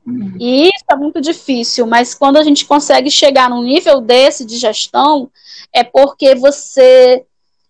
Uhum. 0.06 0.36
E 0.38 0.68
isso 0.68 0.84
é 0.90 0.96
muito 0.96 1.20
difícil, 1.20 1.86
mas 1.86 2.14
quando 2.14 2.38
a 2.38 2.42
gente 2.42 2.64
consegue 2.64 3.10
chegar 3.10 3.50
num 3.50 3.62
nível 3.62 4.00
desse 4.00 4.44
de 4.44 4.56
gestão, 4.56 5.30
é 5.72 5.84
porque 5.84 6.34
você 6.34 7.26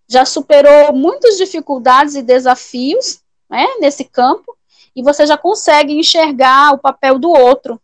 já 0.07 0.25
superou 0.25 0.93
muitas 0.93 1.37
dificuldades 1.37 2.15
e 2.15 2.23
desafios 2.23 3.21
né, 3.51 3.67
nesse 3.81 4.05
campo, 4.05 4.57
e 4.99 5.03
você 5.03 5.24
já 5.24 5.38
consegue 5.38 5.92
enxergar 5.92 6.74
o 6.74 6.78
papel 6.78 7.20
do 7.20 7.30
outro, 7.30 7.80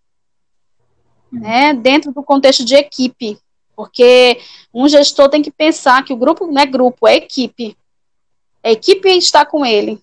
né, 1.31 1.73
dentro 1.73 2.11
do 2.11 2.25
contexto 2.25 2.65
de 2.65 2.75
equipe, 2.75 3.39
porque 3.77 4.41
um 4.75 4.89
gestor 4.89 5.29
tem 5.29 5.41
que 5.41 5.53
pensar 5.53 6.05
que 6.05 6.13
o 6.13 6.17
grupo 6.17 6.45
não 6.45 6.61
é 6.61 6.67
grupo, 6.67 7.07
é 7.07 7.15
equipe. 7.15 7.77
A 8.65 8.73
equipe 8.73 9.09
está 9.11 9.47
com 9.47 9.65
ele, 9.65 10.01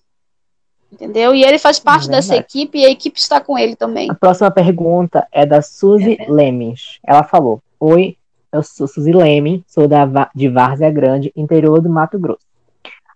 entendeu? 0.90 1.34
E 1.34 1.44
ele 1.44 1.58
faz 1.58 1.78
parte 1.78 2.08
é 2.08 2.12
dessa 2.12 2.34
equipe 2.34 2.78
e 2.78 2.86
a 2.86 2.90
equipe 2.90 3.18
está 3.18 3.42
com 3.42 3.58
ele 3.58 3.76
também. 3.76 4.10
A 4.10 4.14
próxima 4.14 4.50
pergunta 4.50 5.28
é 5.30 5.44
da 5.44 5.60
Suzy 5.60 6.16
é 6.18 6.30
Lemes. 6.30 6.98
Ela 7.06 7.24
falou: 7.24 7.62
Oi, 7.78 8.16
eu 8.50 8.62
sou 8.62 8.88
Suzy 8.88 9.12
Leme, 9.12 9.62
sou 9.66 9.86
da, 9.86 10.30
de 10.34 10.48
Várzea 10.48 10.90
Grande, 10.90 11.30
interior 11.36 11.82
do 11.82 11.90
Mato 11.90 12.18
Grosso. 12.18 12.46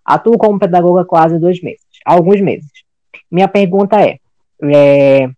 Atuo 0.05 0.37
como 0.37 0.59
pedagoga 0.59 1.03
quase 1.03 1.39
dois 1.39 1.59
meses, 1.63 1.81
alguns 2.05 2.39
meses. 2.41 2.86
Minha 3.29 3.47
pergunta 3.47 3.99
é, 3.99 4.19
é 4.63 5.29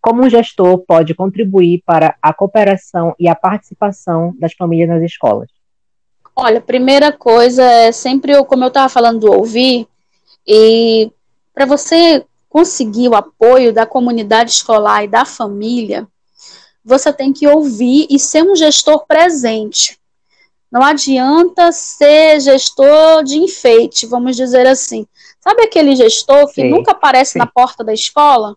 como 0.00 0.24
um 0.24 0.30
gestor 0.30 0.78
pode 0.78 1.14
contribuir 1.14 1.82
para 1.84 2.16
a 2.22 2.32
cooperação 2.32 3.14
e 3.18 3.28
a 3.28 3.34
participação 3.34 4.34
das 4.38 4.54
famílias 4.54 4.88
nas 4.88 5.02
escolas? 5.02 5.48
Olha, 6.34 6.60
primeira 6.60 7.12
coisa 7.12 7.62
é 7.62 7.92
sempre, 7.92 8.42
como 8.44 8.64
eu 8.64 8.68
estava 8.68 8.88
falando 8.88 9.20
do 9.20 9.32
ouvir, 9.32 9.86
e 10.46 11.12
para 11.52 11.66
você 11.66 12.24
conseguir 12.48 13.08
o 13.08 13.14
apoio 13.14 13.72
da 13.72 13.84
comunidade 13.84 14.50
escolar 14.50 15.04
e 15.04 15.08
da 15.08 15.24
família, 15.24 16.08
você 16.82 17.12
tem 17.12 17.32
que 17.32 17.46
ouvir 17.46 18.06
e 18.08 18.18
ser 18.18 18.42
um 18.42 18.56
gestor 18.56 19.06
presente. 19.06 19.99
Não 20.70 20.82
adianta 20.82 21.72
ser 21.72 22.40
gestor 22.40 23.24
de 23.24 23.36
enfeite, 23.38 24.06
vamos 24.06 24.36
dizer 24.36 24.66
assim. 24.66 25.06
Sabe 25.40 25.62
aquele 25.64 25.96
gestor 25.96 26.46
que 26.46 26.62
sim, 26.62 26.70
nunca 26.70 26.92
aparece 26.92 27.32
sim. 27.32 27.38
na 27.38 27.46
porta 27.46 27.82
da 27.82 27.92
escola? 27.92 28.56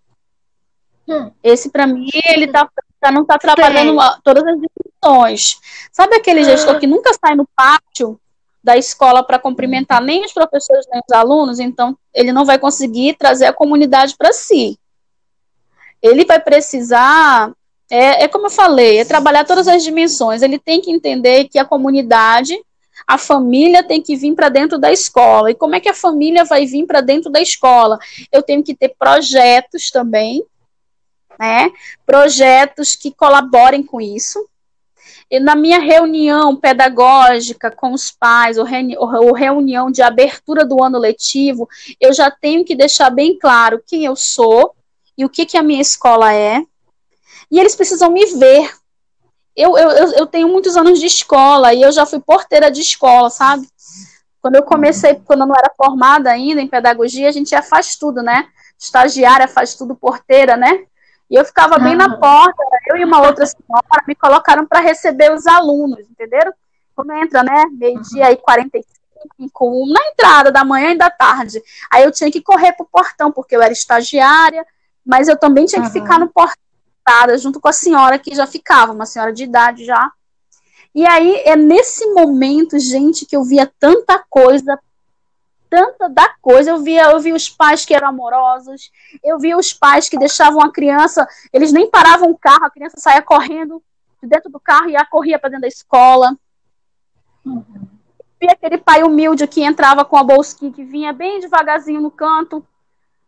Hum. 1.07 1.31
Esse, 1.43 1.69
para 1.69 1.87
mim, 1.87 2.07
ele 2.25 2.47
tá, 2.47 2.69
tá 2.99 3.11
não 3.11 3.23
está 3.23 3.37
trabalhando 3.39 3.99
sim. 3.99 4.21
todas 4.23 4.43
as 4.45 4.59
discussões. 4.59 5.59
Sabe 5.91 6.15
aquele 6.15 6.41
hum. 6.41 6.45
gestor 6.45 6.79
que 6.79 6.85
nunca 6.85 7.11
sai 7.13 7.35
no 7.35 7.47
pátio 7.55 8.19
da 8.63 8.77
escola 8.77 9.23
para 9.23 9.39
cumprimentar 9.39 10.01
nem 10.01 10.23
os 10.23 10.31
professores 10.31 10.85
nem 10.91 11.01
os 11.07 11.15
alunos? 11.15 11.59
Então, 11.59 11.97
ele 12.13 12.31
não 12.31 12.45
vai 12.45 12.59
conseguir 12.59 13.15
trazer 13.17 13.45
a 13.45 13.53
comunidade 13.53 14.15
para 14.15 14.31
si. 14.31 14.77
Ele 16.01 16.25
vai 16.25 16.39
precisar 16.39 17.51
é, 17.93 18.23
é 18.23 18.27
como 18.27 18.47
eu 18.47 18.49
falei, 18.49 18.97
é 18.97 19.05
trabalhar 19.05 19.45
todas 19.45 19.67
as 19.67 19.83
dimensões. 19.83 20.41
Ele 20.41 20.57
tem 20.57 20.81
que 20.81 20.89
entender 20.89 21.47
que 21.47 21.59
a 21.59 21.65
comunidade, 21.65 22.59
a 23.05 23.19
família 23.19 23.83
tem 23.83 24.01
que 24.01 24.15
vir 24.15 24.33
para 24.33 24.49
dentro 24.49 24.79
da 24.79 24.91
escola. 24.91 25.51
E 25.51 25.53
como 25.53 25.75
é 25.75 25.79
que 25.79 25.89
a 25.89 25.93
família 25.93 26.43
vai 26.43 26.65
vir 26.65 26.87
para 26.87 27.01
dentro 27.01 27.31
da 27.31 27.39
escola? 27.39 27.99
Eu 28.31 28.41
tenho 28.41 28.63
que 28.63 28.73
ter 28.73 28.95
projetos 28.97 29.91
também, 29.91 30.43
né? 31.39 31.69
Projetos 32.03 32.95
que 32.95 33.11
colaborem 33.11 33.83
com 33.83 34.01
isso. 34.01 34.43
E 35.29 35.39
na 35.39 35.55
minha 35.55 35.79
reunião 35.79 36.55
pedagógica 36.55 37.69
com 37.69 37.93
os 37.93 38.09
pais, 38.09 38.57
ou, 38.57 38.65
reuni 38.65 38.97
ou 38.97 39.33
reunião 39.33 39.91
de 39.91 40.01
abertura 40.01 40.65
do 40.65 40.83
ano 40.83 40.97
letivo, 40.97 41.69
eu 42.01 42.11
já 42.11 42.31
tenho 42.31 42.65
que 42.65 42.75
deixar 42.75 43.11
bem 43.11 43.37
claro 43.37 43.83
quem 43.85 44.03
eu 44.03 44.15
sou 44.15 44.73
e 45.15 45.23
o 45.23 45.29
que, 45.29 45.45
que 45.45 45.57
a 45.57 45.63
minha 45.63 45.81
escola 45.81 46.33
é, 46.33 46.63
e 47.53 47.59
eles 47.59 47.75
precisam 47.75 48.09
me 48.09 48.25
ver. 48.25 48.73
Eu, 49.55 49.77
eu, 49.77 49.89
eu 50.13 50.25
tenho 50.25 50.47
muitos 50.47 50.75
anos 50.75 50.99
de 50.99 51.05
escola 51.05 51.71
e 51.71 51.83
eu 51.83 51.91
já 51.91 52.03
fui 52.03 52.19
porteira 52.19 52.71
de 52.71 52.81
escola, 52.81 53.29
sabe? 53.29 53.67
Quando 54.41 54.55
eu 54.55 54.63
comecei, 54.63 55.21
quando 55.23 55.41
eu 55.41 55.45
não 55.45 55.55
era 55.55 55.71
formada 55.77 56.31
ainda 56.31 56.59
em 56.59 56.67
pedagogia, 56.67 57.29
a 57.29 57.31
gente 57.31 57.51
já 57.51 57.61
faz 57.61 57.95
tudo, 57.95 58.23
né? 58.23 58.47
Estagiária 58.79 59.47
faz 59.47 59.75
tudo, 59.75 59.95
porteira, 59.95 60.57
né? 60.57 60.83
E 61.29 61.35
eu 61.35 61.45
ficava 61.45 61.77
bem 61.77 61.95
na 61.95 62.17
porta, 62.17 62.63
eu 62.87 62.97
e 62.97 63.05
uma 63.05 63.21
outra 63.21 63.45
senhora 63.45 64.03
me 64.07 64.15
colocaram 64.15 64.65
para 64.65 64.79
receber 64.79 65.31
os 65.31 65.45
alunos, 65.45 65.99
entenderam? 66.09 66.51
Quando 66.95 67.13
entra, 67.13 67.43
né? 67.43 67.65
Meio-dia 67.71 68.31
e 68.31 68.37
45, 68.37 69.93
na 69.93 70.01
entrada 70.07 70.51
da 70.51 70.65
manhã 70.65 70.89
e 70.89 70.97
da 70.97 71.11
tarde. 71.11 71.61
Aí 71.91 72.03
eu 72.03 72.11
tinha 72.11 72.31
que 72.31 72.41
correr 72.41 72.73
pro 72.73 72.89
portão, 72.91 73.31
porque 73.31 73.55
eu 73.55 73.61
era 73.61 73.71
estagiária, 73.71 74.65
mas 75.05 75.27
eu 75.27 75.37
também 75.37 75.67
tinha 75.67 75.83
que 75.83 75.91
ficar 75.91 76.19
no 76.19 76.27
portão 76.27 76.62
sentada 77.03 77.37
junto 77.37 77.59
com 77.59 77.67
a 77.67 77.73
senhora 77.73 78.17
que 78.17 78.33
já 78.33 78.47
ficava, 78.47 78.93
uma 78.93 79.05
senhora 79.05 79.33
de 79.33 79.43
idade 79.43 79.85
já. 79.85 80.11
E 80.95 81.05
aí 81.05 81.41
é 81.45 81.55
nesse 81.55 82.05
momento, 82.13 82.79
gente, 82.79 83.25
que 83.25 83.35
eu 83.35 83.43
via 83.43 83.71
tanta 83.79 84.23
coisa, 84.29 84.79
tanta 85.69 86.07
da 86.07 86.29
coisa. 86.41 86.71
Eu 86.71 86.81
via, 86.81 87.11
eu 87.11 87.19
via 87.19 87.35
os 87.35 87.49
pais 87.49 87.83
que 87.83 87.93
eram 87.93 88.07
amorosos, 88.07 88.91
eu 89.23 89.37
via 89.39 89.57
os 89.57 89.73
pais 89.73 90.07
que 90.07 90.17
deixavam 90.17 90.61
a 90.61 90.71
criança, 90.71 91.27
eles 91.51 91.73
nem 91.73 91.89
paravam 91.89 92.29
o 92.29 92.37
carro, 92.37 92.65
a 92.65 92.71
criança 92.71 92.97
saía 92.99 93.21
correndo 93.21 93.83
de 94.21 94.29
dentro 94.29 94.51
do 94.51 94.59
carro 94.59 94.89
e 94.89 94.95
a 94.95 95.05
corria 95.05 95.39
para 95.39 95.49
dentro 95.49 95.63
da 95.63 95.67
escola. 95.67 96.37
Uhum. 97.45 97.87
Via 98.39 98.51
aquele 98.51 98.77
pai 98.77 99.03
humilde 99.03 99.47
que 99.47 99.63
entrava 99.63 100.05
com 100.05 100.17
a 100.17 100.23
bolsa 100.23 100.55
que 100.57 100.83
vinha 100.83 101.11
bem 101.11 101.39
devagarzinho 101.39 102.01
no 102.01 102.11
canto 102.11 102.65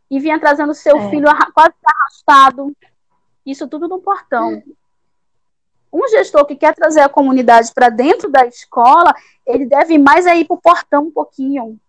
e 0.10 0.20
vinha 0.20 0.40
trazendo 0.40 0.74
seu 0.74 0.98
é. 0.98 1.10
filho 1.10 1.28
quase 1.54 1.74
arrastado. 1.84 2.76
Isso 3.46 3.68
tudo 3.68 3.88
no 3.88 4.00
portão. 4.00 4.64
Um 5.94 6.08
gestor 6.10 6.46
que 6.46 6.56
quer 6.56 6.74
trazer 6.74 7.02
a 7.02 7.10
comunidade 7.10 7.72
para 7.74 7.90
dentro 7.90 8.30
da 8.30 8.46
escola, 8.46 9.14
ele 9.46 9.66
deve 9.66 9.98
mais 9.98 10.26
aí 10.26 10.44
para 10.44 10.56
o 10.56 10.62
portão 10.62 11.04
um 11.04 11.12
pouquinho. 11.12 11.80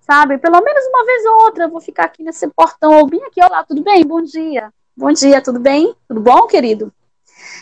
Sabe? 0.00 0.38
Pelo 0.38 0.60
menos 0.62 0.86
uma 0.86 1.04
vez 1.04 1.24
ou 1.26 1.42
outra 1.42 1.64
eu 1.64 1.70
vou 1.70 1.80
ficar 1.80 2.04
aqui 2.04 2.22
nesse 2.22 2.48
portão, 2.48 2.98
ou 2.98 3.06
bem 3.06 3.22
aqui, 3.24 3.44
olá, 3.44 3.62
tudo 3.62 3.82
bem? 3.82 4.04
Bom 4.04 4.22
dia. 4.22 4.72
Bom 4.96 5.12
dia, 5.12 5.40
tudo 5.42 5.60
bem? 5.60 5.94
Tudo 6.08 6.20
bom, 6.20 6.46
querido? 6.46 6.92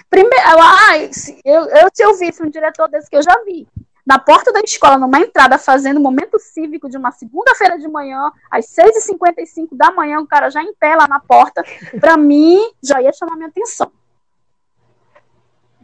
Primeiro, 0.09 0.45
ah, 0.47 0.97
eu, 1.45 1.64
eu 1.64 1.89
se 2.32 2.43
um 2.43 2.49
diretor 2.49 2.89
desse 2.89 3.11
que 3.11 3.16
eu 3.16 3.22
já 3.22 3.43
vi, 3.45 3.66
na 4.07 4.21
porta 4.21 4.53
da 4.53 4.61
escola, 4.61 4.97
numa 4.97 5.19
entrada, 5.19 5.59
fazendo 5.59 5.99
momento 5.99 6.39
cívico 6.39 6.89
de 6.89 6.97
uma 6.97 7.11
segunda-feira 7.11 7.77
de 7.77 7.89
manhã, 7.89 8.31
às 8.49 8.67
6h55 8.67 9.71
da 9.73 9.91
manhã, 9.91 10.21
o 10.21 10.27
cara 10.27 10.49
já 10.49 10.63
em 10.63 10.73
pé 10.75 10.95
lá 10.95 11.09
na 11.09 11.19
porta, 11.19 11.65
para 11.99 12.17
mim, 12.17 12.61
já 12.81 13.03
ia 13.03 13.13
chamar 13.13 13.35
minha 13.35 13.49
atenção. 13.49 13.91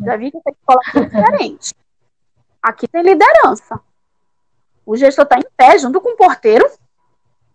Já 0.04 0.16
vi 0.16 0.30
que 0.30 0.38
essa 0.38 0.50
escola 0.50 0.80
é 0.94 1.00
diferente. 1.00 1.74
Aqui 2.62 2.86
tem 2.86 3.02
liderança. 3.02 3.80
O 4.86 4.96
gestor 4.96 5.24
está 5.24 5.36
em 5.38 5.46
pé 5.56 5.78
junto 5.78 6.00
com 6.00 6.10
o 6.10 6.16
porteiro. 6.16 6.68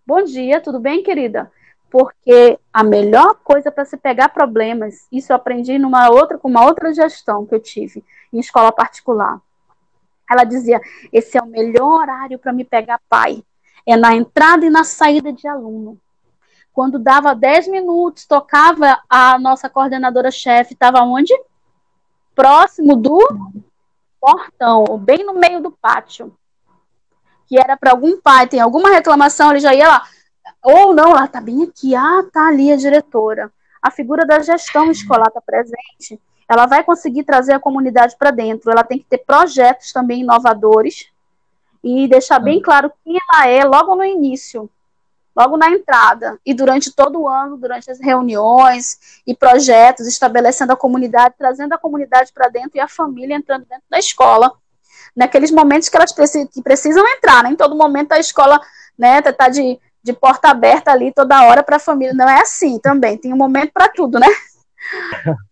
Bom 0.05 0.21
dia, 0.23 0.59
tudo 0.59 0.79
bem, 0.79 1.01
querida? 1.01 1.49
Porque 1.89 2.59
a 2.73 2.83
melhor 2.83 3.35
coisa 3.35 3.71
para 3.71 3.85
se 3.85 3.95
pegar 3.95 4.29
problemas, 4.29 5.07
isso 5.11 5.31
eu 5.31 5.37
aprendi 5.37 5.79
numa 5.79 6.09
outra, 6.09 6.37
com 6.37 6.49
uma 6.49 6.65
outra 6.65 6.93
gestão 6.93 7.45
que 7.45 7.55
eu 7.55 7.59
tive 7.59 8.03
em 8.33 8.39
escola 8.39 8.71
particular. 8.71 9.41
Ela 10.29 10.43
dizia: 10.43 10.81
esse 11.11 11.37
é 11.37 11.41
o 11.41 11.47
melhor 11.47 12.01
horário 12.01 12.39
para 12.39 12.53
me 12.53 12.63
pegar 12.63 12.99
pai. 13.09 13.43
É 13.85 13.95
na 13.95 14.13
entrada 14.13 14.65
e 14.65 14.69
na 14.69 14.83
saída 14.83 15.31
de 15.31 15.47
aluno. 15.47 15.99
Quando 16.73 16.99
dava 16.99 17.33
10 17.33 17.69
minutos, 17.69 18.25
tocava 18.25 19.01
a 19.09 19.39
nossa 19.39 19.69
coordenadora-chefe, 19.69 20.73
estava 20.73 21.01
onde? 21.01 21.33
Próximo 22.35 22.95
do 22.95 23.17
portão, 24.19 24.97
bem 24.99 25.23
no 25.23 25.33
meio 25.33 25.61
do 25.61 25.71
pátio. 25.71 26.35
Que 27.47 27.57
era 27.57 27.77
para 27.77 27.91
algum 27.91 28.19
pai, 28.21 28.45
tem 28.45 28.59
alguma 28.59 28.89
reclamação, 28.89 29.51
ele 29.51 29.59
já 29.59 29.73
ia 29.73 29.87
lá. 29.87 30.03
Ou 30.63 30.93
não, 30.93 31.11
ela 31.11 31.25
está 31.25 31.41
bem 31.41 31.63
aqui. 31.63 31.95
Ah, 31.95 32.23
tá 32.31 32.47
ali 32.47 32.71
a 32.71 32.75
diretora. 32.75 33.51
A 33.81 33.89
figura 33.89 34.25
da 34.25 34.39
gestão 34.39 34.91
escolar 34.91 35.29
está 35.29 35.41
presente. 35.41 36.21
Ela 36.47 36.65
vai 36.65 36.83
conseguir 36.83 37.23
trazer 37.23 37.53
a 37.53 37.59
comunidade 37.59 38.15
para 38.17 38.31
dentro. 38.31 38.71
Ela 38.71 38.83
tem 38.83 38.99
que 38.99 39.05
ter 39.05 39.19
projetos 39.19 39.91
também 39.91 40.21
inovadores 40.21 41.07
e 41.83 42.07
deixar 42.07 42.39
bem 42.39 42.61
claro 42.61 42.91
quem 43.03 43.17
ela 43.31 43.47
é 43.47 43.63
logo 43.63 43.95
no 43.95 44.03
início, 44.03 44.69
logo 45.35 45.57
na 45.57 45.69
entrada 45.69 46.39
e 46.45 46.53
durante 46.53 46.91
todo 46.91 47.21
o 47.21 47.27
ano, 47.27 47.57
durante 47.57 47.91
as 47.91 47.99
reuniões 47.99 49.21
e 49.25 49.35
projetos, 49.35 50.07
estabelecendo 50.07 50.73
a 50.73 50.77
comunidade, 50.77 51.35
trazendo 51.37 51.73
a 51.73 51.77
comunidade 51.77 52.31
para 52.33 52.49
dentro 52.49 52.71
e 52.75 52.79
a 52.79 52.87
família 52.87 53.35
entrando 53.35 53.65
dentro 53.65 53.85
da 53.89 53.99
escola. 53.99 54.51
Naqueles 55.15 55.51
momentos 55.51 55.89
que 55.89 55.97
elas 55.97 56.11
precisam, 56.11 56.47
que 56.47 56.61
precisam 56.61 57.07
entrar, 57.07 57.43
né? 57.43 57.51
em 57.51 57.55
todo 57.55 57.75
momento 57.75 58.13
a 58.13 58.19
escola 58.19 58.59
né, 58.97 59.21
tá, 59.21 59.31
tá 59.31 59.49
de, 59.49 59.79
de 60.03 60.13
porta 60.13 60.49
aberta 60.49 60.91
ali 60.91 61.11
toda 61.11 61.43
hora 61.43 61.63
para 61.63 61.75
a 61.75 61.79
família. 61.79 62.13
Não 62.13 62.27
é 62.27 62.41
assim 62.41 62.79
também, 62.79 63.17
tem 63.17 63.33
um 63.33 63.37
momento 63.37 63.71
para 63.71 63.89
tudo, 63.89 64.19
né? 64.19 64.27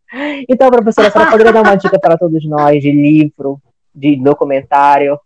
Então, 0.47 0.69
professora, 0.69 1.09
você 1.09 1.25
poderia 1.25 1.53
dar 1.53 1.61
uma 1.61 1.75
dica 1.75 1.99
para 1.99 2.17
todos 2.17 2.45
nós 2.45 2.81
de 2.81 2.91
livro, 2.91 3.59
de 3.93 4.15
documentário 4.21 5.19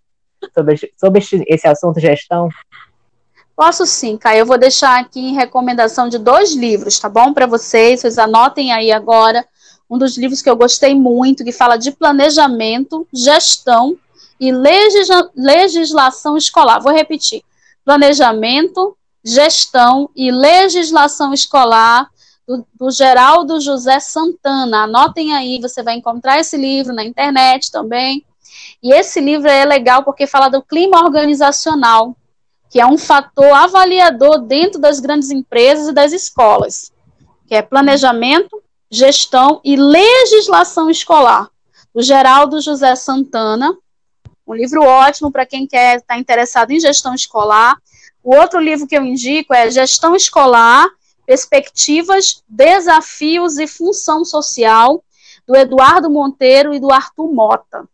sobre, 0.53 0.75
sobre 0.97 1.23
esse 1.47 1.67
assunto 1.67 1.99
gestão? 1.99 2.49
Posso 3.55 3.85
sim, 3.85 4.17
Caio. 4.17 4.39
Eu 4.39 4.45
vou 4.45 4.57
deixar 4.57 4.99
aqui 4.99 5.19
em 5.19 5.33
recomendação 5.33 6.07
de 6.07 6.17
dois 6.17 6.55
livros, 6.55 6.97
tá 6.97 7.09
bom? 7.09 7.33
Para 7.33 7.45
vocês, 7.45 7.99
vocês 7.99 8.17
anotem 8.17 8.71
aí 8.71 8.91
agora. 8.91 9.45
Um 9.89 9.97
dos 9.97 10.17
livros 10.17 10.41
que 10.41 10.49
eu 10.49 10.55
gostei 10.55 10.95
muito, 10.95 11.43
que 11.43 11.51
fala 11.51 11.75
de 11.75 11.91
planejamento, 11.91 13.05
gestão 13.13 13.97
e 14.39 14.51
legisla 14.51 15.29
legislação 15.35 16.37
escolar. 16.37 16.79
Vou 16.79 16.93
repetir: 16.93 17.43
planejamento, 17.83 18.95
gestão 19.25 20.09
e 20.15 20.31
legislação 20.31 21.33
escolar 21.33 22.07
do, 22.49 22.65
do 22.73 22.89
Geraldo 22.89 23.61
José 23.61 23.99
Santana. 23.99 24.85
Anotem 24.85 25.35
aí, 25.35 25.59
você 25.61 25.83
vai 25.83 25.93
encontrar 25.93 26.39
esse 26.39 26.57
livro 26.57 26.95
na 26.95 27.03
internet 27.03 27.71
também. 27.71 28.25
E 28.81 28.91
esse 28.91 29.21
livro 29.21 29.47
é 29.47 29.63
legal 29.63 30.03
porque 30.03 30.25
fala 30.25 30.49
do 30.49 30.63
clima 30.63 30.99
organizacional 31.03 32.15
que 32.71 32.79
é 32.79 32.85
um 32.85 32.97
fator 32.97 33.51
avaliador 33.51 34.39
dentro 34.39 34.79
das 34.79 34.99
grandes 34.99 35.31
empresas 35.31 35.87
e 35.87 35.91
das 35.91 36.11
escolas, 36.11 36.91
que 37.47 37.55
é 37.55 37.63
planejamento, 37.63 38.61
gestão 38.91 39.59
e 39.63 39.75
legislação 39.75 40.87
escolar, 40.87 41.49
do 41.93 42.03
Geraldo 42.03 42.61
José 42.61 42.95
Santana, 42.95 43.75
um 44.45 44.53
livro 44.53 44.83
ótimo 44.83 45.31
para 45.31 45.47
quem 45.47 45.65
quer 45.65 45.97
estar 45.97 46.13
tá 46.13 46.19
interessado 46.19 46.69
em 46.69 46.79
gestão 46.79 47.15
escolar. 47.15 47.75
O 48.23 48.35
outro 48.35 48.59
livro 48.59 48.87
que 48.87 48.95
eu 48.95 49.03
indico 49.03 49.53
é 49.53 49.71
Gestão 49.71 50.15
Escolar, 50.15 50.87
Perspectivas, 51.29 52.43
Desafios 52.49 53.59
e 53.59 53.67
Função 53.67 54.25
Social, 54.25 55.03
do 55.47 55.55
Eduardo 55.55 56.09
Monteiro 56.09 56.73
e 56.73 56.79
do 56.79 56.91
Arthur 56.91 57.31
Mota 57.31 57.87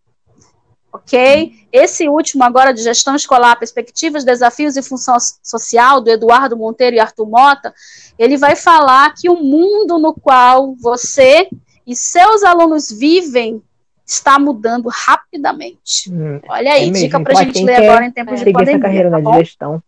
ok? 0.95 1.51
Esse 1.69 2.07
último 2.07 2.45
agora 2.45 2.73
de 2.73 2.81
gestão 2.81 3.15
escolar, 3.15 3.57
perspectivas, 3.57 4.23
desafios 4.23 4.77
e 4.77 4.81
função 4.81 5.17
social, 5.43 5.99
do 5.99 6.09
Eduardo 6.09 6.55
Monteiro 6.55 6.95
e 6.95 6.99
Arthur 7.01 7.27
Mota, 7.27 7.73
ele 8.17 8.37
vai 8.37 8.55
falar 8.55 9.13
que 9.13 9.29
o 9.29 9.35
mundo 9.35 9.99
no 9.99 10.13
qual 10.13 10.73
você 10.75 11.49
e 11.85 11.93
seus 11.93 12.43
alunos 12.43 12.89
vivem 12.89 13.61
está 14.05 14.39
mudando 14.39 14.89
rapidamente. 14.89 16.09
Hum, 16.09 16.39
Olha 16.47 16.71
aí, 16.71 16.87
é 16.87 16.91
dica 16.91 17.19
para 17.19 17.39
a 17.39 17.43
gente 17.43 17.61
ler 17.61 17.83
agora 17.83 18.05
em 18.05 18.11
tempos 18.11 18.39
de 18.39 18.45
pandemia. 18.45 18.75
essa 18.75 18.81
carreira 18.81 19.11
tá 19.11 19.19
né, 19.19 19.31
de 19.31 19.37
gestão. 19.39 19.83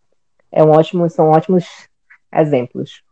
É 0.52 0.62
um 0.62 0.72
ótimo, 0.72 1.10
são 1.10 1.30
ótimos 1.30 1.66
exemplos. 2.34 3.07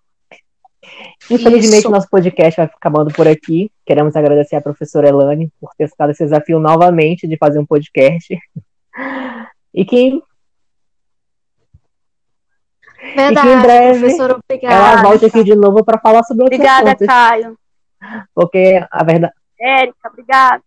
Infelizmente, 1.29 1.79
Isso. 1.79 1.89
nosso 1.89 2.09
podcast 2.09 2.57
vai 2.57 2.65
acabando 2.65 3.13
por 3.13 3.27
aqui. 3.27 3.71
Queremos 3.85 4.15
agradecer 4.15 4.55
à 4.55 4.61
professora 4.61 5.09
Elane 5.09 5.51
por 5.59 5.71
ter 5.77 5.87
citado 5.89 6.11
esse 6.11 6.23
desafio 6.23 6.59
novamente 6.59 7.27
de 7.27 7.37
fazer 7.37 7.59
um 7.59 7.65
podcast. 7.65 8.37
E 9.73 9.83
que, 9.83 10.21
Verdade, 13.15 13.39
e 13.39 13.41
que 13.41 13.57
em 13.57 13.61
breve 13.61 14.17
ela 14.63 15.01
volte 15.01 15.25
aqui 15.25 15.43
de 15.43 15.55
novo 15.55 15.83
para 15.83 15.99
falar 15.99 16.23
sobre 16.23 16.43
outros 16.43 16.59
obrigada, 16.59 16.91
assuntos. 16.91 17.07
Obrigada, 17.07 17.29
Caio. 17.29 17.57
Porque 18.33 18.85
a 18.89 19.03
verdade. 19.03 19.33
Érica, 19.59 20.09
obrigada. 20.09 20.63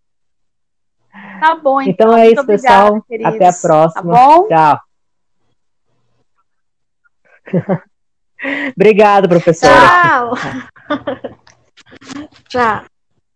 Tá 1.41 1.57
bom, 1.57 1.81
então. 1.81 2.09
Então 2.09 2.17
é 2.17 2.31
isso, 2.31 2.45
pessoal. 2.45 2.97
Obrigada, 2.97 3.37
Até 3.37 3.49
a 3.49 3.53
próxima. 3.53 4.13
Tá 4.13 4.27
bom? 4.27 4.49
Tchau. 4.49 4.81
Obrigado, 8.77 9.29
professora. 9.29 9.75
Tchau. 10.03 10.35
Tchau. 12.49 12.85